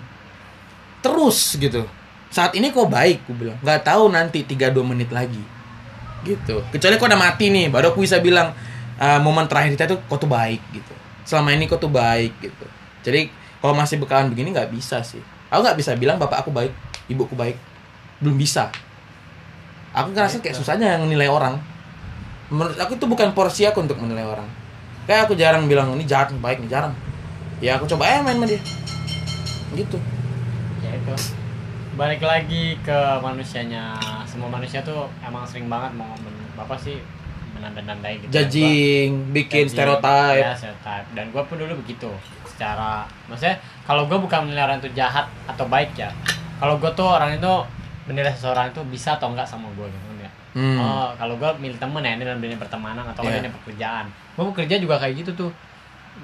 Terus 1.01 1.57
gitu. 1.57 1.81
Saat 2.29 2.53
ini 2.53 2.69
kau 2.69 2.85
baik 2.85 3.25
aku 3.25 3.33
bilang. 3.33 3.57
Nggak 3.65 3.89
tahu 3.89 4.05
nanti 4.13 4.45
3-2 4.45 4.85
menit 4.85 5.09
lagi. 5.09 5.41
Gitu. 6.21 6.61
Kecuali 6.69 6.93
kau 7.01 7.09
udah 7.09 7.17
mati 7.17 7.49
nih 7.49 7.73
baru 7.73 7.89
aku 7.89 8.05
bisa 8.05 8.21
bilang 8.21 8.53
"Ah, 9.01 9.17
momen 9.17 9.49
terakhir 9.49 9.73
kita 9.73 9.85
tuh 9.89 9.97
kau 10.05 10.21
tuh 10.21 10.29
baik 10.29 10.61
gitu. 10.69 10.93
Selama 11.25 11.49
ini 11.57 11.65
kau 11.65 11.81
tuh 11.81 11.89
baik 11.89 12.37
gitu. 12.37 12.65
Jadi 13.01 13.33
kalau 13.57 13.73
masih 13.73 13.97
berkawan 13.97 14.29
begini 14.29 14.53
nggak 14.53 14.69
bisa 14.69 15.01
sih. 15.01 15.21
Aku 15.49 15.65
nggak 15.65 15.77
bisa 15.81 15.97
bilang 15.97 16.21
bapak 16.21 16.45
aku 16.45 16.53
baik 16.53 16.69
ibuku 17.09 17.33
baik. 17.33 17.57
Belum 18.21 18.37
bisa 18.37 18.69
aku 19.93 20.13
ngerasa 20.13 20.41
kayak 20.41 20.55
susahnya 20.57 20.97
yang 20.97 21.07
nilai 21.09 21.29
orang. 21.29 21.57
Menurut 22.49 22.77
aku 22.77 22.97
itu 22.97 23.05
bukan 23.05 23.33
porsi 23.37 23.65
aku 23.65 23.85
untuk 23.85 24.01
menilai 24.01 24.25
orang. 24.25 24.47
Kayak 25.05 25.29
aku 25.29 25.33
jarang 25.37 25.65
bilang 25.65 25.93
ini 25.93 26.05
jahat 26.05 26.33
nih 26.33 26.41
baik 26.41 26.61
nih 26.65 26.69
jarang. 26.69 26.93
Ya 27.59 27.77
aku 27.77 27.85
coba 27.89 28.09
aja 28.09 28.25
main 28.25 28.37
sama 28.37 28.45
dia. 28.49 28.61
Gitu. 29.73 29.97
Ya 30.81 30.91
itu. 30.97 31.13
Balik 31.97 32.21
lagi 32.25 32.77
ke 32.81 32.99
manusianya. 33.21 33.97
Semua 34.25 34.49
manusia 34.49 34.81
tuh 34.81 35.09
emang 35.25 35.45
sering 35.45 35.69
banget 35.69 35.93
mau 35.97 36.13
apa 36.59 36.75
sih 36.77 36.99
menanda-nandai 37.59 38.23
gitu 38.23 38.31
judging 38.31 39.09
bikin 39.35 39.67
Judging, 39.67 39.75
stereotype. 39.75 40.43
Ya 40.43 40.51
stereotype. 40.55 41.07
Dan 41.11 41.25
gue 41.35 41.43
pun 41.43 41.55
dulu 41.59 41.73
begitu 41.83 42.09
secara 42.47 43.07
maksudnya 43.27 43.55
kalau 43.87 44.07
gue 44.07 44.19
bukan 44.19 44.47
menilai 44.47 44.67
orang 44.67 44.79
itu 44.83 44.91
jahat 44.91 45.31
atau 45.47 45.63
baik 45.71 45.95
ya 45.95 46.11
kalau 46.59 46.75
gue 46.75 46.91
tuh 46.91 47.07
orang 47.07 47.39
itu 47.39 47.53
menilai 48.09 48.33
seseorang 48.33 48.73
itu 48.73 48.81
bisa 48.89 49.15
atau 49.15 49.29
enggak 49.29 49.45
sama 49.45 49.69
gue 49.77 49.85
gitu 49.85 50.01
kan 50.03 50.17
ya. 50.19 50.31
Hmm. 50.49 50.77
oh 50.81 51.09
kalau 51.13 51.37
gue 51.37 51.49
milih 51.61 51.77
temen 51.77 52.01
ya 52.01 52.17
ini 52.17 52.25
dalam 52.25 52.41
dunia 52.41 52.57
pertemanan 52.57 53.05
atau 53.05 53.21
Iya. 53.21 53.37
dunia 53.37 53.53
pekerjaan. 53.53 54.05
Gue 54.33 54.45
bekerja 54.49 54.75
juga 54.81 54.97
kayak 54.97 55.13
gitu 55.21 55.31
tuh. 55.37 55.51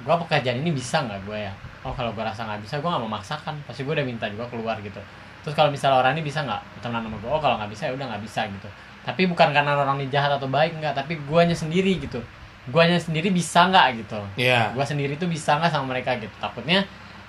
Gue 0.02 0.14
pekerjaan 0.26 0.58
ini 0.58 0.74
bisa 0.74 1.00
nggak 1.00 1.22
gue 1.22 1.38
ya? 1.46 1.52
Oh 1.86 1.94
kalau 1.94 2.10
gue 2.10 2.20
rasa 2.20 2.42
nggak 2.42 2.66
bisa 2.66 2.82
gue 2.82 2.90
nggak 2.90 3.04
memaksakan. 3.06 3.54
Pasti 3.62 3.86
gue 3.86 3.94
udah 3.94 4.02
minta 4.02 4.26
juga 4.26 4.50
keluar 4.50 4.76
gitu. 4.82 4.98
Terus 5.40 5.54
kalau 5.54 5.70
misalnya 5.70 6.02
orang 6.02 6.18
ini 6.18 6.26
bisa 6.26 6.42
nggak 6.42 6.82
temenan 6.82 7.06
sama 7.06 7.16
gue 7.22 7.30
oh 7.30 7.38
kalau 7.38 7.54
nggak 7.56 7.70
bisa 7.70 7.82
ya 7.86 7.92
udah 7.94 8.06
nggak 8.10 8.22
bisa 8.26 8.40
gitu. 8.50 8.68
Tapi 9.06 9.22
bukan 9.30 9.48
karena 9.54 9.70
orang 9.78 10.02
ini 10.02 10.10
jahat 10.10 10.34
atau 10.34 10.50
baik 10.50 10.74
nggak 10.74 10.98
tapi 10.98 11.14
guanya 11.30 11.54
sendiri 11.54 12.02
gitu. 12.02 12.18
Guanya 12.66 12.98
sendiri 12.98 13.30
bisa 13.30 13.70
nggak 13.70 14.02
gitu? 14.02 14.18
Iya. 14.34 14.74
gua 14.74 14.82
sendiri 14.82 15.14
tuh 15.14 15.30
bisa 15.30 15.54
nggak 15.54 15.70
sama 15.70 15.94
mereka 15.94 16.18
gitu. 16.18 16.34
Takutnya 16.42 16.82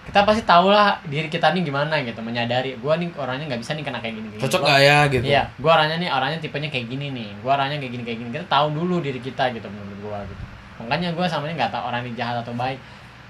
kita 0.08 0.24
pasti 0.24 0.48
tahu 0.48 0.72
lah 0.72 0.96
diri 1.04 1.28
kita 1.28 1.52
nih 1.52 1.68
gimana 1.68 2.00
gitu 2.00 2.24
menyadari 2.24 2.80
gua 2.80 2.96
nih 2.96 3.12
orangnya 3.20 3.52
nggak 3.52 3.60
bisa 3.60 3.76
nih 3.76 3.84
kena 3.84 4.00
kayak 4.00 4.16
gini, 4.16 4.28
gini. 4.32 4.40
Cocok 4.40 4.62
gak 4.64 4.80
ya 4.80 4.98
gitu. 5.12 5.24
Iya, 5.28 5.44
gua 5.60 5.72
orangnya 5.76 5.98
nih 6.00 6.10
orangnya 6.10 6.40
tipenya 6.40 6.72
kayak 6.72 6.88
gini 6.88 7.12
nih. 7.12 7.30
Gua 7.44 7.60
orangnya 7.60 7.76
kayak 7.84 7.92
gini 7.92 8.04
kayak 8.08 8.18
gini. 8.24 8.30
Kita 8.32 8.48
tahu 8.48 8.72
dulu 8.72 9.04
diri 9.04 9.20
kita 9.20 9.52
gitu 9.52 9.68
menurut 9.68 10.00
gua 10.00 10.24
gitu. 10.24 10.44
Makanya 10.80 11.12
gua 11.12 11.28
sama 11.28 11.52
ini 11.52 11.60
nggak 11.60 11.76
tahu 11.76 11.84
orang 11.92 12.08
ini 12.08 12.16
jahat 12.16 12.40
atau 12.40 12.56
baik. 12.56 12.80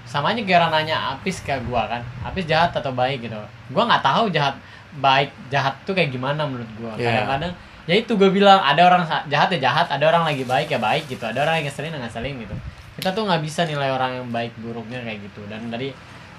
Sama 0.06 0.30
aja 0.30 0.40
kayak 0.40 0.58
orang 0.62 0.72
nanya 0.86 0.96
Apis 1.18 1.42
ke 1.42 1.50
gua 1.66 1.90
kan. 1.90 2.00
Apis 2.22 2.46
jahat 2.46 2.70
atau 2.70 2.94
baik 2.94 3.26
gitu. 3.26 3.34
Gua 3.74 3.82
nggak 3.90 4.02
tahu 4.06 4.30
jahat 4.30 4.54
baik 5.02 5.34
jahat 5.50 5.74
tuh 5.82 5.98
kayak 5.98 6.14
gimana 6.14 6.46
menurut 6.46 6.70
gua. 6.78 6.94
Iya. 6.94 7.26
Kadang-kadang 7.26 7.52
ya 7.88 7.94
itu 7.96 8.12
gue 8.20 8.28
bilang 8.28 8.60
ada 8.60 8.84
orang 8.84 9.00
jahat 9.32 9.48
ya 9.56 9.58
jahat, 9.64 9.88
ada 9.88 10.04
orang 10.12 10.28
lagi 10.28 10.44
baik 10.44 10.68
ya 10.68 10.78
baik 10.78 11.08
gitu. 11.08 11.24
Ada 11.24 11.42
orang 11.42 11.58
yang 11.58 11.66
ngeselin 11.72 11.96
ya 11.96 12.00
ngeselin 12.04 12.36
gitu. 12.44 12.54
Kita 13.00 13.16
tuh 13.16 13.24
nggak 13.24 13.40
bisa 13.40 13.64
nilai 13.64 13.88
orang 13.88 14.20
yang 14.20 14.28
baik 14.28 14.52
buruknya 14.60 15.00
kayak 15.00 15.24
gitu. 15.24 15.40
Dan 15.48 15.72
tadi 15.72 15.88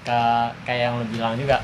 ke 0.04 0.20
kayak 0.64 0.80
yang 0.90 0.94
lo 0.98 1.04
bilang 1.08 1.34
juga. 1.36 1.60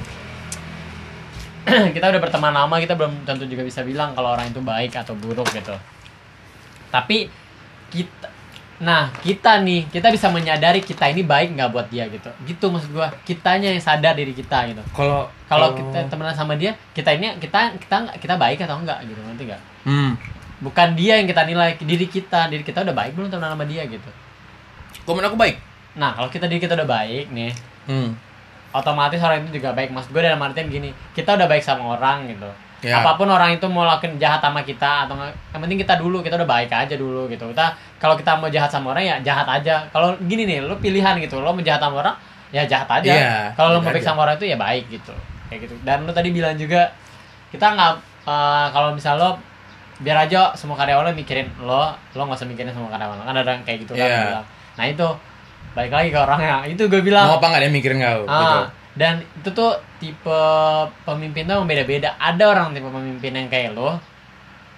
Kita 1.94 2.06
udah 2.14 2.20
berteman 2.22 2.54
lama 2.54 2.78
kita 2.78 2.94
belum 2.94 3.26
tentu 3.26 3.42
juga 3.50 3.66
bisa 3.66 3.82
bilang 3.82 4.14
kalau 4.14 4.38
orang 4.38 4.54
itu 4.54 4.62
baik 4.62 4.94
atau 4.94 5.18
buruk 5.18 5.50
gitu. 5.50 5.74
Tapi 6.94 7.26
kita 7.90 8.28
nah 8.76 9.08
kita 9.24 9.64
nih 9.64 9.88
kita 9.88 10.12
bisa 10.12 10.28
menyadari 10.28 10.84
kita 10.84 11.08
ini 11.08 11.24
baik 11.24 11.56
nggak 11.56 11.70
buat 11.72 11.90
dia 11.90 12.06
gitu. 12.06 12.30
Gitu 12.46 12.64
maksud 12.70 12.94
gua. 12.94 13.10
Kitanya 13.26 13.72
yang 13.74 13.82
sadar 13.82 14.14
diri 14.14 14.30
kita 14.30 14.68
gitu. 14.70 14.82
Kalau 14.94 15.26
kalau 15.50 15.74
kita 15.74 16.06
temenan 16.06 16.36
sama 16.36 16.54
dia 16.54 16.76
kita 16.94 17.10
ini 17.16 17.34
kita 17.42 17.74
kita 17.82 18.14
kita 18.20 18.34
baik 18.38 18.62
atau 18.62 18.78
enggak 18.78 19.02
gitu 19.08 19.18
nanti 19.24 19.46
enggak 19.46 19.62
hmm, 19.86 20.12
bukan 20.60 20.98
dia 20.98 21.18
yang 21.18 21.26
kita 21.26 21.42
nilai 21.48 21.74
diri 21.82 22.06
kita. 22.06 22.46
Diri 22.46 22.62
kita 22.62 22.86
udah 22.86 22.94
baik 22.94 23.18
belum 23.18 23.26
temenan 23.32 23.58
sama 23.58 23.66
dia 23.66 23.82
gitu. 23.90 24.10
Komen 25.02 25.24
aku 25.26 25.34
baik. 25.34 25.58
nah 25.96 26.12
kalau 26.12 26.28
kita 26.28 26.44
diri 26.44 26.60
kita 26.60 26.76
udah 26.76 26.86
baik 26.86 27.32
nih 27.32 27.50
Hmm. 27.86 28.18
Otomatis 28.76 29.16
orang 29.18 29.48
itu 29.48 29.56
juga 29.56 29.72
baik. 29.72 29.88
Mas 29.90 30.04
gue 30.06 30.20
dalam 30.20 30.36
artian 30.38 30.68
gini 30.68 30.92
kita 31.16 31.32
udah 31.34 31.48
baik 31.48 31.64
sama 31.64 31.96
orang 31.96 32.28
gitu. 32.28 32.50
Ya. 32.84 33.00
apa 33.00 33.16
pun 33.16 33.24
orang 33.26 33.56
itu 33.56 33.64
mau 33.72 33.88
lakukan 33.88 34.20
jahat 34.20 34.38
sama 34.38 34.60
kita 34.60 35.08
atau 35.08 35.16
yang 35.16 35.60
penting 35.64 35.80
kita 35.80 35.96
dulu 35.96 36.20
kita 36.20 36.36
udah 36.36 36.44
baik 36.46 36.68
aja 36.68 36.94
dulu 36.94 37.24
gitu. 37.26 37.48
Kita 37.50 37.72
kalau 37.96 38.14
kita 38.14 38.36
mau 38.36 38.52
jahat 38.52 38.68
sama 38.68 38.92
orang 38.92 39.02
ya 39.02 39.16
jahat 39.24 39.48
aja. 39.48 39.88
Kalau 39.90 40.12
gini 40.28 40.44
nih 40.44 40.60
lo 40.60 40.76
pilihan 40.76 41.16
gitu. 41.18 41.40
Lo 41.40 41.56
mau 41.56 41.64
jahat 41.64 41.80
sama 41.80 42.04
orang 42.04 42.14
ya 42.52 42.62
jahat 42.68 42.86
aja. 43.00 43.10
Iya, 43.10 43.36
kalau 43.56 43.74
lo 43.74 43.78
mau 43.80 43.90
baik 43.90 44.04
sama 44.04 44.28
orang 44.28 44.36
itu 44.36 44.46
ya 44.52 44.60
baik 44.60 44.86
gitu. 44.92 45.10
Kayak 45.48 45.66
gitu. 45.66 45.74
Dan 45.82 46.04
lo 46.04 46.12
tadi 46.12 46.28
bilang 46.30 46.54
juga 46.54 46.92
kita 47.48 47.64
nggak 47.74 47.92
eh, 48.28 48.66
kalau 48.70 48.92
misal 48.92 49.16
lo 49.16 49.30
biar 49.96 50.28
aja 50.28 50.52
semua 50.52 50.76
karyawan 50.76 51.08
lo 51.08 51.12
mikirin 51.16 51.48
lo 51.64 51.88
lo 51.96 52.22
nggak 52.28 52.38
usah 52.38 52.46
mikirin 52.46 52.70
semua 52.76 52.92
karyawan 52.92 53.16
lo. 53.18 53.24
Kan 53.24 53.40
ada 53.40 53.50
yang 53.56 53.64
kayak 53.64 53.88
gitu 53.88 53.96
kan 53.96 54.04
Iya. 54.04 54.20
bilang. 54.30 54.46
nah 54.76 54.84
itu 54.84 55.08
balik 55.76 55.92
lagi 55.92 56.08
ke 56.08 56.16
orangnya 56.16 56.64
itu 56.64 56.82
gue 56.82 57.00
bilang 57.00 57.28
Mau 57.28 57.36
apa 57.36 57.46
nggak 57.46 57.62
dia 57.62 57.70
mikirin 57.70 58.00
kau? 58.00 58.24
gitu. 58.24 58.32
Ah, 58.32 58.64
dan 58.96 59.12
itu 59.20 59.48
tuh 59.52 59.72
tipe 59.96 60.40
pemimpin 61.04 61.44
tuh 61.44 61.60
beda-beda. 61.62 62.16
Ada 62.16 62.44
orang 62.48 62.72
tipe 62.72 62.88
pemimpin 62.88 63.30
yang 63.30 63.46
kayak 63.46 63.70
lo, 63.72 64.00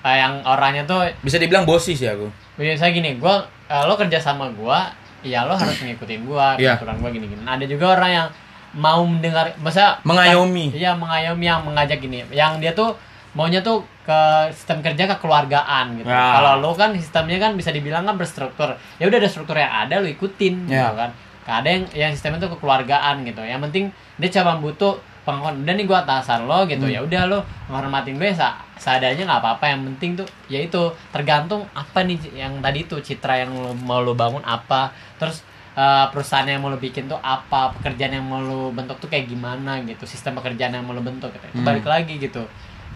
eh, 0.02 0.16
yang 0.16 0.42
orangnya 0.42 0.82
tuh 0.84 1.06
Bisa 1.20 1.38
dibilang 1.38 1.62
bosi 1.62 1.94
sih 1.94 2.04
aku. 2.04 2.26
biasa 2.54 2.90
gini, 2.90 3.14
gua 3.16 3.40
eh, 3.64 3.84
lo 3.84 3.94
kerja 3.94 4.18
sama 4.18 4.50
gua, 4.50 4.90
ya 5.20 5.46
lo 5.46 5.54
harus 5.54 5.78
ngikutin 5.78 6.26
gua, 6.26 6.58
Iya. 6.58 6.74
peraturan 6.74 6.98
gua 6.98 7.10
gini-gini. 7.10 7.40
Nah, 7.40 7.54
ada 7.54 7.64
juga 7.64 7.94
orang 7.94 8.10
yang 8.12 8.28
mau 8.74 9.00
mendengar, 9.00 9.54
masa 9.56 10.02
Mengayomi. 10.02 10.74
Iya, 10.74 10.92
mengayomi 10.92 11.46
yang 11.46 11.62
mengajak 11.62 11.98
gini. 11.98 12.26
Yang 12.28 12.52
dia 12.58 12.72
tuh 12.72 12.98
maunya 13.30 13.62
tuh 13.62 13.86
ke 14.08 14.20
sistem 14.56 14.80
kerja 14.80 15.04
kekeluargaan 15.04 16.00
gitu. 16.00 16.08
Ya. 16.08 16.40
Kalau 16.40 16.64
lo 16.64 16.72
kan 16.72 16.96
sistemnya 16.96 17.36
kan 17.36 17.52
bisa 17.52 17.68
dibilang 17.68 18.08
kan 18.08 18.16
berstruktur. 18.16 18.72
Ya 18.96 19.04
udah 19.04 19.20
ada 19.20 19.28
struktur 19.28 19.52
yang 19.54 19.68
ada 19.68 20.00
lo 20.00 20.08
ikutin 20.08 20.64
Ya. 20.64 20.88
gitu 20.88 20.94
kan. 20.96 21.10
Gak 21.44 21.56
ada 21.60 21.68
yang 21.68 21.84
yang 21.92 22.10
sistemnya 22.16 22.40
tuh 22.40 22.56
kekeluargaan 22.56 23.28
gitu. 23.28 23.44
Yang 23.44 23.60
penting 23.68 23.84
dia 24.16 24.28
cuma 24.32 24.56
butuh 24.56 24.96
penghormatan. 25.22 25.68
Dan 25.68 25.76
nih 25.76 25.84
gua 25.84 26.08
atasan 26.08 26.48
lo 26.48 26.64
gitu. 26.64 26.88
Hmm. 26.88 26.94
Ya 26.96 27.00
udah 27.04 27.22
lo 27.28 27.38
menghormatin 27.68 28.16
gue 28.16 28.32
sa 28.32 28.56
seadanya 28.80 29.28
nggak 29.28 29.40
apa-apa. 29.44 29.64
Yang 29.68 29.80
penting 29.92 30.10
tuh 30.16 30.26
ya 30.48 30.58
itu 30.58 30.82
tergantung 31.12 31.68
apa 31.76 32.00
nih 32.00 32.16
yang 32.32 32.64
tadi 32.64 32.88
tuh 32.88 33.04
citra 33.04 33.44
yang 33.44 33.52
lo, 33.52 33.76
mau 33.76 34.00
lo 34.00 34.16
bangun 34.16 34.40
apa. 34.40 34.88
Terus 35.20 35.44
eh, 35.76 36.06
perusahaan 36.10 36.42
yang 36.42 36.58
mau 36.58 36.72
lo 36.72 36.80
bikin 36.80 37.06
tuh 37.06 37.20
apa, 37.20 37.76
pekerjaan 37.76 38.10
yang 38.10 38.24
mau 38.24 38.40
lo 38.40 38.72
bentuk 38.72 38.98
tuh 38.98 39.06
kayak 39.06 39.28
gimana 39.28 39.78
gitu, 39.84 40.02
sistem 40.04 40.34
pekerjaan 40.34 40.72
yang 40.72 40.82
mau 40.82 40.90
lo 40.90 41.00
bentuk 41.00 41.28
gitu. 41.30 41.44
Itu 41.44 41.60
Hmm. 41.60 41.68
balik 41.68 41.84
lagi 41.84 42.18
gitu. 42.18 42.42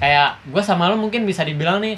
Kayak 0.03 0.43
gue 0.43 0.59
sama 0.61 0.91
lo 0.91 0.99
mungkin 0.99 1.23
bisa 1.23 1.43
dibilang 1.43 1.79
nih 1.79 1.95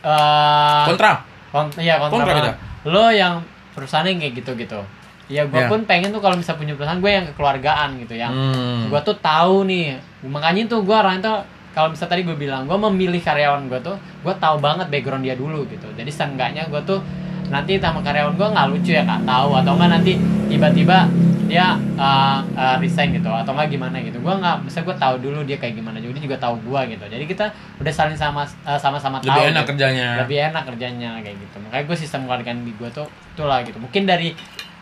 eh 0.00 0.84
Kontra. 0.86 1.24
Kont 1.50 1.72
iya 1.76 1.96
kontra 1.96 2.20
Kontra 2.20 2.32
banget. 2.36 2.54
Lo 2.84 3.08
yang 3.08 3.40
perusahaan 3.72 4.04
yang 4.04 4.18
kayak 4.18 4.34
gitu-gitu. 4.38 4.80
Ya 5.26 5.46
gue 5.46 5.56
Iya. 5.56 5.70
pun 5.70 5.82
pengen 5.84 6.10
tuh 6.10 6.18
kalau 6.18 6.36
bisa 6.36 6.52
punya 6.52 6.74
perusahaan 6.74 6.98
gue 6.98 7.08
yang 7.08 7.24
kekeluargaan 7.24 7.88
gitu 7.98 8.14
yang 8.14 8.30
Hmm. 8.30 8.90
gue 8.90 9.00
tuh 9.00 9.16
tahu 9.16 9.64
nih. 9.64 9.96
Makanya 10.22 10.68
tuh 10.68 10.82
gue 10.82 10.92
orang 10.92 11.18
itu 11.18 11.32
kalau 11.70 11.88
bisa 11.88 12.04
tadi 12.04 12.22
gue 12.22 12.34
bilang 12.34 12.66
gue 12.66 12.74
memilih 12.74 13.18
karyawan 13.18 13.66
gue 13.66 13.80
tuh 13.80 13.94
gue 13.96 14.34
tahu 14.36 14.58
banget 14.58 14.90
background 14.90 15.22
dia 15.22 15.32
dulu 15.32 15.64
gitu. 15.64 15.86
Jadi 15.90 16.10
seenggaknya 16.10 16.66
gue 16.66 16.80
tuh 16.82 16.98
nanti 17.50 17.76
sama 17.82 18.00
karyawan 18.00 18.38
gue 18.38 18.48
nggak 18.48 18.66
lucu 18.70 18.90
ya 18.94 19.02
nggak 19.04 19.26
tahu. 19.26 19.50
Atau 19.58 19.72
enggak 19.76 19.90
nanti 19.98 20.12
tiba-tiba 20.48 21.10
dia 21.50 21.74
uh, 21.98 22.40
uh, 22.54 22.76
resign 22.78 23.10
gitu. 23.10 23.26
Atau 23.26 23.52
enggak 23.52 23.74
gimana 23.74 23.98
gitu. 24.00 24.22
Gue 24.22 24.34
nggak 24.38 24.64
bisa 24.70 24.86
gue 24.86 24.94
tahu 24.96 25.14
dulu 25.18 25.42
dia 25.42 25.58
kayak 25.58 25.74
gimana. 25.74 25.98
Jadi 25.98 26.16
dia 26.16 26.22
juga 26.30 26.38
tahu 26.38 26.54
gue 26.62 26.80
gitu. 26.94 27.04
Jadi 27.10 27.24
kita 27.26 27.50
udah 27.82 27.92
saling 27.92 28.16
sama 28.16 28.46
uh, 28.64 28.78
sama-sama 28.78 29.18
tahu 29.18 29.34
Lebih 29.34 29.44
enak 29.50 29.62
gitu. 29.66 29.70
kerjanya. 29.74 30.08
lebih 30.22 30.38
enak 30.48 30.62
kerjanya 30.70 31.10
kayak 31.20 31.36
gitu. 31.36 31.56
Makanya 31.66 31.84
gue 31.90 31.96
sistem 31.98 32.20
keluargaan 32.30 32.58
di 32.62 32.72
gue 32.72 32.88
tuh 32.94 33.06
itulah 33.34 33.60
gitu. 33.66 33.82
Mungkin 33.82 34.06
dari 34.06 34.32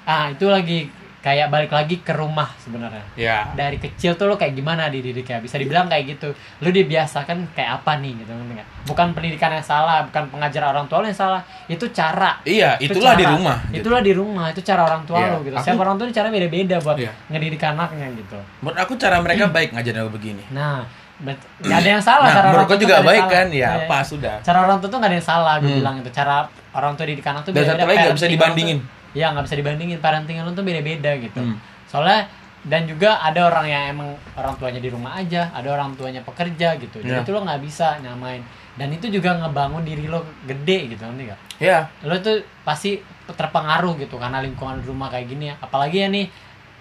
ah 0.09 0.29
itu 0.29 0.45
lagi 0.49 0.89
kayak 1.29 1.49
balik 1.49 1.69
lagi 1.69 2.01
ke 2.01 2.11
rumah 2.11 2.49
sebenarnya 2.57 3.05
Ya. 3.15 3.53
dari 3.53 3.77
kecil 3.77 4.17
tuh 4.17 4.25
lo 4.25 4.35
kayak 4.35 4.55
gimana 4.55 4.89
di 4.89 4.99
diri 4.99 5.21
kayak 5.21 5.45
bisa 5.45 5.55
dibilang 5.55 5.85
kayak 5.85 6.09
gitu 6.11 6.33
lo 6.33 6.69
dibiasakan 6.69 7.53
kayak 7.53 7.79
apa 7.79 8.01
nih 8.01 8.17
gitu 8.17 8.33
nggak? 8.33 8.65
bukan 8.85 9.13
pendidikan 9.13 9.53
yang 9.53 9.61
salah 9.63 10.01
bukan 10.03 10.25
pengajar 10.29 10.65
orang 10.65 10.89
tua 10.89 10.99
lo 10.99 11.07
yang 11.07 11.21
salah 11.21 11.41
itu 11.67 11.85
cara 11.91 12.41
Iya, 12.43 12.81
Itu 12.81 12.97
itulah 12.97 13.13
di 13.13 13.23
cara. 13.23 13.35
rumah. 13.35 13.57
gitu. 13.67 13.77
itulah 13.79 14.01
di 14.01 14.13
rumah 14.13 14.47
itu 14.49 14.61
cara 14.63 14.83
orang 14.83 15.03
tua 15.05 15.19
Iya. 15.19 15.29
lo 15.29 15.39
gitu 15.43 15.53
Aku- 15.53 15.63
setiap 15.63 15.79
orang 15.79 15.95
tua 15.95 16.05
ini 16.05 16.15
cara 16.15 16.29
beda-beda 16.31 16.77
buat 16.81 16.97
Iya. 16.97 17.13
ngedidik 17.29 17.63
anaknya 17.63 18.07
gitu 18.15 18.39
Menurut 18.59 18.79
aku 18.79 18.93
cara 18.97 19.17
mereka 19.19 19.45
baik 19.47 19.69
ngajarin 19.71 20.01
aku 20.01 20.13
begini. 20.15 20.43
nah 20.49 20.89
nggak 21.19 21.75
ada 21.77 21.91
yang 21.91 22.01
salah 22.01 22.25
Nah, 22.25 22.37
cara 22.37 22.49
orang 22.49 22.67
tua 22.67 22.79
juga 22.79 22.97
baik 23.03 23.25
kan? 23.27 23.47
salah. 23.47 23.59
Ya, 23.59 23.71
Iya. 23.75 23.87
pas 23.87 24.05
sudah. 24.07 24.35
cara 24.41 24.59
orang 24.63 24.79
tua 24.79 24.89
tuh 24.89 24.99
nggak 24.99 25.11
ada 25.11 25.19
yang 25.19 25.27
salah 25.27 25.55
gue 25.59 25.67
Hmm. 25.67 25.79
bilang 25.83 25.95
itu 25.99 26.11
cara 26.11 26.37
orang 26.71 26.93
tua 26.95 27.05
didik 27.05 27.27
anak 27.27 27.43
tuh 27.43 27.51
Dan 27.51 27.67
satu 27.67 27.85
lagi 27.85 27.99
nggak 28.01 28.15
bisa 28.15 28.29
dibandingin. 28.29 28.79
tuh- 28.79 28.97
Iya 29.11 29.31
nggak 29.31 29.45
bisa 29.45 29.57
dibandingin 29.57 29.99
parenting 29.99 30.37
lu 30.39 30.53
tuh 30.53 30.63
beda-beda 30.63 31.17
gitu 31.17 31.39
Hmm. 31.39 31.57
soalnya 31.85 32.29
dan 32.61 32.85
juga 32.85 33.17
ada 33.19 33.47
orang 33.47 33.65
yang 33.65 33.83
emang 33.91 34.09
orang 34.35 34.53
tuanya 34.55 34.77
di 34.79 34.89
rumah 34.89 35.15
aja 35.15 35.49
ada 35.51 35.69
orang 35.71 35.95
tuanya 35.95 36.21
pekerja 36.21 36.77
gitu 36.77 36.99
jadi 36.99 37.15
Iya. 37.15 37.25
itu 37.25 37.31
lo 37.31 37.41
nggak 37.41 37.61
bisa 37.61 37.97
nyamain 37.99 38.43
dan 38.75 38.89
itu 38.91 39.09
juga 39.09 39.35
ngebangun 39.37 39.83
diri 39.83 40.05
lo 40.05 40.21
gede 40.43 40.89
gitu 40.89 41.03
nanti 41.03 41.27
gak 41.27 41.39
Ya. 41.59 41.87
lo 42.01 42.15
tuh 42.17 42.37
pasti 42.63 42.99
terpengaruh 43.29 43.97
gitu 43.97 44.15
karena 44.15 44.39
lingkungan 44.39 44.77
di 44.77 44.87
rumah 44.87 45.09
kayak 45.09 45.27
gini 45.29 45.45
ya 45.47 45.55
apalagi 45.57 45.99
ya 45.99 46.09
nih 46.09 46.27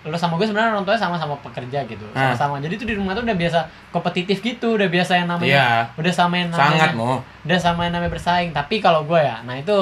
lo 0.03 0.15
sama 0.15 0.35
gue 0.35 0.45
sebenarnya 0.45 0.71
orang 0.73 0.83
tuanya 0.83 1.01
sama-sama 1.01 1.35
pekerja 1.37 1.79
gitu 1.83 2.05
Ah. 2.09 2.31
sama-sama 2.31 2.59
jadi 2.59 2.73
tuh 2.75 2.85
di 2.85 2.95
rumah 2.95 3.11
tuh 3.11 3.23
udah 3.23 3.35
biasa 3.35 3.59
kompetitif 3.89 4.39
gitu 4.39 4.75
udah 4.75 4.87
biasa 4.87 5.11
yang 5.15 5.27
namanya 5.27 5.51
Iya. 5.53 5.67
udah 5.95 6.13
sama 6.13 6.35
yang 6.37 6.49
namanya 6.49 6.69
Sangat 6.75 6.91
mau. 6.93 7.17
udah 7.43 7.59
sama 7.59 7.79
yang 7.81 7.93
namanya 7.93 8.11
bersaing 8.11 8.51
tapi 8.51 8.77
kalau 8.77 9.03
gue 9.03 9.19
ya 9.19 9.41
nah 9.41 9.55
itu 9.55 9.77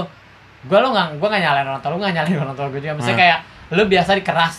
gue 0.66 0.78
lo 0.78 0.88
nggak 0.89 1.07
gue 1.16 1.28
nggak 1.28 1.43
nyalain 1.43 1.68
orang 1.68 1.80
tua 1.80 1.91
lo 1.91 1.97
nggak 1.97 2.13
nyalain 2.13 2.39
orang 2.39 2.55
tua 2.55 2.68
gue 2.68 2.80
juga 2.80 2.93
misalnya 2.93 3.13
Hmm. 3.13 3.24
kayak 3.24 3.39
lo 3.72 3.84
biasa 3.86 4.09
dikeras 4.13 4.55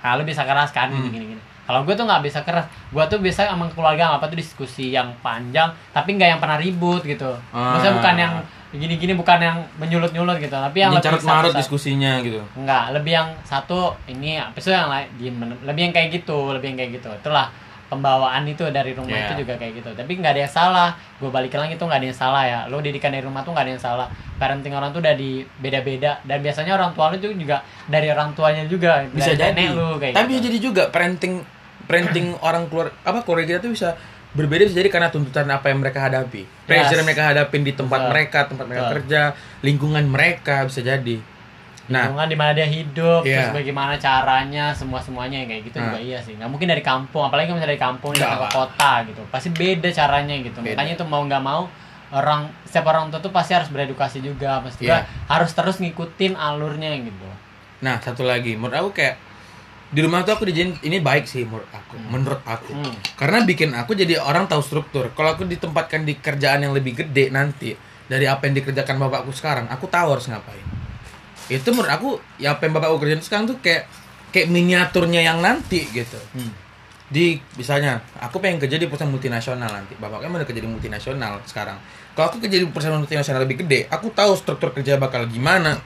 nah 0.00 0.12
lo 0.14 0.22
bisa 0.22 0.42
keras 0.42 0.70
kan 0.70 0.88
Hmm. 0.88 1.06
gini 1.06 1.26
gini 1.28 1.42
kalau 1.62 1.84
gue 1.84 1.92
tuh 1.92 2.02
nggak 2.02 2.22
bisa 2.22 2.40
keras 2.40 2.64
gue 2.66 3.04
tuh 3.06 3.18
biasa 3.18 3.46
sama 3.46 3.68
keluarga 3.68 4.10
apa 4.12 4.26
tuh 4.26 4.34
diskusi 4.34 4.90
yang 4.90 5.12
panjang 5.20 5.70
tapi 5.90 6.14
nggak 6.14 6.28
yang 6.28 6.40
pernah 6.40 6.56
ribut 6.56 7.02
gitu 7.02 7.30
maksudnya 7.50 7.92
Ah. 7.92 7.96
bukan 7.96 8.14
yang 8.16 8.34
gini-gini 8.70 9.12
bukan 9.12 9.38
yang 9.38 9.58
menyulut-nyulut 9.76 10.38
gitu 10.38 10.54
tapi 10.54 10.78
yang 10.78 10.90
Ini 10.90 11.02
lebih 11.02 11.26
marut 11.26 11.50
diskusinya 11.52 12.22
gitu. 12.22 12.38
Enggak, 12.54 12.94
lebih 12.94 13.12
yang 13.12 13.28
satu 13.42 13.98
ini 14.06 14.38
apa 14.38 14.54
sih 14.56 14.70
yang 14.70 14.86
lain 14.86 15.10
lebih 15.66 15.82
yang 15.84 15.92
kayak 15.92 16.08
gitu, 16.14 16.54
lebih 16.54 16.70
yang 16.70 16.78
kayak 16.78 17.02
gitu. 17.02 17.10
Itulah 17.10 17.50
pembawaan 17.90 18.46
itu 18.46 18.62
dari 18.70 18.94
rumah 18.94 19.10
Yeah. 19.10 19.26
itu 19.28 19.42
juga 19.42 19.58
kayak 19.58 19.82
gitu. 19.82 19.90
Tapi 19.92 20.10
nggak 20.14 20.32
ada 20.32 20.40
yang 20.40 20.54
salah. 20.54 20.88
Gue 21.18 21.28
balikin 21.28 21.58
lagi 21.58 21.74
tuh 21.74 21.84
nggak 21.84 21.98
ada 21.98 22.06
yang 22.06 22.16
salah 22.16 22.42
ya. 22.46 22.60
Lo 22.66 22.78
didikan 22.78 23.10
dari 23.10 23.20
rumah 23.20 23.42
tuh 23.42 23.50
nggak 23.50 23.66
ada 23.66 23.72
yang 23.74 23.82
salah. 23.82 24.06
Parenting 24.38 24.70
orang 24.70 24.90
tuh 24.90 25.02
udah 25.02 25.12
di 25.12 25.42
beda-beda 25.58 26.22
dan 26.22 26.38
biasanya 26.38 26.72
orang 26.72 26.94
tua 26.94 27.10
lo 27.10 27.18
tuh 27.18 27.34
juga 27.34 27.60
dari 27.84 28.06
orang 28.06 28.30
tuanya 28.32 28.64
juga 28.64 29.02
Bisa 29.10 29.34
dari 29.34 29.66
jadi. 29.66 29.74
lu 29.74 29.98
kayak 29.98 30.14
Tapi 30.14 30.24
gitu. 30.24 30.32
bisa 30.32 30.42
jadi 30.46 30.58
juga 30.62 30.82
parenting 30.88 31.34
parenting 31.84 32.26
orang 32.48 32.70
keluar 32.70 32.94
apa 33.02 33.20
keluarga 33.20 33.44
kita 33.50 33.60
tuh 33.60 33.74
bisa 33.74 33.88
berbeda 34.30 34.62
bisa 34.62 34.78
jadi 34.78 34.88
karena 34.88 35.10
tuntutan 35.10 35.50
apa 35.50 35.66
yang 35.66 35.82
mereka 35.82 35.98
hadapi. 36.00 36.46
Pressure 36.64 36.96
yang 36.96 37.04
mereka 37.04 37.26
hadapin 37.26 37.66
di 37.66 37.74
tempat 37.74 37.98
Betul. 37.98 38.10
mereka, 38.14 38.38
tempat 38.46 38.64
mereka 38.64 38.82
Betul. 38.86 38.94
kerja, 38.94 39.20
lingkungan 39.60 40.04
mereka 40.06 40.56
bisa 40.64 40.80
jadi. 40.80 41.18
Nah, 41.90 42.06
lingkungan 42.06 42.28
di 42.30 42.38
mana 42.38 42.50
dia 42.54 42.64
hidup, 42.64 43.26
Iya. 43.26 43.50
terus 43.50 43.60
bagaimana 43.60 43.98
caranya, 43.98 44.70
semua 44.70 45.02
semuanya 45.02 45.42
kayak 45.42 45.62
gitu 45.66 45.76
Nah. 45.76 45.90
juga 45.90 45.98
iya 45.98 46.18
sih. 46.22 46.38
Nggak 46.38 46.48
mungkin 46.48 46.68
dari 46.70 46.80
kampung, 46.80 47.26
apalagi 47.26 47.50
kalau 47.50 47.58
misalnya 47.58 47.74
dari 47.74 47.82
kampung 47.82 48.10
ke 48.14 48.22
kota 48.48 48.92
gitu, 49.04 49.22
pasti 49.26 49.48
beda 49.50 49.90
caranya 49.90 50.34
gitu. 50.38 50.58
Beda. 50.62 50.78
Makanya 50.78 50.92
itu 50.94 51.04
mau 51.04 51.22
nggak 51.26 51.42
mau 51.42 51.66
orang 52.10 52.46
setiap 52.62 52.86
orang 52.88 53.10
tua 53.10 53.18
tuh 53.18 53.30
pasti 53.30 53.54
harus 53.54 53.66
beredukasi 53.68 54.22
juga, 54.22 54.62
pasti 54.62 54.86
Iya. 54.86 55.02
harus 55.26 55.50
terus 55.50 55.76
ngikutin 55.78 56.34
alurnya 56.34 56.94
gitu. 56.96 57.26
nah 57.80 57.96
satu 57.96 58.28
lagi 58.28 58.60
menurut 58.60 58.76
aku 58.76 58.90
kayak 58.92 59.16
di 59.88 60.04
rumah 60.04 60.20
tuh 60.20 60.36
aku 60.36 60.44
dijadiin 60.44 60.84
ini 60.84 61.00
baik 61.00 61.24
sih 61.24 61.42
menurut 61.42 61.66
aku, 61.72 61.96
menurut 61.96 62.44
aku. 62.44 62.70
Hmm. 62.70 62.94
Karena 63.16 63.40
bikin 63.42 63.72
aku 63.72 63.96
jadi 63.96 64.20
orang 64.20 64.46
tahu 64.46 64.60
struktur. 64.60 65.10
Kalau 65.10 65.32
aku 65.32 65.48
ditempatkan 65.48 66.04
di 66.04 66.14
kerjaan 66.14 66.60
yang 66.60 66.70
lebih 66.70 66.94
gede 66.94 67.32
nanti 67.32 67.72
dari 68.04 68.28
apa 68.28 68.46
yang 68.46 68.54
dikerjakan 68.54 69.00
bapakku 69.00 69.32
sekarang, 69.32 69.66
aku 69.66 69.88
tahu 69.88 70.12
harus 70.12 70.28
ngapain. 70.28 70.62
Itu 71.50 71.74
menurut 71.74 71.90
aku 71.90 72.08
ya 72.38 72.54
apa 72.54 72.70
yang 72.70 72.78
bapakku 72.78 73.02
kerjain 73.02 73.20
sekarang 73.20 73.50
tuh 73.50 73.58
kayak 73.58 73.90
kayak 74.30 74.46
miniaturnya 74.46 75.20
yang 75.26 75.42
nanti 75.42 75.82
gitu. 75.90 76.16
Hmm. 76.34 76.54
Di 77.10 77.42
misalnya 77.58 77.98
aku 78.22 78.38
pengen 78.38 78.62
kerja 78.62 78.78
di 78.78 78.86
perusahaan 78.86 79.10
multinasional 79.10 79.66
nanti. 79.66 79.98
Bapaknya 79.98 80.30
mau 80.30 80.38
kerja 80.46 80.62
di 80.62 80.70
multinasional 80.70 81.42
sekarang. 81.44 81.76
Kalau 82.14 82.26
aku 82.30 82.38
kerja 82.46 82.62
di 82.62 82.66
perusahaan 82.70 82.94
multinasional 82.94 83.42
lebih 83.42 83.66
gede, 83.66 83.90
aku 83.90 84.14
tahu 84.14 84.38
struktur 84.38 84.70
kerja 84.70 84.94
bakal 84.94 85.26
gimana. 85.26 85.82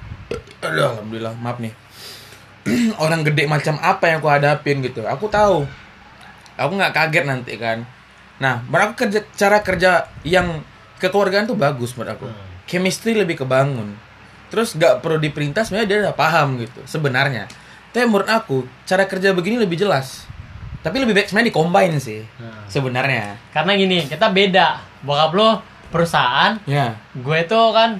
Aduh, 0.61 1.01
alhamdulillah, 1.01 1.33
maaf 1.41 1.61
nih. 1.61 1.73
Orang 3.03 3.25
gede 3.25 3.45
macam 3.49 3.77
apa 3.81 4.13
yang 4.13 4.21
aku 4.21 4.29
hadapin 4.29 4.85
gitu. 4.85 5.05
Aku 5.09 5.29
tahu. 5.33 5.65
Aku 6.61 6.73
nggak 6.77 6.93
kaget 6.93 7.25
nanti 7.25 7.57
kan. 7.57 7.89
Nah, 8.41 8.61
menurut 8.69 8.93
aku 8.93 9.09
kerja 9.09 9.21
cara 9.37 9.65
kerja 9.65 9.91
yang 10.25 10.61
kekeluargaan 11.01 11.49
tuh 11.49 11.57
bagus 11.57 11.97
menurut 11.97 12.21
aku. 12.21 12.27
Hmm. 12.29 12.45
Chemistry 12.69 13.13
lebih 13.17 13.41
kebangun. 13.45 13.97
Terus 14.55 14.73
nggak 14.73 15.03
perlu 15.03 15.19
diperintah 15.19 15.61
sebenarnya 15.61 15.89
dia 15.89 15.99
udah 16.01 16.15
paham 16.15 16.57
gitu 16.57 16.79
sebenarnya 16.85 17.51
tapi 17.91 18.07
menurut 18.07 18.27
aku 18.27 18.57
cara 18.85 19.05
kerja 19.05 19.31
begini 19.31 19.59
lebih 19.59 19.75
jelas 19.77 20.31
tapi 20.79 21.01
lebih 21.01 21.13
baik 21.13 21.27
sebenarnya 21.27 21.51
dicombine 21.51 21.97
sih 21.99 22.23
Nah. 22.39 22.63
sebenarnya 22.67 23.35
Karena 23.51 23.73
gini, 23.73 24.05
kita 24.05 24.29
beda. 24.29 24.79
Bokap 25.01 25.33
lo 25.33 25.49
perusahaan, 25.89 26.61
ya 26.65 26.93
gue 27.11 27.39
itu 27.41 27.61
kan 27.71 27.97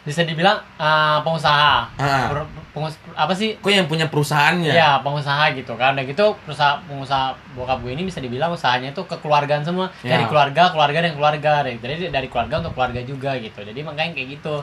bisa 0.00 0.22
dibilang 0.22 0.56
eh, 0.74 1.18
pengusaha. 1.20 1.90
Ah. 1.92 2.26
Per- 2.28 2.48
pengus- 2.70 2.96
apa 3.12 3.32
sih? 3.32 3.54
kok 3.56 3.68
yang 3.68 3.84
punya 3.84 4.06
perusahaannya 4.06 4.70
Ya, 4.70 4.96
pengusaha 4.98 5.50
gitu 5.52 5.74
kan. 5.74 5.92
Dan 5.92 6.06
gitu 6.06 6.38
perusahaan 6.40 6.78
pengusaha 6.84 7.34
bokap 7.52 7.80
gue 7.80 7.92
ini 7.92 8.02
bisa 8.04 8.18
dibilang 8.18 8.50
usahanya 8.50 8.90
itu 8.90 9.02
kekeluargaan 9.02 9.62
semua. 9.62 9.90
Ya. 10.00 10.14
Dari 10.14 10.24
keluarga, 10.26 10.70
keluarga 10.70 10.98
dan 11.00 11.12
keluarga. 11.12 11.52
Jadi 11.62 12.08
dari 12.08 12.26
keluarga 12.26 12.60
untuk 12.60 12.72
keluarga 12.72 13.00
juga 13.02 13.34
gitu. 13.36 13.58
Jadi 13.60 13.80
makanya 13.80 14.14
kayak 14.14 14.38
gitu. 14.38 14.54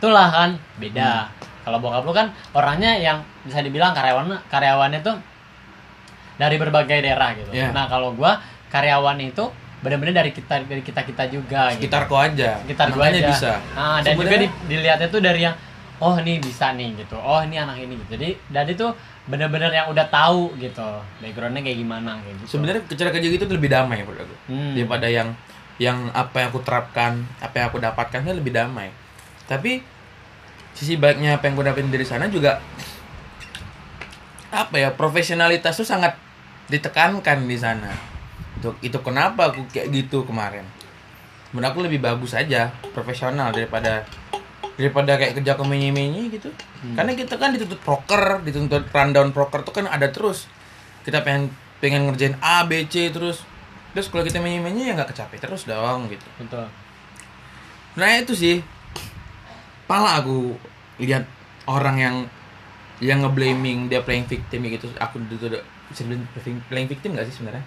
Itulah 0.00 0.28
kan 0.28 0.50
beda. 0.76 1.10
Hmm. 1.22 1.32
Kalau 1.60 1.78
bokap 1.78 2.02
lu 2.02 2.12
kan 2.12 2.26
orangnya 2.50 2.96
yang 2.96 3.20
bisa 3.42 3.60
dibilang 3.60 3.92
karyawan 3.92 4.32
karyawannya 4.48 5.00
tuh 5.00 5.16
dari 6.34 6.56
berbagai 6.56 6.98
daerah 6.98 7.36
gitu. 7.36 7.52
Ya. 7.52 7.68
Nah, 7.70 7.84
kalau 7.84 8.10
gua 8.10 8.40
karyawan 8.66 9.20
itu 9.20 9.44
benar-benar 9.80 10.12
dari 10.18 10.30
kita 10.30 10.60
dari 10.62 10.80
kita 10.80 11.00
kita 11.02 11.24
juga 11.26 11.72
gitu 11.72 11.88
sekitar 11.88 12.04
kau 12.04 12.16
aja 12.16 12.60
sekitar 12.60 12.92
gua 12.92 13.08
aja. 13.08 13.24
bisa 13.24 13.52
Ah, 13.72 13.96
dan 13.98 14.12
juga 14.12 14.28
Sebenarnya- 14.28 14.40
di- 14.42 14.68
dilihatnya 14.68 15.08
tuh 15.08 15.20
dari 15.20 15.40
yang 15.40 15.56
oh 15.98 16.14
ini 16.16 16.36
bisa 16.36 16.72
nih 16.72 16.96
gitu 16.96 17.16
oh 17.16 17.40
ini 17.40 17.56
anak 17.56 17.76
ini 17.78 17.96
gitu 17.98 18.12
jadi 18.14 18.28
dan 18.48 18.64
itu 18.66 18.84
benar-benar 19.24 19.68
yang 19.70 19.88
udah 19.88 20.04
tahu 20.06 20.52
gitu 20.56 20.84
backgroundnya 21.18 21.60
kayak 21.60 21.78
gimana 21.78 22.20
kayak 22.20 22.34
gitu 22.38 22.48
sebenarnya 22.56 22.82
cara 22.90 23.08
kerja 23.10 23.28
gitu 23.30 23.44
tuh 23.46 23.56
lebih 23.56 23.70
damai 23.70 24.00
menurut 24.00 24.20
aku 24.22 24.36
Hmm. 24.48 24.72
daripada 24.74 25.06
yang 25.08 25.28
yang 25.76 25.96
apa 26.10 26.36
yang 26.36 26.48
aku 26.48 26.60
terapkan 26.60 27.12
apa 27.38 27.54
yang 27.54 27.66
aku 27.68 27.78
dapatkan 27.78 28.20
lebih 28.34 28.52
damai 28.52 28.92
tapi 29.50 29.82
sisi 30.70 30.94
baiknya 30.94 31.42
apa 31.42 31.50
yang 31.50 31.58
aku 31.58 31.66
dapetin 31.66 31.90
dari 31.90 32.06
sana 32.06 32.30
juga 32.30 32.62
apa 34.54 34.78
ya 34.78 34.94
profesionalitas 34.94 35.74
tuh 35.74 35.86
sangat 35.86 36.14
ditekankan 36.70 37.50
di 37.50 37.58
sana. 37.58 37.90
Itu 38.62 38.78
itu 38.78 38.98
kenapa 39.02 39.50
aku 39.50 39.66
kayak 39.74 39.90
gitu 39.90 40.22
kemarin? 40.22 40.62
Menurut 41.50 41.66
aku 41.74 41.78
lebih 41.82 41.98
bagus 41.98 42.38
aja 42.38 42.70
profesional 42.94 43.50
daripada 43.50 44.06
daripada 44.78 45.18
kayak 45.18 45.42
kerja 45.42 45.58
ke 45.58 45.64
menye 45.66 46.30
gitu. 46.30 46.54
Hmm. 46.80 46.96
karena 46.96 47.12
kita 47.12 47.36
kan 47.36 47.52
dituntut 47.52 47.82
proker 47.84 48.40
dituntut 48.40 48.88
rundown 48.94 49.34
proker 49.34 49.66
tuh 49.66 49.74
kan 49.74 49.90
ada 49.90 50.08
terus. 50.14 50.46
Kita 51.02 51.26
pengen 51.26 51.50
pengen 51.82 52.06
ngerjain 52.06 52.38
A 52.38 52.62
B 52.70 52.86
C 52.86 53.10
terus. 53.10 53.42
Terus 53.90 54.06
kalau 54.06 54.22
kita 54.22 54.38
menye 54.38 54.62
ya 54.86 54.94
nggak 54.94 55.10
kecapek 55.10 55.42
terus 55.42 55.66
dong 55.66 56.06
gitu. 56.06 56.26
Betul. 56.38 56.70
Nah 57.98 58.10
itu 58.22 58.38
sih 58.38 58.62
pala 59.90 60.22
aku 60.22 60.54
lihat 61.02 61.26
orang 61.66 61.98
yang 61.98 62.16
yang 63.02 63.26
ngeblaming 63.26 63.90
dia 63.90 63.98
playing 64.06 64.30
victim 64.30 64.62
gitu. 64.70 64.86
Aku 65.02 65.18
itu 65.18 65.50
bisa 65.90 66.06
playing- 66.70 66.86
victim 66.86 67.18
gak 67.18 67.26
sih 67.26 67.34
sebenarnya? 67.42 67.64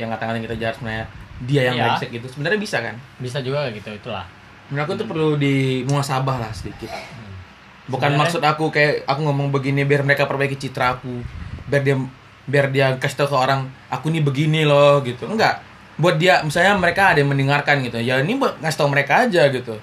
Yang 0.00 0.08
ngatain 0.16 0.40
kita 0.40 0.56
jahat 0.56 0.74
sebenarnya 0.80 1.04
dia 1.44 1.60
yang 1.68 1.76
Iya. 1.76 1.84
brengsek 1.92 2.08
gitu. 2.16 2.26
Sebenarnya 2.32 2.56
bisa 2.56 2.80
kan? 2.80 2.96
Bisa 3.20 3.38
juga 3.44 3.68
gitu 3.68 3.92
itulah. 3.92 4.24
Menurut 4.72 4.88
aku 4.88 4.92
tuh 4.96 5.06
perlu 5.06 5.28
di 5.36 5.84
muasabah 5.84 6.40
lah 6.40 6.50
sedikit. 6.56 6.88
Bukan 7.86 8.16
Sebenarnya- 8.16 8.18
maksud 8.18 8.42
aku 8.42 8.64
kayak 8.72 9.04
aku 9.04 9.20
ngomong 9.22 9.52
begini 9.52 9.84
biar 9.84 10.00
mereka 10.02 10.24
perbaiki 10.24 10.56
citra 10.56 10.96
aku. 10.96 11.20
Biar 11.68 11.82
dia 11.84 11.96
biar 12.46 12.66
dia 12.70 12.86
kasih 12.96 13.26
tau 13.26 13.28
ke 13.28 13.36
orang 13.36 13.66
aku 13.90 14.08
nih 14.08 14.22
begini 14.22 14.62
loh 14.64 15.02
gitu. 15.02 15.26
Enggak. 15.26 15.60
Buat 15.98 16.16
dia 16.16 16.40
misalnya 16.46 16.78
mereka 16.78 17.10
ada 17.12 17.18
yang 17.20 17.30
mendengarkan 17.30 17.82
gitu. 17.82 17.98
Ya 17.98 18.22
ini 18.22 18.38
buat 18.38 18.58
ngasih 18.62 18.78
tau 18.78 18.88
mereka 18.88 19.26
aja 19.26 19.50
gitu. 19.50 19.74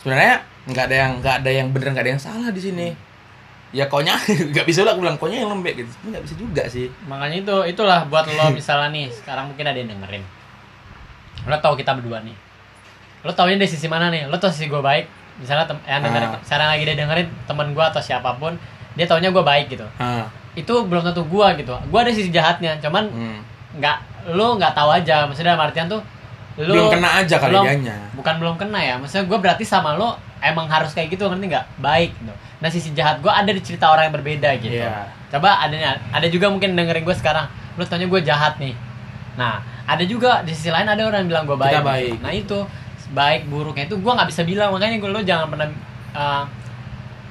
Sebenarnya 0.00 0.44
nggak 0.66 0.84
ada 0.90 0.96
yang 0.96 1.12
nggak 1.22 1.34
ada 1.42 1.50
yang 1.50 1.66
bener 1.70 1.88
nggak 1.94 2.04
ada 2.04 2.12
yang 2.18 2.22
salah 2.22 2.50
di 2.50 2.60
sini. 2.60 2.88
Ya 3.74 3.86
konya 3.90 4.18
nggak 4.52 4.66
bisa 4.66 4.82
lah 4.82 4.94
aku 4.94 5.02
bilang 5.06 5.18
konya 5.18 5.46
yang 5.46 5.50
lembek 5.54 5.86
gitu. 5.86 5.90
Nggak 6.10 6.22
bisa 6.26 6.34
juga 6.34 6.62
sih. 6.66 6.90
Makanya 7.06 7.36
itu 7.42 7.56
itulah 7.70 8.06
buat 8.10 8.26
lo 8.26 8.50
misalnya 8.50 8.90
nih 8.90 9.06
sekarang 9.10 9.54
mungkin 9.54 9.66
ada 9.66 9.78
yang 9.78 9.90
dengerin. 9.94 10.22
Lo 11.46 11.56
tau 11.62 11.78
kita 11.78 11.94
berdua 11.94 12.22
nih. 12.26 12.34
Lo 13.22 13.30
taunya 13.34 13.58
dari 13.58 13.70
sisi 13.70 13.86
mana 13.86 14.10
nih? 14.10 14.26
Lo 14.26 14.38
tau 14.38 14.50
sisi 14.50 14.66
gue 14.66 14.82
baik. 14.82 15.06
Misalnya 15.38 15.68
tem 15.68 15.78
yang 15.84 16.00
dengerin 16.00 16.30
Ah. 16.32 16.40
sekarang 16.40 16.68
lagi 16.72 16.82
dia 16.88 16.96
dengerin 16.96 17.28
teman 17.44 17.68
gue 17.76 17.84
atau 17.84 18.00
siapa 18.00 18.32
pun 18.40 18.56
dia 18.96 19.04
taunya 19.06 19.30
gue 19.30 19.44
baik 19.44 19.70
gitu. 19.70 19.86
Ah. 20.00 20.26
Itu 20.56 20.88
belum 20.88 21.06
tentu 21.06 21.22
gue 21.22 21.46
gitu. 21.60 21.74
Gue 21.90 21.98
ada 22.00 22.10
sisi 22.10 22.32
jahatnya 22.32 22.80
cuman 22.82 23.06
hmm. 23.12 23.38
nggak 23.78 23.98
lo 24.34 24.56
nggak 24.58 24.72
tahu 24.74 24.90
aja. 24.90 25.28
Maksudnya 25.28 25.54
dalam 25.54 25.62
artian 25.68 25.86
tuh 25.86 26.00
lo 26.56 26.72
belum 26.72 26.88
kena 26.88 27.08
aja 27.20 27.36
kali 27.36 27.52
belum- 27.52 27.66
dianya. 27.68 27.96
bukan 28.16 28.34
belum 28.40 28.54
kena 28.56 28.80
ya. 28.80 28.94
Maksudnya 28.96 29.28
gue 29.28 29.38
berarti 29.38 29.64
sama 29.64 29.92
lo 29.92 30.16
emang 30.40 30.64
harus 30.66 30.96
kayak 30.96 31.12
gitu 31.12 31.28
ngerti 31.28 31.52
nggak? 31.52 31.66
Baik 31.78 32.16
gitu. 32.16 32.32
Nah 32.32 32.68
sisi 32.72 32.90
jahat 32.96 33.20
gue 33.20 33.28
ada 33.28 33.50
di 33.52 33.60
cerita 33.60 33.92
orang 33.92 34.08
yang 34.08 34.16
berbeda 34.16 34.50
gitu. 34.58 34.80
Iya. 34.80 35.12
coba 35.26 35.58
ada 35.58 35.76
ada 36.14 36.26
juga 36.30 36.48
mungkin 36.48 36.72
dengerin 36.72 37.04
gue 37.04 37.16
sekarang. 37.16 37.44
Lo 37.76 37.84
tanya 37.84 38.08
gue 38.08 38.20
jahat 38.24 38.56
nih. 38.56 38.72
Nah 39.36 39.60
ada 39.84 40.00
juga 40.02 40.40
di 40.40 40.56
sisi 40.56 40.72
lain 40.72 40.88
ada 40.88 41.04
orang 41.04 41.22
yang 41.22 41.30
bilang 41.30 41.44
gue 41.44 41.58
baik, 41.58 41.70
Kita 41.70 41.82
gitu. 41.82 41.90
baik. 41.92 42.12
nah 42.24 42.32
itu 42.32 42.58
baik 43.12 43.40
buruknya 43.46 43.84
itu 43.84 43.96
gue 44.00 44.12
nggak 44.16 44.28
bisa 44.32 44.42
bilang. 44.42 44.72
Makanya 44.72 44.96
gue 44.96 45.10
lo 45.12 45.20
jangan 45.20 45.46
pernah 45.52 45.68
uh, 46.16 46.42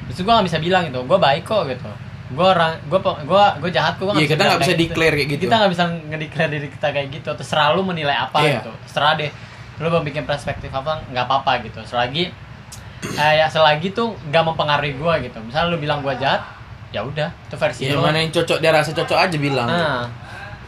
itu 0.06 0.22
gue 0.22 0.30
nggak 0.30 0.46
bisa 0.46 0.60
bilang 0.62 0.86
gitu. 0.86 1.02
Gue 1.02 1.18
baik 1.18 1.42
kok 1.44 1.66
gitu 1.66 1.90
gue 2.36 2.44
orang 2.46 2.72
gue 2.84 3.00
gue 3.00 3.44
gue 3.64 3.72
jahat 3.72 3.96
gue 3.96 4.06
Iya, 4.14 4.28
kita 4.30 4.44
nggak 4.44 4.60
bisa 4.60 4.74
declare 4.76 5.16
kayak 5.16 5.30
gitu. 5.32 5.42
kita 5.42 5.56
nggak 5.56 5.72
bisa 5.72 5.84
ngedeclare 6.06 6.52
diri 6.52 6.68
kita 6.70 6.88
kayak 6.92 7.08
gitu. 7.10 7.30
Terserah 7.32 7.68
lu 7.72 7.82
menilai 7.82 8.14
apa 8.14 8.38
Iya. 8.40 8.60
gitu. 8.60 8.72
Terserah 8.86 9.14
deh. 9.16 9.32
Lu 9.76 9.88
mau 9.88 10.00
bikin 10.00 10.24
perspektif 10.24 10.70
apa 10.70 11.04
nggak 11.06 11.26
apa-apa 11.26 11.52
gitu. 11.64 11.80
Selagi 11.82 12.30
eh, 13.06 13.34
ya 13.36 13.48
selagi 13.48 13.92
tuh 13.92 14.14
nggak 14.26 14.44
mempengaruhi 14.46 14.94
gua 14.96 15.18
gitu. 15.18 15.40
Misalnya 15.40 15.72
lu 15.72 15.78
bilang 15.78 16.00
gua 16.00 16.14
jahat 16.14 16.44
ya 16.92 17.02
udah 17.02 17.28
itu 17.28 17.56
versi 17.56 17.82
ya 17.86 17.96
lu. 17.96 18.02
mana 18.02 18.18
yang 18.18 18.32
cocok 18.32 18.58
dia 18.58 18.72
rasa 18.72 18.92
cocok 18.92 19.18
aja 19.18 19.38
bilang. 19.38 19.68
Nah 19.68 20.08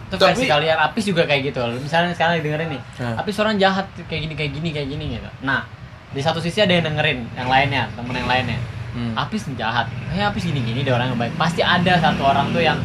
itu 0.03 0.15
Tapi- 0.15 0.24
versi 0.34 0.45
kalian. 0.45 0.78
Apis 0.78 1.03
juga 1.05 1.24
kayak 1.24 1.41
gitu. 1.45 1.59
Misalnya 1.78 2.11
sekarang 2.11 2.39
lagi 2.39 2.43
dengerin 2.43 2.70
nih 2.72 2.82
Nah. 2.97 3.15
Apis 3.18 3.36
orang 3.38 3.55
jahat 3.57 3.86
kayak 4.05 4.22
gini 4.24 4.34
kayak 4.34 4.51
gini 4.53 4.70
kayak 4.72 4.88
gini 4.88 5.05
gitu. 5.15 5.30
Nah 5.41 5.68
di 6.07 6.24
satu 6.24 6.39
sisi 6.39 6.59
ada 6.59 6.72
yang 6.72 6.86
dengerin 6.86 7.28
yang 7.34 7.47
lainnya 7.47 7.91
temen 7.91 8.15
yang 8.15 8.26
lainnya 8.26 8.55
Hmm. 8.95 9.13
Apis 9.17 9.47
jahat. 9.59 9.88
Eh 10.13 10.23
Apis 10.23 10.47
gini 10.47 10.63
gini 10.63 10.83
dia 10.83 10.95
orang 10.95 11.11
yang 11.13 11.19
baik. 11.19 11.33
Pasti 11.35 11.61
ada 11.65 11.99
satu 11.99 12.23
orang 12.23 12.51
tuh 12.51 12.63
yang 12.63 12.79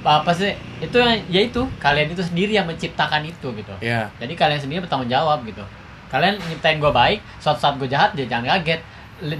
apa 0.00 0.32
sih 0.32 0.56
itu 0.80 0.96
yang 0.96 1.20
ya 1.28 1.44
itu 1.44 1.60
kalian 1.76 2.08
itu 2.16 2.24
sendiri 2.24 2.56
yang 2.56 2.64
menciptakan 2.64 3.20
itu 3.28 3.48
gitu. 3.52 3.74
Ya 3.84 4.08
jadi 4.16 4.32
kalian 4.32 4.60
sendiri 4.60 4.80
bertanggung 4.84 5.12
jawab 5.12 5.44
gitu. 5.44 5.60
Kalian 6.10 6.40
nyiptain 6.48 6.80
gue 6.80 6.92
baik 6.92 7.20
suatu 7.38 7.60
saat 7.60 7.76
gue 7.76 7.86
jahat 7.86 8.16
dia 8.16 8.24
jangan 8.24 8.58
kaget. 8.58 8.80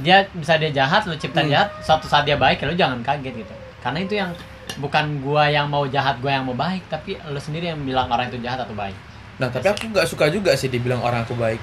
Dia 0.05 0.29
bisa 0.37 0.61
dia 0.61 0.69
jahat 0.69 1.09
lu 1.09 1.17
ciptain 1.17 1.49
Hmm. 1.49 1.57
jahat 1.57 1.69
suatu 1.81 2.05
saat 2.05 2.29
dia 2.29 2.37
baik 2.37 2.61
ya 2.61 2.69
lu 2.69 2.77
jangan 2.77 3.01
kaget 3.01 3.41
gitu. 3.45 3.55
Karena 3.81 3.99
itu 4.05 4.15
yang 4.21 4.31
bukan 4.79 5.19
gua 5.25 5.51
yang 5.51 5.67
mau 5.67 5.83
jahat 5.89 6.21
gua 6.23 6.37
yang 6.37 6.45
mau 6.47 6.55
baik 6.55 6.87
tapi 6.87 7.19
lu 7.27 7.41
sendiri 7.41 7.73
yang 7.73 7.81
bilang 7.83 8.07
orang 8.07 8.29
itu 8.29 8.39
jahat 8.45 8.61
atau 8.61 8.77
baik. 8.77 8.95
Nah 9.41 9.49
tapi 9.49 9.67
aku 9.67 9.89
nggak 9.89 10.07
suka 10.07 10.29
juga 10.29 10.53
sih 10.53 10.69
dibilang 10.69 11.01
orang 11.01 11.25
aku 11.25 11.33
baik. 11.35 11.59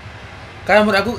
Karena 0.65 0.81
menurut 0.83 0.99
aku 0.99 1.13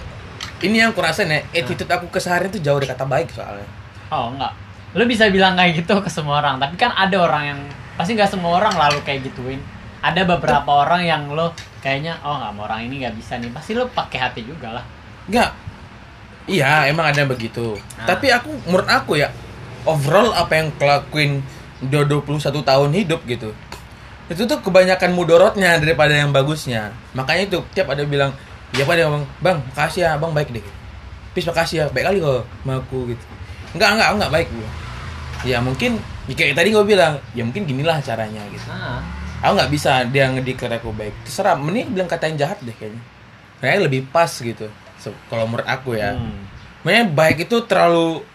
ini 0.64 0.82
yang 0.82 0.90
aku 0.90 1.00
rasain 1.02 1.30
ya 1.30 1.40
attitude 1.54 1.90
aku 1.90 2.10
keseharian 2.10 2.50
tuh 2.50 2.62
jauh 2.62 2.78
dari 2.82 2.90
kata 2.90 3.04
baik 3.06 3.30
soalnya. 3.30 3.68
Oh 4.10 4.34
enggak. 4.34 4.52
Lu 4.96 5.04
bisa 5.04 5.30
bilang 5.30 5.54
kayak 5.54 5.84
gitu 5.84 6.00
ke 6.02 6.10
semua 6.10 6.42
orang 6.42 6.58
tapi 6.58 6.74
kan 6.74 6.90
ada 6.96 7.16
orang 7.20 7.42
yang 7.54 7.60
pasti 7.94 8.18
nggak 8.18 8.30
semua 8.30 8.58
orang 8.58 8.74
lalu 8.74 8.98
kayak 9.06 9.26
gituin. 9.30 9.62
Ada 9.98 10.26
beberapa 10.26 10.86
orang 10.86 11.02
yang 11.06 11.22
lo 11.30 11.54
kayaknya 11.82 12.18
oh 12.22 12.38
nggak 12.38 12.52
mau 12.54 12.66
orang 12.66 12.86
ini 12.90 13.06
nggak 13.06 13.14
bisa 13.14 13.38
nih. 13.38 13.50
Pasti 13.54 13.78
lo 13.78 13.86
pakai 13.90 14.18
hati 14.18 14.40
juga 14.42 14.82
lah. 14.82 14.84
Nggak. 15.30 15.50
Iya 16.48 16.88
emang 16.88 17.12
ada 17.12 17.22
begitu. 17.28 17.76
Nah. 17.76 18.08
tapi 18.08 18.32
aku 18.32 18.50
menurut 18.66 18.88
aku 18.88 19.20
ya 19.20 19.28
overall 19.84 20.32
apa 20.32 20.52
yang 20.58 20.68
kelakuin 20.80 21.44
udah 21.78 22.02
21 22.26 22.66
tahun 22.66 22.90
hidup 22.90 23.22
gitu 23.28 23.54
itu 24.28 24.44
tuh 24.44 24.60
kebanyakan 24.60 25.16
mudorotnya 25.16 25.80
daripada 25.80 26.12
yang 26.12 26.28
bagusnya. 26.28 26.92
Makanya 27.16 27.48
itu 27.48 27.58
tiap 27.72 27.88
ada 27.88 28.04
bilang 28.04 28.36
ya 28.76 28.84
pada 28.84 29.02
bang 29.08 29.24
bang 29.40 29.58
makasih 29.72 30.00
ya 30.04 30.10
bang 30.20 30.32
baik 30.34 30.48
deh 30.52 30.64
Pis 31.32 31.44
makasih 31.46 31.76
ya 31.80 31.84
baik 31.88 32.04
kali 32.08 32.18
kok 32.20 32.44
sama 32.44 32.72
aku 32.80 32.98
gitu 33.08 33.24
enggak 33.76 33.90
enggak 33.96 34.08
enggak 34.16 34.30
baik 34.32 34.48
gue 34.52 34.68
ya 35.46 35.58
mungkin 35.62 35.92
ya 36.26 36.34
kayak 36.34 36.56
tadi 36.58 36.68
gue 36.74 36.84
bilang 36.84 37.14
ya 37.32 37.42
mungkin 37.46 37.62
ginilah 37.64 37.98
caranya 38.02 38.42
gitu 38.50 38.66
nah 38.68 39.00
aku 39.38 39.52
nggak 39.54 39.70
bisa 39.70 40.02
dia 40.10 40.24
ngediklat 40.34 40.82
aku 40.82 40.90
baik 40.92 41.14
terserah 41.22 41.54
mending 41.54 41.94
bilang 41.94 42.08
katain 42.10 42.34
jahat 42.34 42.58
deh 42.60 42.74
kayaknya 42.74 43.02
kayaknya 43.62 43.80
lebih 43.86 44.00
pas 44.10 44.28
gitu 44.28 44.66
Se- 44.98 45.14
kalau 45.30 45.46
menurut 45.46 45.66
aku 45.68 45.94
ya 45.94 46.18
hmm. 46.18 46.42
makanya 46.82 47.04
baik 47.14 47.46
itu 47.46 47.56
terlalu 47.70 48.26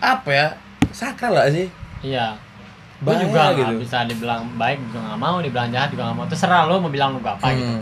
apa 0.00 0.30
ya 0.32 0.46
sakral 0.90 1.36
lah 1.36 1.46
sih 1.52 1.68
Iya. 2.00 2.32
Gue 3.00 3.12
juga 3.16 3.52
gitu. 3.56 3.80
bisa 3.80 4.04
dibilang 4.04 4.44
baik 4.56 4.80
juga 4.88 5.04
nggak 5.04 5.20
mau, 5.20 5.36
dibilang 5.40 5.68
jahat 5.68 5.92
juga 5.92 6.08
nggak 6.08 6.16
mau. 6.16 6.26
Terserah 6.28 6.64
lo 6.64 6.80
mau 6.80 6.88
bilang 6.88 7.12
lo 7.12 7.20
apa 7.20 7.52
gitu. 7.52 7.76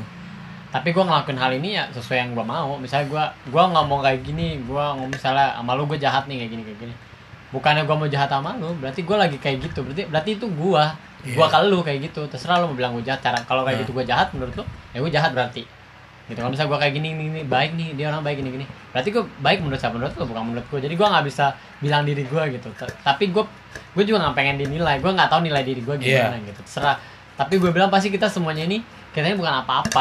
Tapi 0.69 0.93
gue 0.93 1.01
ngelakuin 1.01 1.37
hal 1.37 1.53
ini 1.55 1.75
ya 1.75 1.89
sesuai 1.89 2.19
yang 2.19 2.31
gue 2.33 2.45
mau. 2.45 2.77
Misalnya 2.77 3.09
gue 3.09 3.25
gue 3.49 3.63
ngomong 3.65 4.01
kayak 4.01 4.21
gini, 4.21 4.61
gue 4.61 4.83
ngomong 4.93 5.09
misalnya 5.09 5.57
sama 5.57 5.73
lo 5.73 5.85
gue 5.85 5.97
jahat 5.97 6.29
nih 6.29 6.45
kayak 6.45 6.51
gini 6.53 6.63
kayak 6.63 6.79
gini. 6.79 6.95
Bukannya 7.49 7.83
gue 7.83 7.97
mau 7.97 8.05
jahat 8.05 8.29
sama 8.29 8.53
lo, 8.55 8.77
berarti 8.77 9.01
gue 9.01 9.17
lagi 9.17 9.37
kayak 9.37 9.65
gitu. 9.65 9.81
Berarti 9.81 10.03
berarti 10.07 10.31
itu 10.37 10.47
gue, 10.47 10.85
gue 11.25 11.41
Iya. 11.41 11.49
ke 11.49 11.59
lu 11.65 11.79
kayak 11.81 12.01
gitu. 12.07 12.21
Terserah 12.27 12.61
lo 12.61 12.69
mau 12.69 12.77
bilang 12.77 12.93
gue 12.93 13.03
jahat. 13.03 13.21
Cara 13.21 13.41
kalau 13.43 13.65
kayak 13.65 13.81
Nah. 13.81 13.83
gitu 13.83 13.93
gue 13.97 14.05
jahat 14.05 14.29
menurut 14.33 14.55
lo, 14.55 14.65
ya 14.93 15.01
gue 15.01 15.09
jahat 15.11 15.33
berarti. 15.33 15.65
gitu 16.29 16.45
kalau 16.45 16.53
misalnya 16.53 16.77
gue 16.77 16.81
kayak 16.85 16.93
gini, 16.93 17.09
gini 17.09 17.25
gini 17.33 17.43
baik 17.49 17.73
nih 17.73 17.89
dia 17.97 18.13
orang 18.13 18.21
baik 18.21 18.45
gini 18.45 18.53
gini 18.53 18.67
berarti 18.93 19.09
gue 19.09 19.25
baik 19.41 19.65
menurut 19.65 19.81
siapa 19.81 19.97
menurut 19.97 20.13
lo 20.13 20.29
bukan 20.29 20.45
menurut 20.45 20.67
gue 20.69 20.81
jadi 20.85 20.93
gue 20.93 21.09
nggak 21.09 21.25
bisa 21.25 21.45
bilang 21.81 22.05
diri 22.05 22.21
gue 22.21 22.43
gitu 22.53 22.69
T- 22.77 22.97
tapi 23.01 23.33
gue 23.33 23.41
gue 23.97 24.05
juga 24.05 24.21
nggak 24.21 24.37
pengen 24.37 24.61
dinilai 24.61 25.01
gue 25.01 25.09
nggak 25.09 25.25
tahu 25.25 25.41
nilai 25.41 25.65
diri 25.65 25.81
gue 25.81 25.97
gimana 25.97 26.37
gitu 26.45 26.61
terserah 26.61 27.01
tapi 27.33 27.57
gue 27.57 27.73
bilang 27.73 27.89
pasti 27.89 28.13
kita 28.13 28.29
semuanya 28.29 28.69
ini 28.69 28.85
kita 29.15 29.25
ini 29.29 29.37
bukan 29.37 29.55
apa-apa 29.65 30.01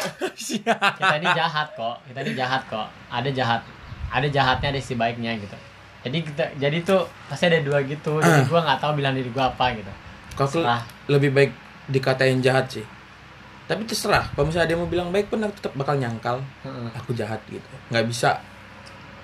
kita 0.98 1.14
ini 1.18 1.28
jahat 1.34 1.68
kok 1.74 1.96
kita 2.06 2.18
ini 2.24 2.32
jahat 2.34 2.62
kok 2.66 2.88
ada 3.08 3.28
jahat 3.30 3.60
ada 4.08 4.26
jahatnya 4.28 4.68
ada 4.74 4.80
si 4.80 4.94
baiknya 4.94 5.36
gitu 5.38 5.56
jadi 6.06 6.18
kita 6.22 6.44
jadi 6.62 6.76
tuh 6.86 7.10
pasti 7.26 7.50
ada 7.50 7.58
dua 7.60 7.82
gitu 7.82 8.22
jadi 8.22 8.46
gue 8.46 8.60
nggak 8.60 8.78
tahu 8.78 8.98
bilang 8.98 9.14
diri 9.18 9.28
gue 9.28 9.44
apa 9.44 9.74
gitu 9.74 9.92
Serah. 10.62 10.86
lebih 11.10 11.34
baik 11.34 11.50
dikatain 11.90 12.38
jahat 12.38 12.70
sih. 12.70 12.86
Tapi 13.66 13.84
terserah. 13.84 14.30
Kalau 14.32 14.46
misalnya 14.48 14.70
dia 14.70 14.78
mau 14.78 14.86
bilang 14.86 15.10
baik 15.10 15.28
pun 15.28 15.42
aku 15.42 15.58
tetap 15.58 15.74
bakal 15.74 15.98
nyangkal. 15.98 16.38
Heeh. 16.62 16.88
Aku 16.94 17.10
jahat 17.12 17.42
gitu. 17.50 17.66
Nggak 17.90 18.06
bisa. 18.06 18.38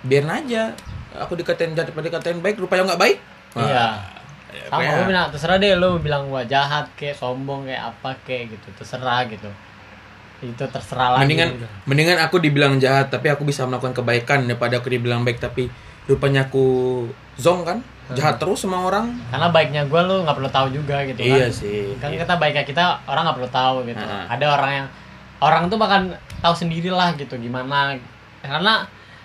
Biarin 0.02 0.28
aja. 0.28 0.74
Aku 1.22 1.38
dikatain 1.38 1.72
jahat 1.72 1.94
daripada 1.94 2.10
dikatain 2.10 2.42
baik. 2.42 2.58
Rupanya 2.58 2.92
nggak 2.92 3.00
baik. 3.00 3.18
Iya. 3.54 3.86
Ya, 4.54 4.64
sama 4.70 4.86
gue 4.86 5.06
bilang 5.10 5.26
terserah 5.34 5.56
deh 5.58 5.74
lo 5.74 5.98
bilang 5.98 6.30
gua 6.30 6.46
jahat 6.46 6.86
kayak 6.94 7.18
sombong 7.18 7.66
kayak 7.66 7.90
apa 7.90 8.10
kayak 8.22 8.54
gitu 8.54 8.68
terserah 8.78 9.26
gitu. 9.26 9.50
Itu 10.44 10.64
terserah 10.70 11.18
lagi. 11.18 11.22
Mendingan 11.26 11.50
mendingan 11.88 12.18
aku 12.22 12.38
dibilang 12.38 12.78
jahat 12.78 13.10
tapi 13.10 13.28
aku 13.28 13.42
bisa 13.42 13.66
melakukan 13.66 13.92
kebaikan 13.96 14.46
daripada 14.46 14.78
aku 14.78 14.88
dibilang 14.92 15.26
baik 15.26 15.42
tapi 15.42 15.66
rupanya 16.06 16.46
aku 16.46 16.66
zong 17.36 17.66
kan? 17.66 17.78
Jahat 18.12 18.36
terus 18.36 18.60
sama 18.60 18.84
orang. 18.84 19.16
Karena 19.32 19.48
baiknya 19.48 19.82
gue 19.88 20.00
lo 20.04 20.28
nggak 20.28 20.36
perlu 20.36 20.50
tahu 20.52 20.66
juga 20.70 21.00
gitu 21.08 21.24
kan. 21.24 21.28
Iya 21.40 21.46
sih. 21.48 21.96
Kan 21.96 22.12
Iya. 22.12 22.28
kita 22.28 22.36
baiknya 22.36 22.64
kita 22.68 22.84
orang 23.08 23.22
nggak 23.24 23.36
perlu 23.40 23.50
tahu 23.50 23.76
gitu. 23.88 24.04
Heeh. 24.04 24.24
ada 24.28 24.46
orang 24.52 24.70
yang 24.72 24.86
orang 25.40 25.62
tuh 25.72 25.80
bahkan 25.80 26.12
tahu 26.44 26.52
sendirilah 26.52 27.16
gitu 27.16 27.40
gimana. 27.40 27.96
Karena 28.44 28.84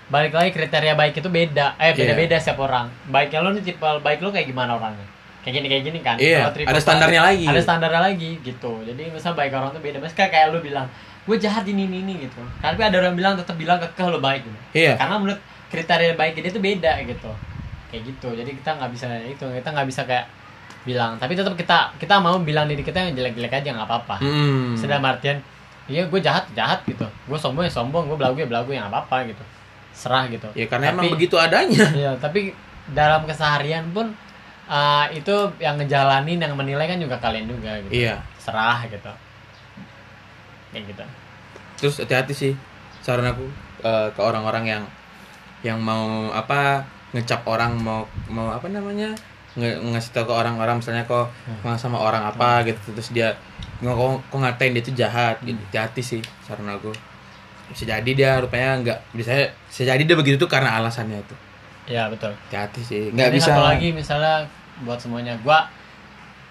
balik 0.10 0.34
lagi 0.34 0.50
kriteria 0.56 0.96
baik 0.96 1.20
itu 1.20 1.30
beda 1.30 1.76
eh 1.78 1.92
beda 1.92 2.16
beda 2.16 2.36
setiap 2.40 2.64
orang. 2.64 2.88
Baiknya 3.12 3.44
lo 3.44 3.52
nih 3.52 3.62
tipe 3.68 3.84
baik 3.84 4.24
lo 4.24 4.32
kayak 4.32 4.48
gimana 4.48 4.80
orangnya 4.80 5.09
kayak 5.40 5.54
gini 5.56 5.68
kayak 5.72 5.84
gini 5.88 6.00
kan. 6.04 6.16
Iya, 6.20 6.52
triple 6.52 6.72
ada 6.72 6.80
standarnya 6.84 7.22
lagi. 7.24 7.46
ada 7.48 7.62
standarnya 7.64 8.02
lagi 8.12 8.32
gitu. 8.44 8.72
Jadi 8.84 9.02
misal 9.12 9.34
baik 9.34 9.56
orang 9.56 9.72
tuh 9.72 9.80
beda. 9.80 9.98
Misalnya 10.04 10.30
kayak 10.32 10.48
lo 10.52 10.60
bilang 10.60 10.88
gue 11.30 11.38
jahat 11.38 11.64
ini 11.70 11.86
ini, 11.86 12.02
ini 12.04 12.14
gitu. 12.28 12.42
Tapi 12.60 12.82
ada 12.82 12.96
orang 13.00 13.16
bilang 13.16 13.34
tetap 13.40 13.56
bilang 13.56 13.80
kekeh 13.80 14.08
lo 14.10 14.20
baik 14.20 14.44
gitu. 14.44 14.60
Iya. 14.76 15.00
Karena 15.00 15.16
menurut 15.22 15.40
kriteria 15.72 16.14
baik 16.18 16.40
dia 16.40 16.52
itu 16.52 16.60
beda 16.60 16.92
gitu. 17.08 17.32
Kayak 17.94 18.02
gitu. 18.12 18.30
Jadi 18.36 18.52
kita 18.60 18.70
nggak 18.76 18.92
bisa 18.92 19.06
itu 19.24 19.46
kita 19.46 19.70
nggak 19.72 19.88
bisa 19.88 20.02
kayak 20.04 20.26
bilang. 20.84 21.16
Tapi 21.16 21.34
tetap 21.38 21.54
kita 21.56 21.96
kita 21.96 22.20
mau 22.20 22.36
bilang 22.44 22.68
diri 22.68 22.84
kita 22.84 22.98
yang 23.00 23.16
jelek-jelek 23.16 23.64
aja 23.64 23.70
nggak 23.76 23.88
apa-apa. 23.88 24.16
Hmm. 24.20 24.76
sedang 24.76 25.04
artian 25.06 25.40
iya 25.90 26.06
gue 26.06 26.20
jahat 26.22 26.46
jahat 26.52 26.84
gitu. 26.84 27.08
Gue 27.26 27.40
sombong 27.40 27.64
ya 27.64 27.72
sombong. 27.72 28.12
Gue 28.12 28.18
belagu 28.20 28.36
ya 28.38 28.48
belagu 28.50 28.76
ya 28.76 28.84
nggak 28.86 28.94
apa-apa 28.94 29.30
gitu. 29.32 29.44
Serah 29.96 30.28
gitu. 30.28 30.52
Ya 30.56 30.68
karena 30.68 30.92
Tapi- 30.92 31.08
emang 31.08 31.14
begitu 31.16 31.36
adanya. 31.40 31.88
Iya, 31.92 32.12
tapi 32.18 32.52
dalam 32.90 33.26
keseharian 33.30 33.90
pun 33.94 34.10
uh, 34.70 35.06
itu 35.10 35.36
yang 35.58 35.76
ngejalanin 35.76 36.38
yang 36.38 36.54
menilai 36.54 36.86
kan 36.86 37.02
juga 37.02 37.18
kalian 37.18 37.50
juga 37.50 37.76
gitu. 37.84 38.06
Iya. 38.06 38.22
Serah 38.38 38.86
gitu. 38.86 39.12
Kayak 40.70 40.84
gitu. 40.94 41.04
Terus 41.82 41.96
hati-hati 42.06 42.34
sih 42.36 42.54
saran 43.00 43.26
aku 43.26 43.48
eh, 43.82 44.08
ke 44.12 44.22
orang-orang 44.22 44.68
yang 44.68 44.84
yang 45.64 45.80
mau 45.80 46.30
apa 46.30 46.84
ngecap 47.16 47.42
orang 47.48 47.74
mau 47.80 48.06
mau 48.30 48.52
apa 48.54 48.68
namanya 48.70 49.16
nge 49.58 49.82
ngasih 49.82 50.12
tau 50.14 50.30
ke 50.30 50.34
orang-orang 50.36 50.78
misalnya 50.78 51.08
kok 51.10 51.32
Hmm. 51.66 51.74
sama 51.80 51.98
orang 51.98 52.22
apa 52.22 52.62
gitu 52.70 52.94
terus 52.94 53.10
dia 53.10 53.34
nggak 53.82 53.96
kok, 53.96 54.36
ngatain 54.36 54.76
dia 54.76 54.84
itu 54.84 54.92
jahat? 54.94 55.40
Gitu. 55.42 55.58
Hati-hati 55.72 56.02
sih 56.04 56.22
saran 56.46 56.68
aku. 56.70 56.92
Bisa 57.72 57.88
jadi 57.88 58.12
dia 58.12 58.38
rupanya 58.44 58.78
nggak 58.84 59.00
bisa 59.16 59.32
bisa 59.72 59.84
jadi 59.88 60.04
dia 60.04 60.16
begitu 60.20 60.36
tuh 60.38 60.52
karena 60.52 60.78
alasannya 60.78 61.18
itu. 61.24 61.36
Ya 61.90 62.12
betul. 62.12 62.36
Hati-hati 62.52 62.82
sih 62.84 63.02
nggak 63.16 63.32
bisa 63.34 63.56
satu 63.56 63.64
lagi 63.66 63.90
misalnya 63.96 64.44
buat 64.82 64.98
semuanya. 64.98 65.36
Gua 65.40 65.66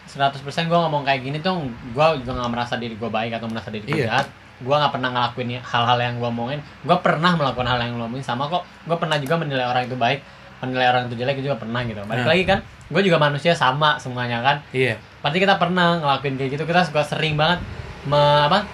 100% 0.05 0.41
gua 0.67 0.89
ngomong 0.89 1.05
kayak 1.05 1.21
gini 1.21 1.39
tuh 1.39 1.53
gua 1.93 2.17
juga 2.17 2.33
nggak 2.35 2.51
merasa 2.51 2.75
diri 2.77 2.97
gua 2.97 3.09
baik 3.09 3.37
atau 3.37 3.47
merasa 3.47 3.69
diri 3.69 3.85
gua 3.85 3.97
Iya. 3.97 4.07
jahat. 4.09 4.27
Gua 4.59 4.77
nggak 4.81 4.93
pernah 4.93 5.09
ngelakuin 5.13 5.49
hal-hal 5.61 5.99
yang 6.01 6.15
gua 6.17 6.29
omongin. 6.29 6.61
Gua 6.83 6.97
pernah 6.99 7.33
melakukan 7.33 7.69
hal 7.69 7.79
yang 7.79 7.93
gua 7.95 8.07
omongin. 8.07 8.25
Sama 8.25 8.49
kok 8.49 8.65
gua 8.85 8.97
pernah 8.97 9.17
juga 9.17 9.37
menilai 9.37 9.65
orang 9.65 9.85
itu 9.85 9.95
baik. 9.95 10.21
Menilai 10.59 10.87
orang 10.91 11.03
itu 11.07 11.15
jelek 11.15 11.39
juga 11.39 11.55
pernah 11.55 11.81
gitu. 11.85 12.01
Balik 12.03 12.25
Nah. 12.25 12.31
lagi 12.33 12.43
kan 12.45 12.59
gua 12.89 13.01
juga 13.05 13.19
manusia 13.21 13.53
sama 13.53 14.01
semuanya 14.01 14.41
kan. 14.41 14.57
Iya. 14.73 14.97
Pasti 15.21 15.39
kita 15.39 15.61
pernah 15.61 16.01
ngelakuin 16.01 16.35
kayak 16.35 16.51
gitu. 16.57 16.65
Kita 16.65 16.83
suka 16.83 17.05
sering 17.05 17.37
banget 17.37 17.61
me, 18.05 18.17
apa 18.19 18.65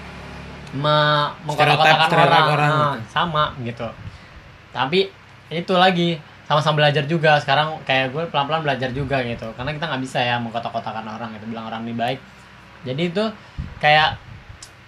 me, 0.72 0.96
mengkotak-kotakan 1.44 2.09
orang, 2.20 2.46
orang. 2.48 2.70
Nah, 2.72 2.96
sama 3.07 3.44
gitu. 3.61 3.86
Tapi 4.70 5.07
itu 5.48 5.74
lagi 5.74 6.18
sama-sama 6.45 6.84
belajar 6.84 7.05
juga. 7.09 7.40
Sekarang 7.40 7.80
kayak 7.84 8.12
gue 8.12 8.22
pelan-pelan 8.28 8.62
belajar 8.64 8.92
juga 8.92 9.20
gitu. 9.24 9.49
Karena 9.57 9.72
kita 9.72 9.84
nggak 9.88 10.03
bisa 10.05 10.18
ya 10.20 10.36
mengkotak-kotakan 10.40 11.05
orang 11.09 11.32
gitu 11.36 11.49
bilang 11.49 11.68
orang 11.68 11.84
ini 11.88 11.95
baik. 11.97 12.18
Jadi 12.84 13.03
itu 13.11 13.24
kayak 13.80 14.20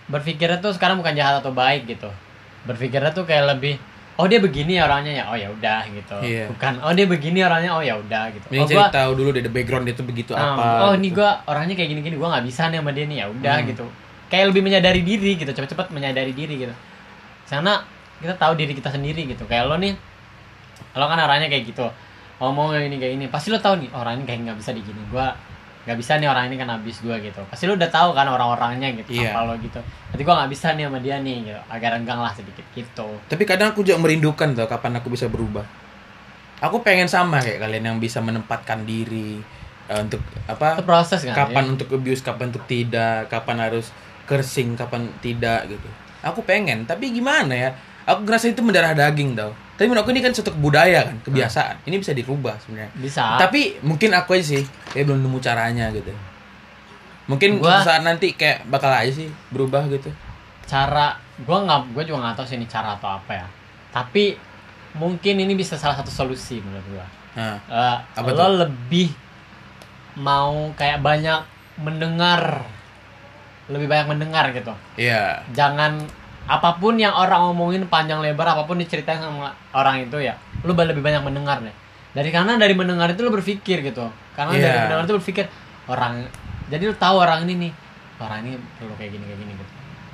berpikirnya 0.06 0.60
tuh 0.62 0.76
sekarang 0.76 1.00
bukan 1.00 1.16
jahat 1.16 1.40
atau 1.40 1.50
baik 1.50 1.88
gitu. 1.88 2.08
Berpikirnya 2.68 3.10
tuh 3.10 3.24
kayak 3.24 3.56
lebih 3.56 3.80
oh 4.16 4.24
dia 4.24 4.40
begini 4.40 4.76
ya 4.80 4.88
orangnya 4.88 5.12
ya? 5.12 5.24
Oh 5.28 5.36
ya 5.36 5.48
udah 5.48 5.80
gitu. 5.92 6.16
Iya. 6.20 6.44
bukan 6.52 6.72
oh 6.84 6.92
dia 6.92 7.06
begini 7.08 7.38
orangnya? 7.40 7.72
Oh 7.72 7.82
ya 7.82 7.94
udah 7.96 8.32
gitu. 8.32 8.46
Mending 8.52 8.64
oh, 8.64 8.68
cari 8.68 8.76
gua, 8.76 8.86
tahu 8.92 9.10
dulu 9.16 9.28
deh 9.32 9.42
the 9.44 9.52
background 9.52 9.84
dia 9.88 9.94
tuh 9.96 10.06
begitu 10.08 10.32
Nah, 10.36 10.56
apa 10.56 10.64
oh 10.88 10.92
gitu. 10.92 11.00
ini 11.00 11.08
gua 11.16 11.30
orangnya 11.48 11.74
kayak 11.76 11.88
gini-gini 11.96 12.16
gua 12.20 12.28
nggak 12.36 12.44
bisa 12.46 12.68
nih 12.68 12.78
sama 12.80 12.90
dia 12.92 13.04
nih 13.08 13.16
ya 13.24 13.26
udah 13.32 13.56
Hmm. 13.60 13.68
gitu. 13.72 13.84
Kayak 14.26 14.44
lebih 14.52 14.62
menyadari 14.66 15.00
diri 15.06 15.32
gitu 15.38 15.50
cepet-cepet 15.52 15.86
menyadari 15.94 16.32
diri 16.36 16.54
gitu. 16.68 16.74
Karena 17.46 17.80
kita 18.20 18.34
tahu 18.36 18.52
diri 18.58 18.72
kita 18.74 18.90
sendiri 18.90 19.22
gitu. 19.24 19.44
Kayak 19.46 19.70
lo 19.70 19.76
nih 19.78 19.94
lo 20.96 21.04
kan 21.06 21.18
orangnya 21.20 21.46
kayak 21.46 21.64
gitu 21.68 21.86
ngomong 22.36 22.72
kayak 22.72 22.88
ini 22.88 22.96
kayak 22.96 23.12
ini 23.16 23.24
pasti 23.28 23.48
lo 23.48 23.60
tahu 23.60 23.84
nih 23.84 23.90
orang 23.92 24.20
ini 24.20 24.24
kayak 24.24 24.40
nggak 24.48 24.58
bisa 24.60 24.70
digini 24.72 25.00
gua 25.12 25.32
nggak 25.86 25.98
bisa 26.02 26.18
nih 26.18 26.26
orang 26.26 26.50
ini 26.50 26.56
kan 26.58 26.68
habis 26.72 26.98
gua 26.98 27.16
gitu 27.22 27.40
pasti 27.46 27.64
lo 27.64 27.78
udah 27.78 27.86
tahu 27.88 28.10
kan 28.10 28.26
orang-orangnya 28.26 28.90
gitu 28.98 29.22
apa 29.22 29.40
lo 29.46 29.54
gitu 29.60 29.78
nanti 29.78 30.22
gua 30.24 30.34
nggak 30.42 30.50
bisa 30.50 30.74
nih 30.74 30.84
sama 30.88 30.98
dia 30.98 31.16
nih 31.22 31.36
gitu 31.46 31.60
agak 31.70 31.88
renggang 31.94 32.20
lah 32.20 32.32
sedikit 32.34 32.66
gitu 32.74 33.06
Tapi 33.28 33.42
kadang 33.46 33.70
aku 33.70 33.86
juga 33.86 34.00
merindukan 34.00 34.52
tuh 34.52 34.66
kapan 34.66 34.98
aku 34.98 35.08
bisa 35.12 35.30
berubah. 35.30 35.62
Aku 36.56 36.80
pengen 36.80 37.04
sama 37.04 37.36
kayak 37.44 37.60
kalian 37.60 37.84
yang 37.84 37.98
bisa 38.00 38.24
menempatkan 38.24 38.88
diri 38.88 39.36
eh, 39.86 40.00
untuk 40.00 40.24
itu 40.24 40.40
apa? 40.48 40.80
proses 40.80 41.20
kan 41.20 41.36
Kapan 41.36 41.64
ya? 41.68 41.72
untuk 41.76 41.88
abuse, 41.92 42.24
kapan 42.24 42.48
untuk 42.48 42.64
tidak, 42.64 43.28
kapan 43.28 43.56
harus 43.60 43.92
kersing, 44.24 44.72
kapan 44.72 45.12
tidak 45.20 45.68
gitu. 45.68 45.88
Aku 46.24 46.40
pengen, 46.42 46.88
tapi 46.88 47.12
gimana 47.12 47.52
ya? 47.52 47.70
Aku 48.08 48.24
ngerasa 48.24 48.50
itu 48.50 48.64
mendarah 48.64 48.96
daging 48.96 49.36
tau. 49.36 49.52
Tapi 49.76 49.86
menurut 49.86 50.02
aku 50.02 50.10
ini 50.10 50.20
kan 50.20 50.32
suatu 50.32 50.52
budaya 50.52 51.04
kan, 51.04 51.16
kebiasaan. 51.20 51.84
Ini 51.84 51.96
bisa 51.96 52.10
dirubah 52.10 52.56
sebenarnya. 52.58 52.88
bisa 52.96 53.36
Tapi 53.36 53.76
mungkin 53.80 54.10
aku 54.10 54.32
aja 54.32 54.44
sih 54.50 54.64
kayak 54.90 55.04
belum 55.04 55.20
nemu 55.20 55.38
caranya 55.38 55.92
gitu. 55.92 56.08
Mungkin 57.26 57.58
Gua- 57.58 57.82
saat 57.82 58.00
nanti 58.00 58.32
kayak 58.32 58.64
bakal 58.66 58.88
aja 58.88 59.12
sih 59.12 59.28
berubah 59.50 59.84
gitu. 59.88 60.08
cara 60.64 61.14
gua 61.40 61.62
nggak 61.62 61.94
gue 61.94 62.02
juga 62.04 62.18
nggak 62.20 62.34
tahu 62.34 62.46
sih 62.48 62.56
ini 62.56 62.66
cara 62.66 62.98
atau 62.98 63.06
apa 63.12 63.30
ya 63.30 63.46
tapi 63.94 64.34
mungkin 64.92 65.38
ini 65.38 65.54
bisa 65.54 65.78
salah 65.78 65.94
satu 65.94 66.10
solusi 66.10 66.58
menurut 66.58 66.82
gua 66.90 67.06
Nah, 67.36 67.54
Apa 68.10 68.32
lo 68.32 68.58
lebih 68.58 69.14
mau 70.16 70.74
kayak 70.74 70.98
banyak 70.98 71.38
mendengar 71.78 72.66
lebih 73.68 73.86
banyak 73.86 74.06
mendengar 74.08 74.50
gitu 74.50 74.74
iya. 74.96 75.38
jangan 75.52 76.02
apa 76.46 76.76
pun 76.76 76.94
yang 76.94 77.10
orang 77.10 77.50
omongin 77.50 77.84
panjang 77.84 78.18
lebar 78.18 78.46
apa 78.48 78.62
pun 78.62 78.76
diceritain 78.76 79.18
sama 79.18 79.50
orang 79.72 80.02
itu 80.02 80.18
ya 80.18 80.34
lu 80.62 80.72
lebih 80.72 81.00
banyak 81.00 81.20
mendengar 81.20 81.58
deh 81.58 81.74
dari 82.12 82.30
karena 82.30 82.54
dari 82.54 82.72
mendengar 82.72 83.10
itu 83.10 83.20
lu 83.20 83.30
berpikir 83.30 83.82
gitu 83.82 84.06
karena 84.32 84.52
dari 84.52 84.62
Iya. 84.64 84.82
mendengar 84.84 85.04
itu 85.04 85.14
berpikir 85.16 85.44
orang 85.86 86.22
jadi 86.66 86.82
lu 86.84 86.94
tahu 86.94 87.16
orang 87.18 87.42
ini 87.44 87.54
nih 87.60 87.72
orang 88.16 88.38
ini 88.42 88.50
perlu 88.74 88.94
kayak 88.94 89.10
gini 89.12 89.24
kayak 89.24 89.38
gini 89.38 89.52
gitu 89.52 89.64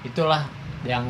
itulah 0.04 0.42
yang 0.82 1.04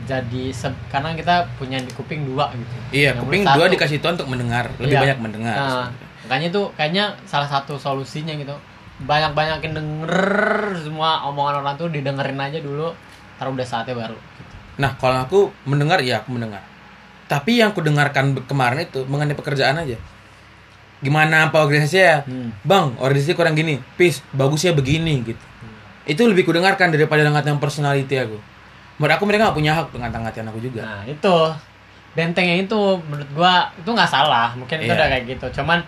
jadi 0.00 0.48
se- 0.50 0.80
karena 0.88 1.12
kita 1.12 1.34
punya 1.54 1.76
di 1.76 1.92
kuping 1.92 2.24
dua 2.24 2.48
gitu 2.50 2.74
Iya, 2.90 3.12
Yang 3.12 3.22
kuping 3.22 3.42
dua 3.44 3.52
satu- 3.60 3.74
dikasih 3.76 3.96
Tuhan 4.00 4.14
untuk 4.16 4.30
mendengar, 4.30 4.64
lebih 4.78 4.96
Iya. 4.96 5.02
banyak 5.04 5.18
mendengar. 5.20 5.54
Nah, 5.54 5.86
makanya 6.24 6.46
itu 6.48 6.62
kayaknya 6.74 7.04
salah 7.22 7.44
satu 7.46 7.76
solusinya 7.76 8.32
gitu. 8.32 8.56
Banyak-banyakin 9.00 9.72
denger 9.72 10.14
semua 10.78 11.24
omongan 11.24 11.60
orang 11.60 11.74
tuh 11.76 11.88
didengerin 11.88 12.36
aja 12.38 12.58
dulu, 12.58 12.96
ntar 13.40 13.48
udah 13.48 13.64
saatnya 13.64 13.96
baru. 13.96 14.12
Gitu. 14.12 14.54
Nah, 14.84 14.92
kalau 15.00 15.16
aku 15.24 15.48
mendengar 15.64 16.04
ya 16.04 16.20
aku 16.20 16.36
mendengar. 16.36 16.60
Tapi 17.24 17.64
yang 17.64 17.72
aku 17.72 17.80
dengarkan 17.80 18.36
kemarin 18.44 18.84
itu 18.84 19.00
mengenai 19.08 19.32
pekerjaan 19.32 19.80
aja. 19.80 19.96
Gimana 21.00 21.48
apa 21.48 21.64
organisasinya? 21.64 22.28
Hmm. 22.28 22.52
Bang, 22.60 23.00
organisasi 23.00 23.32
kurang 23.32 23.56
gini. 23.56 23.80
Pis, 23.96 24.20
bagusnya 24.36 24.76
begini 24.76 25.24
gitu. 25.24 25.40
Itu 26.04 26.28
lebih 26.28 26.44
kudengarkan 26.44 26.92
daripada 26.92 27.24
ngatain 27.24 27.56
personality 27.56 28.20
aku. 28.20 28.36
Menurut 29.00 29.16
aku 29.16 29.24
mereka 29.24 29.48
gak 29.48 29.56
punya 29.56 29.72
hak 29.72 29.88
untuk 29.88 30.04
ngata-ngatain 30.04 30.44
aku 30.52 30.60
juga. 30.60 30.84
Nah 30.84 31.02
itu 31.08 31.34
bentengnya 32.12 32.60
itu 32.60 32.76
menurut 33.08 33.30
gua 33.32 33.70
itu 33.72 33.86
nggak 33.86 34.10
salah, 34.10 34.52
mungkin 34.58 34.82
itu 34.82 34.92
Iya. 34.92 34.98
udah 34.98 35.08
kayak 35.08 35.24
gitu. 35.30 35.46
Cuman 35.62 35.80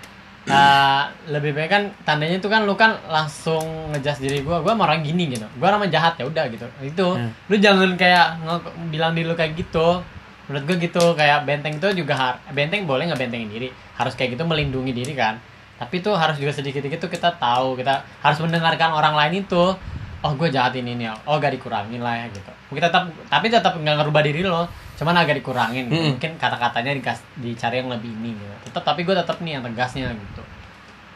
uh, 0.48 1.02
lebih 1.30 1.54
baik 1.54 1.70
kan 1.70 1.82
tandanya 2.02 2.38
itu 2.40 2.48
kan 2.50 2.66
lu 2.66 2.74
kan 2.74 2.98
langsung 3.06 3.92
ngejas 3.94 4.18
diri 4.18 4.42
gua 4.42 4.58
gua 4.64 4.74
sama 4.74 4.90
orang 4.90 5.06
gini 5.06 5.30
gitu. 5.30 5.46
Gua 5.60 5.74
orang 5.74 5.86
jahat 5.92 6.18
ya 6.18 6.26
udah 6.26 6.44
gitu. 6.50 6.66
Itu 6.82 7.14
Hmm. 7.14 7.30
lu 7.46 7.56
jangan 7.60 7.94
kayak 7.94 8.42
bilang 8.90 9.14
diri 9.14 9.26
lu 9.28 9.36
kayak 9.38 9.54
gitu. 9.54 10.02
Menurut 10.50 10.64
gua 10.66 10.76
gitu 10.82 11.04
kayak 11.14 11.46
benteng 11.46 11.78
itu 11.78 11.88
juga 12.02 12.14
har 12.18 12.34
benteng 12.50 12.88
boleh 12.88 13.06
nggak 13.06 13.20
bentengin 13.20 13.50
diri. 13.50 13.68
Harus 13.94 14.18
kayak 14.18 14.34
gitu 14.34 14.42
melindungi 14.42 14.90
diri 14.90 15.14
kan. 15.14 15.38
Tapi 15.78 15.98
itu 15.98 16.10
harus 16.14 16.38
juga 16.38 16.54
sedikit-sedikit 16.54 17.06
tuh 17.06 17.10
kita 17.10 17.34
tahu 17.42 17.74
kita 17.74 18.06
harus 18.22 18.38
mendengarkan 18.38 18.94
orang 18.94 19.18
lain 19.18 19.42
itu 19.42 19.74
oh 20.22 20.32
gue 20.38 20.54
jahat 20.54 20.70
ini 20.78 20.94
nih 20.94 21.10
oh 21.26 21.42
gak 21.42 21.50
dikurangin 21.58 21.98
lah 21.98 22.14
ya 22.14 22.26
gitu. 22.30 22.50
Kita 22.70 22.86
tetap 22.86 23.10
tapi 23.26 23.50
tetap 23.50 23.74
nggak 23.74 23.96
ngerubah 23.98 24.22
diri 24.22 24.46
lo 24.46 24.70
cuman 24.98 25.14
agak 25.18 25.40
dikurangin 25.40 25.88
gitu. 25.88 25.96
Mm-mm. 25.96 26.10
mungkin 26.16 26.32
kata-katanya 26.36 26.92
dicari 27.40 27.80
yang 27.80 27.88
lebih 27.90 28.12
ini 28.12 28.36
gitu 28.36 28.56
tetap 28.70 28.82
tapi 28.84 29.02
gue 29.02 29.14
tetap 29.16 29.36
nih 29.40 29.58
yang 29.58 29.64
tegasnya 29.64 30.12
gitu 30.12 30.42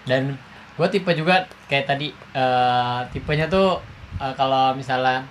dan 0.06 0.34
gue 0.76 0.86
tipe 0.92 1.10
juga 1.12 1.44
kayak 1.68 1.84
tadi 1.88 2.12
eh, 2.12 3.00
tipenya 3.12 3.46
tuh 3.48 3.80
eh, 4.20 4.32
kalau 4.36 4.72
misalnya 4.76 5.24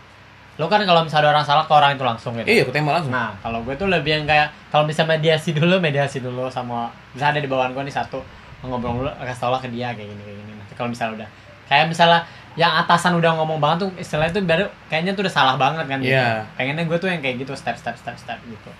lo 0.55 0.71
kan 0.71 0.79
kalau 0.87 1.03
misalnya 1.03 1.27
ada 1.27 1.31
orang 1.35 1.45
salah 1.45 1.65
ke 1.67 1.73
orang 1.75 1.99
itu 1.99 2.03
langsung 2.07 2.31
gitu 2.39 2.47
Iya, 2.47 2.63
aku 2.63 2.71
tembak 2.71 2.95
langsung. 2.95 3.11
Nah, 3.11 3.35
kalau 3.43 3.59
gue 3.67 3.75
tuh 3.75 3.91
lebih 3.91 4.15
yang 4.15 4.23
kayak 4.23 4.47
kalau 4.71 4.87
bisa 4.87 5.03
mediasi 5.03 5.51
dulu, 5.51 5.83
mediasi 5.83 6.23
dulu 6.23 6.47
sama 6.47 6.87
misalnya 7.11 7.35
ada 7.35 7.41
di 7.43 7.49
bawaan 7.51 7.75
gue 7.75 7.83
nih 7.83 7.91
satu 7.91 8.23
ngobrol 8.63 9.03
dulu, 9.03 9.11
kasih 9.19 9.41
tau 9.43 9.51
lah 9.51 9.59
ke 9.59 9.67
dia 9.67 9.91
kayak 9.91 10.07
gini 10.15 10.21
kayak 10.23 10.37
gini. 10.39 10.51
Nanti 10.55 10.73
kalau 10.79 10.89
misalnya 10.95 11.13
udah 11.19 11.29
kayak 11.65 11.89
misalnya 11.89 12.23
yang 12.55 12.71
atasan 12.79 13.19
udah 13.19 13.35
ngomong 13.35 13.59
banget 13.59 13.77
tuh 13.83 13.91
istilahnya 13.99 14.31
tuh 14.31 14.41
baru 14.41 14.65
kayaknya 14.87 15.11
tuh 15.11 15.27
udah 15.27 15.33
salah 15.33 15.55
banget 15.59 15.85
kan 15.85 15.99
gitu. 15.99 16.15
Iya. 16.15 16.47
Pengennya 16.55 16.87
gue 16.87 16.97
tuh 16.97 17.09
yang 17.11 17.19
kayak 17.19 17.43
gitu 17.43 17.51
step 17.53 17.75
step 17.75 17.99
step 17.99 18.15
step 18.15 18.39
gitu. 18.47 18.71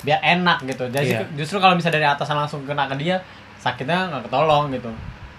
Biar 0.00 0.18
enak 0.24 0.64
gitu. 0.64 0.88
Jadi 0.88 1.12
Iya. 1.12 1.28
justru 1.36 1.60
kalau 1.60 1.76
misalnya 1.76 2.00
dari 2.00 2.08
atasan 2.08 2.32
langsung 2.34 2.64
kena 2.64 2.88
ke 2.88 2.96
dia, 2.96 3.20
sakitnya 3.60 4.08
nggak 4.08 4.22
ketolong 4.26 4.72
gitu. 4.72 4.88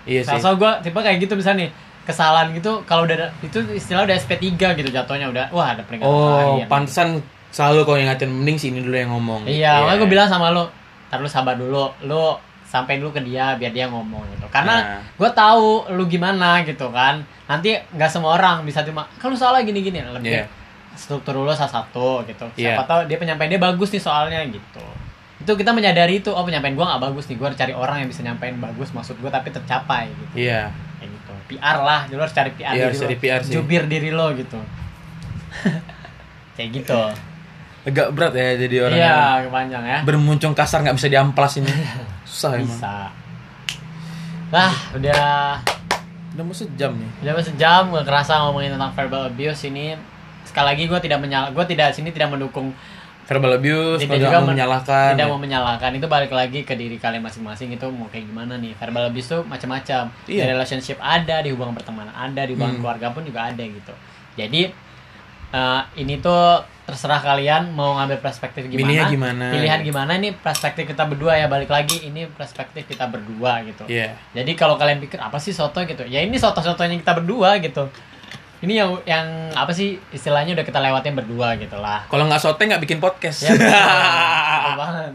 Iya 0.06 0.22
sih. 0.22 0.38
Soalnya 0.38 0.58
gue 0.58 0.72
tipe 0.86 1.00
kayak 1.00 1.18
gitu 1.20 1.34
misalnya 1.34 1.66
nih 1.66 1.72
kesalahan 2.02 2.50
gitu 2.54 2.82
kalau 2.86 3.06
udah 3.06 3.30
itu 3.42 3.62
istilah 3.72 4.06
udah 4.06 4.16
SP3 4.16 4.58
gitu 4.74 4.90
jatuhnya 4.90 5.30
udah 5.30 5.46
wah 5.50 5.74
ada 5.74 5.86
peringatan 5.86 6.10
Oh, 6.10 6.34
terakhir. 6.58 6.66
pantesan 6.66 7.08
selalu 7.54 7.80
kau 7.86 7.94
ingatin 7.94 8.30
mending 8.30 8.58
sini 8.58 8.80
dulu 8.82 8.96
yang 8.96 9.10
ngomong. 9.10 9.42
Iya, 9.46 9.86
makanya 9.86 9.98
gue 10.00 10.10
bilang 10.10 10.26
sama 10.26 10.50
lo, 10.50 10.70
ntar 11.10 11.20
lu 11.20 11.30
sabar 11.30 11.54
dulu, 11.54 11.94
lu 12.06 12.24
sampai 12.72 12.98
dulu 12.98 13.12
ke 13.12 13.20
dia 13.22 13.52
biar 13.54 13.70
dia 13.70 13.86
ngomong 13.86 14.24
gitu. 14.32 14.48
Karena 14.48 14.96
Nah. 14.96 15.00
gue 15.04 15.30
tahu 15.30 15.92
lu 15.92 16.08
gimana 16.08 16.64
gitu 16.64 16.88
kan. 16.88 17.20
Nanti 17.46 17.76
nggak 17.76 18.08
semua 18.08 18.32
orang 18.34 18.64
bisa 18.64 18.80
cuma 18.82 19.04
kalau 19.20 19.36
salah 19.36 19.60
gini-gini 19.60 20.00
lebih 20.00 20.32
Iya. 20.32 20.46
struktur 20.94 21.36
dulu 21.36 21.52
salah 21.52 21.70
satu 21.74 22.22
gitu. 22.24 22.46
Iya. 22.56 22.74
Siapa 22.74 22.82
tahu 22.86 23.00
dia 23.06 23.16
penyampaian 23.16 23.50
dia 23.50 23.60
bagus 23.60 23.90
nih 23.90 24.00
soalnya 24.00 24.40
gitu. 24.48 24.82
Itu 25.38 25.54
kita 25.54 25.70
menyadari 25.72 26.18
itu, 26.18 26.30
oh 26.30 26.42
penyampaian 26.42 26.72
gue 26.72 26.86
nggak 26.86 27.02
bagus 27.02 27.26
nih, 27.26 27.36
gue 27.36 27.44
harus 27.44 27.58
cari 27.58 27.74
orang 27.74 27.98
yang 28.00 28.08
bisa 28.08 28.22
nyampein 28.22 28.56
bagus 28.56 28.88
maksud 28.92 29.18
gue 29.18 29.28
tapi 29.28 29.50
tercapai 29.50 30.08
gitu. 30.08 30.34
Iya. 30.40 30.70
Kayak 30.96 31.10
gitu. 31.12 31.32
PR 31.52 31.78
lah, 31.82 32.00
dulu 32.08 32.20
harus 32.22 32.32
cari 32.32 32.50
PR 32.54 32.72
Iya, 32.72 32.72
diri 32.72 32.84
harus 32.88 33.00
cari 33.02 33.16
PR 33.18 33.40
sih. 33.42 33.52
Jubir 33.52 33.82
diri 33.86 34.10
lo 34.10 34.32
gitu. 34.32 34.56
Kayak 36.56 36.70
gitu. 36.74 37.02
Agak 37.82 38.08
berat 38.14 38.32
ya 38.32 38.56
jadi 38.56 38.76
orang 38.86 38.96
Iya, 38.96 39.10
yang 39.10 39.42
kepanjang 39.50 39.84
ya. 39.84 39.98
bermuncung 40.06 40.54
kasar 40.54 40.80
nggak 40.82 40.96
bisa 40.96 41.10
diamplas 41.10 41.58
ini. 41.58 41.68
Susah 42.32 42.56
emang. 42.56 42.64
bisa 42.64 43.12
lah 44.50 44.72
udah 44.94 45.60
Udah 46.32 46.44
mau 46.44 46.56
sejam 46.56 46.96
nih. 46.96 47.10
udah 47.22 47.32
mau 47.34 47.44
sejam 47.44 47.84
gak 47.92 48.06
kerasa 48.06 48.40
ngomongin 48.42 48.72
tentang 48.72 48.92
verbal 48.94 49.28
abuse 49.28 49.68
ini 49.68 50.00
sekali 50.42 50.64
lagi 50.66 50.84
gue 50.86 51.00
tidak 51.02 51.20
menyal 51.20 51.52
gue 51.52 51.66
tidak 51.66 51.92
sini 51.92 52.10
tidak 52.10 52.32
mendukung 52.32 52.72
Verbal 53.22 53.56
abuse, 53.56 54.02
tidak 54.02 54.18
juga 54.20 54.40
mau 54.40 54.50
menyalahkan. 54.50 55.14
tidak 55.14 55.28
mau 55.30 55.38
menyalahkan 55.38 55.92
itu 55.94 56.04
balik 56.06 56.32
lagi 56.32 56.64
ke 56.64 56.74
diri 56.74 56.98
kalian 56.98 57.22
masing-masing 57.22 57.70
itu 57.70 57.84
mau 57.88 58.08
kayak 58.08 58.26
gimana 58.26 58.56
nih 58.56 58.76
verbal 58.76 59.08
abuse 59.08 59.28
tuh 59.30 59.42
macam-macam 59.46 60.08
di 60.26 60.36
Iya. 60.36 60.52
relationship 60.52 60.98
ada 61.00 61.40
di 61.40 61.48
hubungan 61.50 61.72
pertemanan 61.72 62.12
ada 62.12 62.42
di 62.42 62.52
hubungan 62.54 62.76
Hmm. 62.76 62.82
keluarga 62.82 63.08
pun 63.12 63.24
juga 63.24 63.46
ada 63.46 63.62
gitu 63.62 63.94
jadi 64.36 64.72
eh, 65.50 65.82
ini 65.98 66.16
tuh 66.18 66.60
terserah 66.92 67.18
kalian 67.18 67.72
mau 67.72 67.96
ngambil 67.96 68.20
perspektif 68.20 68.62
gimana 68.64 68.84
Milihnya 68.84 69.06
gimana. 69.08 69.46
pilihan 69.50 69.80
gimana 69.80 70.12
ini 70.14 70.30
perspektif 70.34 70.84
kita 70.86 71.04
berdua 71.04 71.34
ya 71.34 71.48
balik 71.48 71.68
lagi 71.68 72.04
ini 72.04 72.28
perspektif 72.28 72.84
kita 72.84 73.08
berdua 73.08 73.64
gitu 73.64 73.88
Iya. 73.88 74.12
jadi 74.34 74.52
kalau 74.54 74.76
kalian 74.76 75.00
pikir 75.00 75.16
apa 75.18 75.38
sih 75.38 75.52
soto 75.52 75.80
gitu, 75.82 76.04
ya 76.04 76.20
ini 76.20 76.36
soto-sotonya 76.36 76.96
kita 76.98 77.16
berdua 77.16 77.56
gitu. 77.58 77.88
Ini 78.60 78.74
yang 78.76 78.94
yang 79.06 79.26
apa 79.54 79.72
sih 79.72 79.96
istilahnya 80.10 80.54
udah 80.54 80.62
kita 80.62 80.78
lewatin 80.78 81.16
berdua 81.16 81.56
gitu 81.56 81.74
lah. 81.76 82.06
Kalau 82.06 82.28
nggak 82.28 82.38
sote 82.38 82.62
nggak 82.62 82.78
bikin 82.80 83.00
podcast. 83.00 83.42
Ya, 83.42 83.56
betul. 83.58 84.78
Banget. 84.78 85.12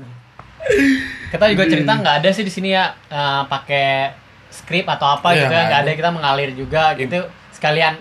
Kita 1.28 1.44
juga 1.46 1.64
cerita 1.66 1.92
nggak 1.94 2.14
ada 2.22 2.30
sih 2.30 2.42
di 2.42 2.50
sini 2.50 2.72
ya 2.72 2.90
eh, 3.06 3.42
pakai 3.44 4.10
skrip 4.48 4.86
atau 4.88 5.12
apa 5.12 5.30
Iya, 5.30 5.38
gitu 5.38 5.46
ya, 5.46 5.54
nggak 5.54 5.66
nggak 5.68 5.82
ada. 5.84 5.92
kita 5.94 6.10
mengalir 6.10 6.50
juga 6.52 6.82
gitu 6.96 7.22
sekalian 7.52 7.94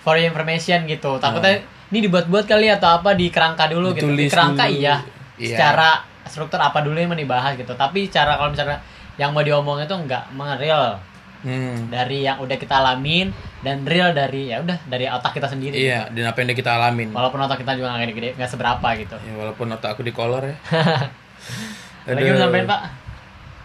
for 0.00 0.16
information 0.16 0.82
gitu. 0.84 1.14
Takutnya 1.16 1.62
ini 1.92 1.98
dibuat-buat 2.02 2.44
kali 2.44 2.66
atau 2.66 2.88
apa 2.96 3.12
di 3.12 3.28
kerangka 3.28 3.68
dulu 3.68 3.92
gitu. 3.92 4.08
Di 4.08 4.24
Ditulis 4.24 4.32
kerangka 4.32 4.64
dulu. 4.64 4.80
iya. 4.80 4.94
Iya. 5.36 5.48
Secara 5.52 5.90
struktur 6.24 6.56
apa 6.56 6.80
dulu 6.80 6.96
yang 6.96 7.12
mau 7.12 7.18
dibahas 7.18 7.52
gitu. 7.54 7.72
Tapi 7.72 8.08
cara 8.08 8.34
kalau 8.34 8.50
misalnya 8.50 8.80
yang 9.14 9.30
mau 9.30 9.44
diomongin 9.44 9.84
itu 9.84 9.94
nggak 9.94 10.32
mengeril 10.32 10.96
Hmm. 11.42 11.90
dari 11.90 12.22
yang 12.22 12.38
udah 12.38 12.54
kita 12.54 12.78
alamin 12.78 13.34
dan 13.66 13.82
real 13.82 14.14
dari 14.14 14.54
ya 14.54 14.62
udah 14.62 14.78
dari 14.86 15.10
otak 15.10 15.34
kita 15.34 15.50
sendiri. 15.50 15.74
Iya, 15.74 16.06
dan 16.06 16.30
apa 16.30 16.38
yang 16.38 16.54
udah 16.54 16.58
kita 16.62 16.70
alamin. 16.70 17.10
Walaupun 17.10 17.42
otak 17.42 17.58
kita 17.58 17.74
juga 17.74 17.90
nggak 17.90 18.02
gede-gede, 18.06 18.30
nggak 18.38 18.46
seberapa 18.46 18.88
gitu. 18.94 19.18
Ya, 19.18 19.34
walaupun 19.34 19.66
otak 19.74 19.98
aku 19.98 20.06
di 20.06 20.14
kolor 20.14 20.38
ya. 20.46 20.54
Lagi 22.06 22.30
mau 22.30 22.38
sampein 22.38 22.62
pak? 22.62 22.80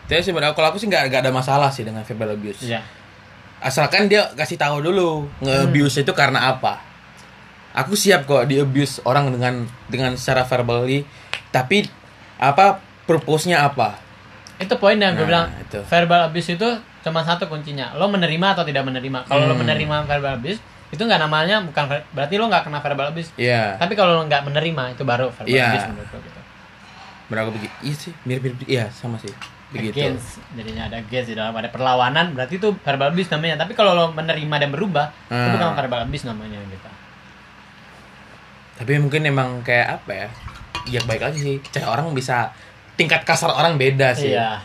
Jadi 0.09 0.21
sebenarnya 0.25 0.57
kalau 0.57 0.73
aku 0.73 0.81
sih 0.81 0.89
nggak 0.89 1.21
ada 1.21 1.29
masalah 1.29 1.69
sih 1.69 1.85
dengan 1.85 2.01
verbal 2.01 2.33
abuse. 2.33 2.65
Iya. 2.65 2.81
Asalkan 3.61 4.09
dia 4.09 4.25
kasih 4.33 4.57
tahu 4.57 4.81
dulu 4.81 5.29
nge-abuse 5.45 6.01
itu 6.01 6.13
karena 6.17 6.49
apa. 6.49 6.81
Aku 7.77 7.93
siap 7.93 8.25
kok 8.25 8.43
di 8.43 8.57
abuse 8.57 8.97
orang 9.03 9.29
dengan 9.29 9.61
dengan 9.85 10.11
secara 10.13 10.41
verbally, 10.43 11.05
tapi 11.47 11.85
apa 12.35 12.81
purpose-nya 13.05 13.61
apa? 13.63 14.01
Itu 14.57 14.73
poin 14.75 14.97
yang 14.97 15.13
gue 15.13 15.21
Nah, 15.21 15.29
bilang 15.29 15.45
itu. 15.59 15.77
verbal 15.85 16.25
abuse 16.25 16.49
itu 16.51 16.65
cuma 16.99 17.21
satu 17.21 17.45
kuncinya. 17.45 17.93
Lo 17.93 18.09
menerima 18.09 18.47
atau 18.51 18.65
tidak 18.65 18.81
menerima. 18.83 19.23
Kalau 19.23 19.45
lo 19.45 19.53
Hmm. 19.53 19.61
menerima 19.61 19.95
verbal 20.03 20.33
abuse 20.35 20.57
itu 20.87 20.97
nggak 20.97 21.19
namanya 21.19 21.61
bukan 21.61 21.85
berarti 22.09 22.33
lo 22.35 22.49
nggak 22.49 22.65
kena 22.65 22.81
verbal 22.81 23.13
abuse. 23.13 23.29
Iya. 23.37 23.77
Tapi 23.77 23.93
kalau 23.93 24.17
lo 24.17 24.23
nggak 24.25 24.41
menerima 24.43 24.97
itu 24.97 25.03
baru 25.03 25.29
verbal 25.29 25.45
Iya. 25.47 25.65
abuse 25.69 25.87
menurut 25.87 26.09
gue 26.09 26.21
gitu. 26.25 26.39
Benar 27.27 27.39
aku 27.43 27.51
begitu. 27.53 27.73
Iya 27.83 27.95
sih, 27.95 28.11
mirip-mirip. 28.23 28.57
Iya, 28.65 28.85
sama 28.89 29.19
sih. 29.19 29.29
Begitu. 29.67 29.93
Against, 29.93 30.39
jadinya 30.55 30.87
ada 30.87 30.97
against 30.97 31.27
di 31.27 31.35
dalam 31.35 31.51
ada 31.51 31.67
perlawanan 31.67 32.31
berarti 32.33 32.55
itu 32.55 32.73
verbal 32.79 33.11
abuse 33.11 33.29
namanya. 33.29 33.61
Tapi 33.61 33.75
kalau 33.75 33.93
lo 33.93 34.05
menerima 34.09 34.55
dan 34.57 34.69
berubah 34.71 35.13
itu 35.21 35.29
Hmm. 35.29 35.53
bukan 35.53 35.77
verbal 35.77 35.99
abuse 36.01 36.23
namanya 36.23 36.57
gitu. 36.65 36.89
Tapi 38.77 38.91
mungkin 38.97 39.25
emang 39.25 39.61
kayak 39.61 40.01
apa 40.01 40.11
ya? 40.13 40.27
Ya 40.87 41.01
baik 41.03 41.21
lagi 41.21 41.39
sih. 41.39 41.57
Kayak 41.67 41.89
orang 41.91 42.13
bisa 42.13 42.53
tingkat 42.93 43.21
kasar 43.21 43.49
orang 43.49 43.75
beda 43.75 44.13
sih. 44.13 44.31
Iya. 44.31 44.61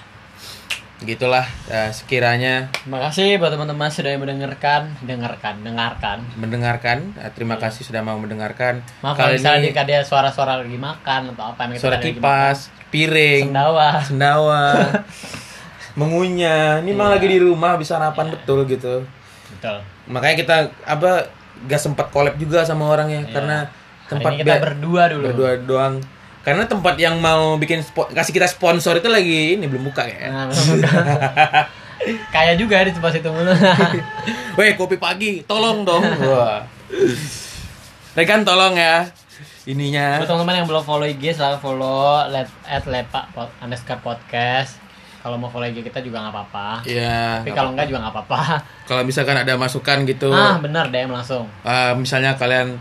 Gitulah 1.02 1.42
eh, 1.66 1.90
sekiranya 1.90 2.70
Terima 2.70 3.02
kasih 3.02 3.34
buat 3.34 3.50
teman-teman 3.50 3.90
sudah 3.90 4.14
mendengarkan, 4.14 4.94
dengarkan, 5.02 5.58
dengarkan. 5.60 6.22
mendengarkan. 6.38 6.98
Eh, 7.18 7.26
terima 7.34 7.58
kasih 7.58 7.82
sudah 7.82 8.00
mau 8.00 8.14
mendengarkan. 8.14 8.78
Iya. 8.78 9.02
Maaf 9.02 9.14
kalau 9.18 9.28
Kali 9.28 9.36
misalnya 9.36 9.58
ini 9.66 9.74
ada 9.74 10.06
suara-suara 10.06 10.62
lagi 10.62 10.78
makan 10.78 11.34
atau 11.34 11.44
apa 11.50 11.60
yang 11.66 11.82
suara 11.82 11.98
lagi 11.98 12.14
kipas, 12.14 12.58
makan. 12.70 12.90
piring, 12.94 13.44
sendawa. 13.50 13.88
sendawa, 13.98 14.62
mengunyah. 15.98 16.80
Ini 16.80 16.90
mah 16.92 17.06
Iya. 17.06 17.14
lagi 17.18 17.26
di 17.28 17.38
rumah 17.40 17.72
bisa 17.74 17.98
sarapan 17.98 18.26
betul 18.30 18.64
gitu. 18.64 19.02
Betul. 19.52 19.76
Makanya 20.06 20.36
kita 20.38 20.56
apa 20.86 21.26
gak 21.66 21.82
sempat 21.82 22.08
collab 22.10 22.38
juga 22.38 22.62
sama 22.62 22.86
orangnya 22.86 23.26
Iya. 23.26 23.32
karena 23.34 23.58
Hari 24.12 24.20
tempat 24.20 24.32
ini 24.32 24.40
kita 24.40 24.54
berdua 24.60 25.02
dulu. 25.08 25.24
berdua 25.26 25.50
doang. 25.58 25.94
Karena 26.42 26.66
tempat 26.66 26.94
yang 26.96 27.16
mau 27.16 27.54
bikin 27.54 27.80
kasih 28.10 28.32
kita 28.32 28.46
sponsor 28.46 28.98
itu 28.98 29.06
lagi 29.06 29.54
ini 29.54 29.64
belum 29.64 29.86
buka 29.86 30.04
ya. 30.04 30.26
Nah. 30.28 30.50
Kayak 32.34 32.58
juga 32.58 32.82
di 32.82 32.90
tempat 32.90 33.14
situ 33.14 33.30
mulu. 33.30 33.54
Weh, 34.58 34.74
kopi 34.74 34.98
pagi, 34.98 35.42
tolong 35.42 35.86
dong. 35.86 36.02
Wah. 36.26 36.66
Rekan 38.12 38.42
tolong 38.42 38.74
ya. 38.74 39.06
Ininya. 39.64 40.18
Buat 40.18 40.26
teman-teman 40.26 40.54
yang 40.58 40.66
belum 40.66 40.82
follow 40.82 41.06
IG, 41.06 41.32
silahkan 41.32 41.62
follow 41.62 42.26
let, 42.26 42.50
at 42.66 42.82
lepa 42.84 43.30
pod, 43.30 43.46
underscore 43.62 44.02
podcast. 44.02 44.82
Kalau 45.22 45.38
mau 45.38 45.46
follow 45.46 45.62
IG 45.64 45.86
kita 45.86 46.02
juga 46.02 46.18
nggak 46.18 46.34
apa-apa. 46.34 46.82
Iya. 46.82 47.46
Tapi 47.46 47.54
kalau 47.54 47.70
enggak 47.70 47.86
juga 47.86 48.02
nggak 48.02 48.14
apa-apa. 48.18 48.40
Kalau 48.82 49.06
misalkan 49.06 49.38
ada 49.38 49.54
masukan 49.54 50.02
gitu, 50.02 50.34
Ah, 50.34 50.58
benar 50.58 50.90
DM 50.90 51.06
langsung. 51.08 51.46
eh, 51.62 51.94
misalnya 51.94 52.34
kalian 52.34 52.74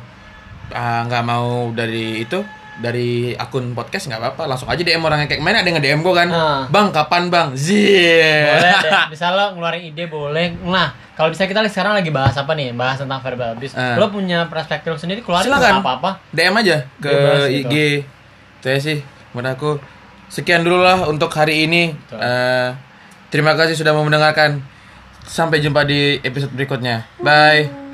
ah, 0.72 1.06
nggak 1.06 1.24
mau 1.24 1.70
dari 1.72 2.22
itu 2.22 2.40
dari 2.82 3.36
akun 3.36 3.78
podcast 3.78 4.10
nggak 4.10 4.18
apa-apa 4.18 4.44
langsung 4.48 4.66
aja 4.66 4.82
DM 4.82 5.00
orangnya 5.00 5.30
kayak 5.30 5.44
main 5.44 5.54
ada 5.54 5.70
nge 5.70 5.80
DM 5.80 6.02
gue 6.02 6.16
kan 6.16 6.30
Ah. 6.32 6.62
bang 6.66 6.90
kapan 6.90 7.30
bang 7.30 7.48
zia 7.54 8.58
Boleh 8.58 8.74
deh. 8.82 8.92
Lo 9.38 9.46
ngeluarin 9.54 9.84
ide 9.86 10.04
boleh. 10.08 10.56
Nah, 10.66 10.90
kalau 11.14 11.30
bisa 11.30 11.46
kita 11.46 11.62
sekarang 11.68 11.94
lagi 11.94 12.10
bahas 12.10 12.34
apa 12.34 12.52
nih? 12.52 12.74
Bahas 12.74 12.98
tentang 12.98 13.22
verbal 13.22 13.54
abuse. 13.54 13.76
Ah. 13.76 13.96
Lo 13.96 14.10
punya 14.10 14.48
perspektif 14.48 14.98
sendiri 14.98 15.22
nggak 15.78 15.86
apa-apa. 15.86 16.12
DM 16.32 16.56
aja 16.58 16.78
ke 16.98 17.12
gitu. 17.50 17.68
IG 17.68 17.74
saya 18.62 18.78
sih 18.78 18.98
menurut 19.32 19.54
aku 19.54 19.72
sekian 20.28 20.62
dulu 20.62 20.82
lah 20.82 21.06
untuk 21.06 21.30
hari 21.30 21.66
ini 21.66 21.94
Betul. 21.94 22.18
Eh, 22.20 22.70
Terima 23.30 23.56
kasih 23.56 23.80
sudah 23.80 23.94
mau 23.94 24.04
mendengarkan. 24.04 24.60
Sampai 25.24 25.62
jumpa 25.62 25.86
di 25.86 26.20
episode 26.20 26.52
berikutnya. 26.52 27.08
Bye. 27.18 27.91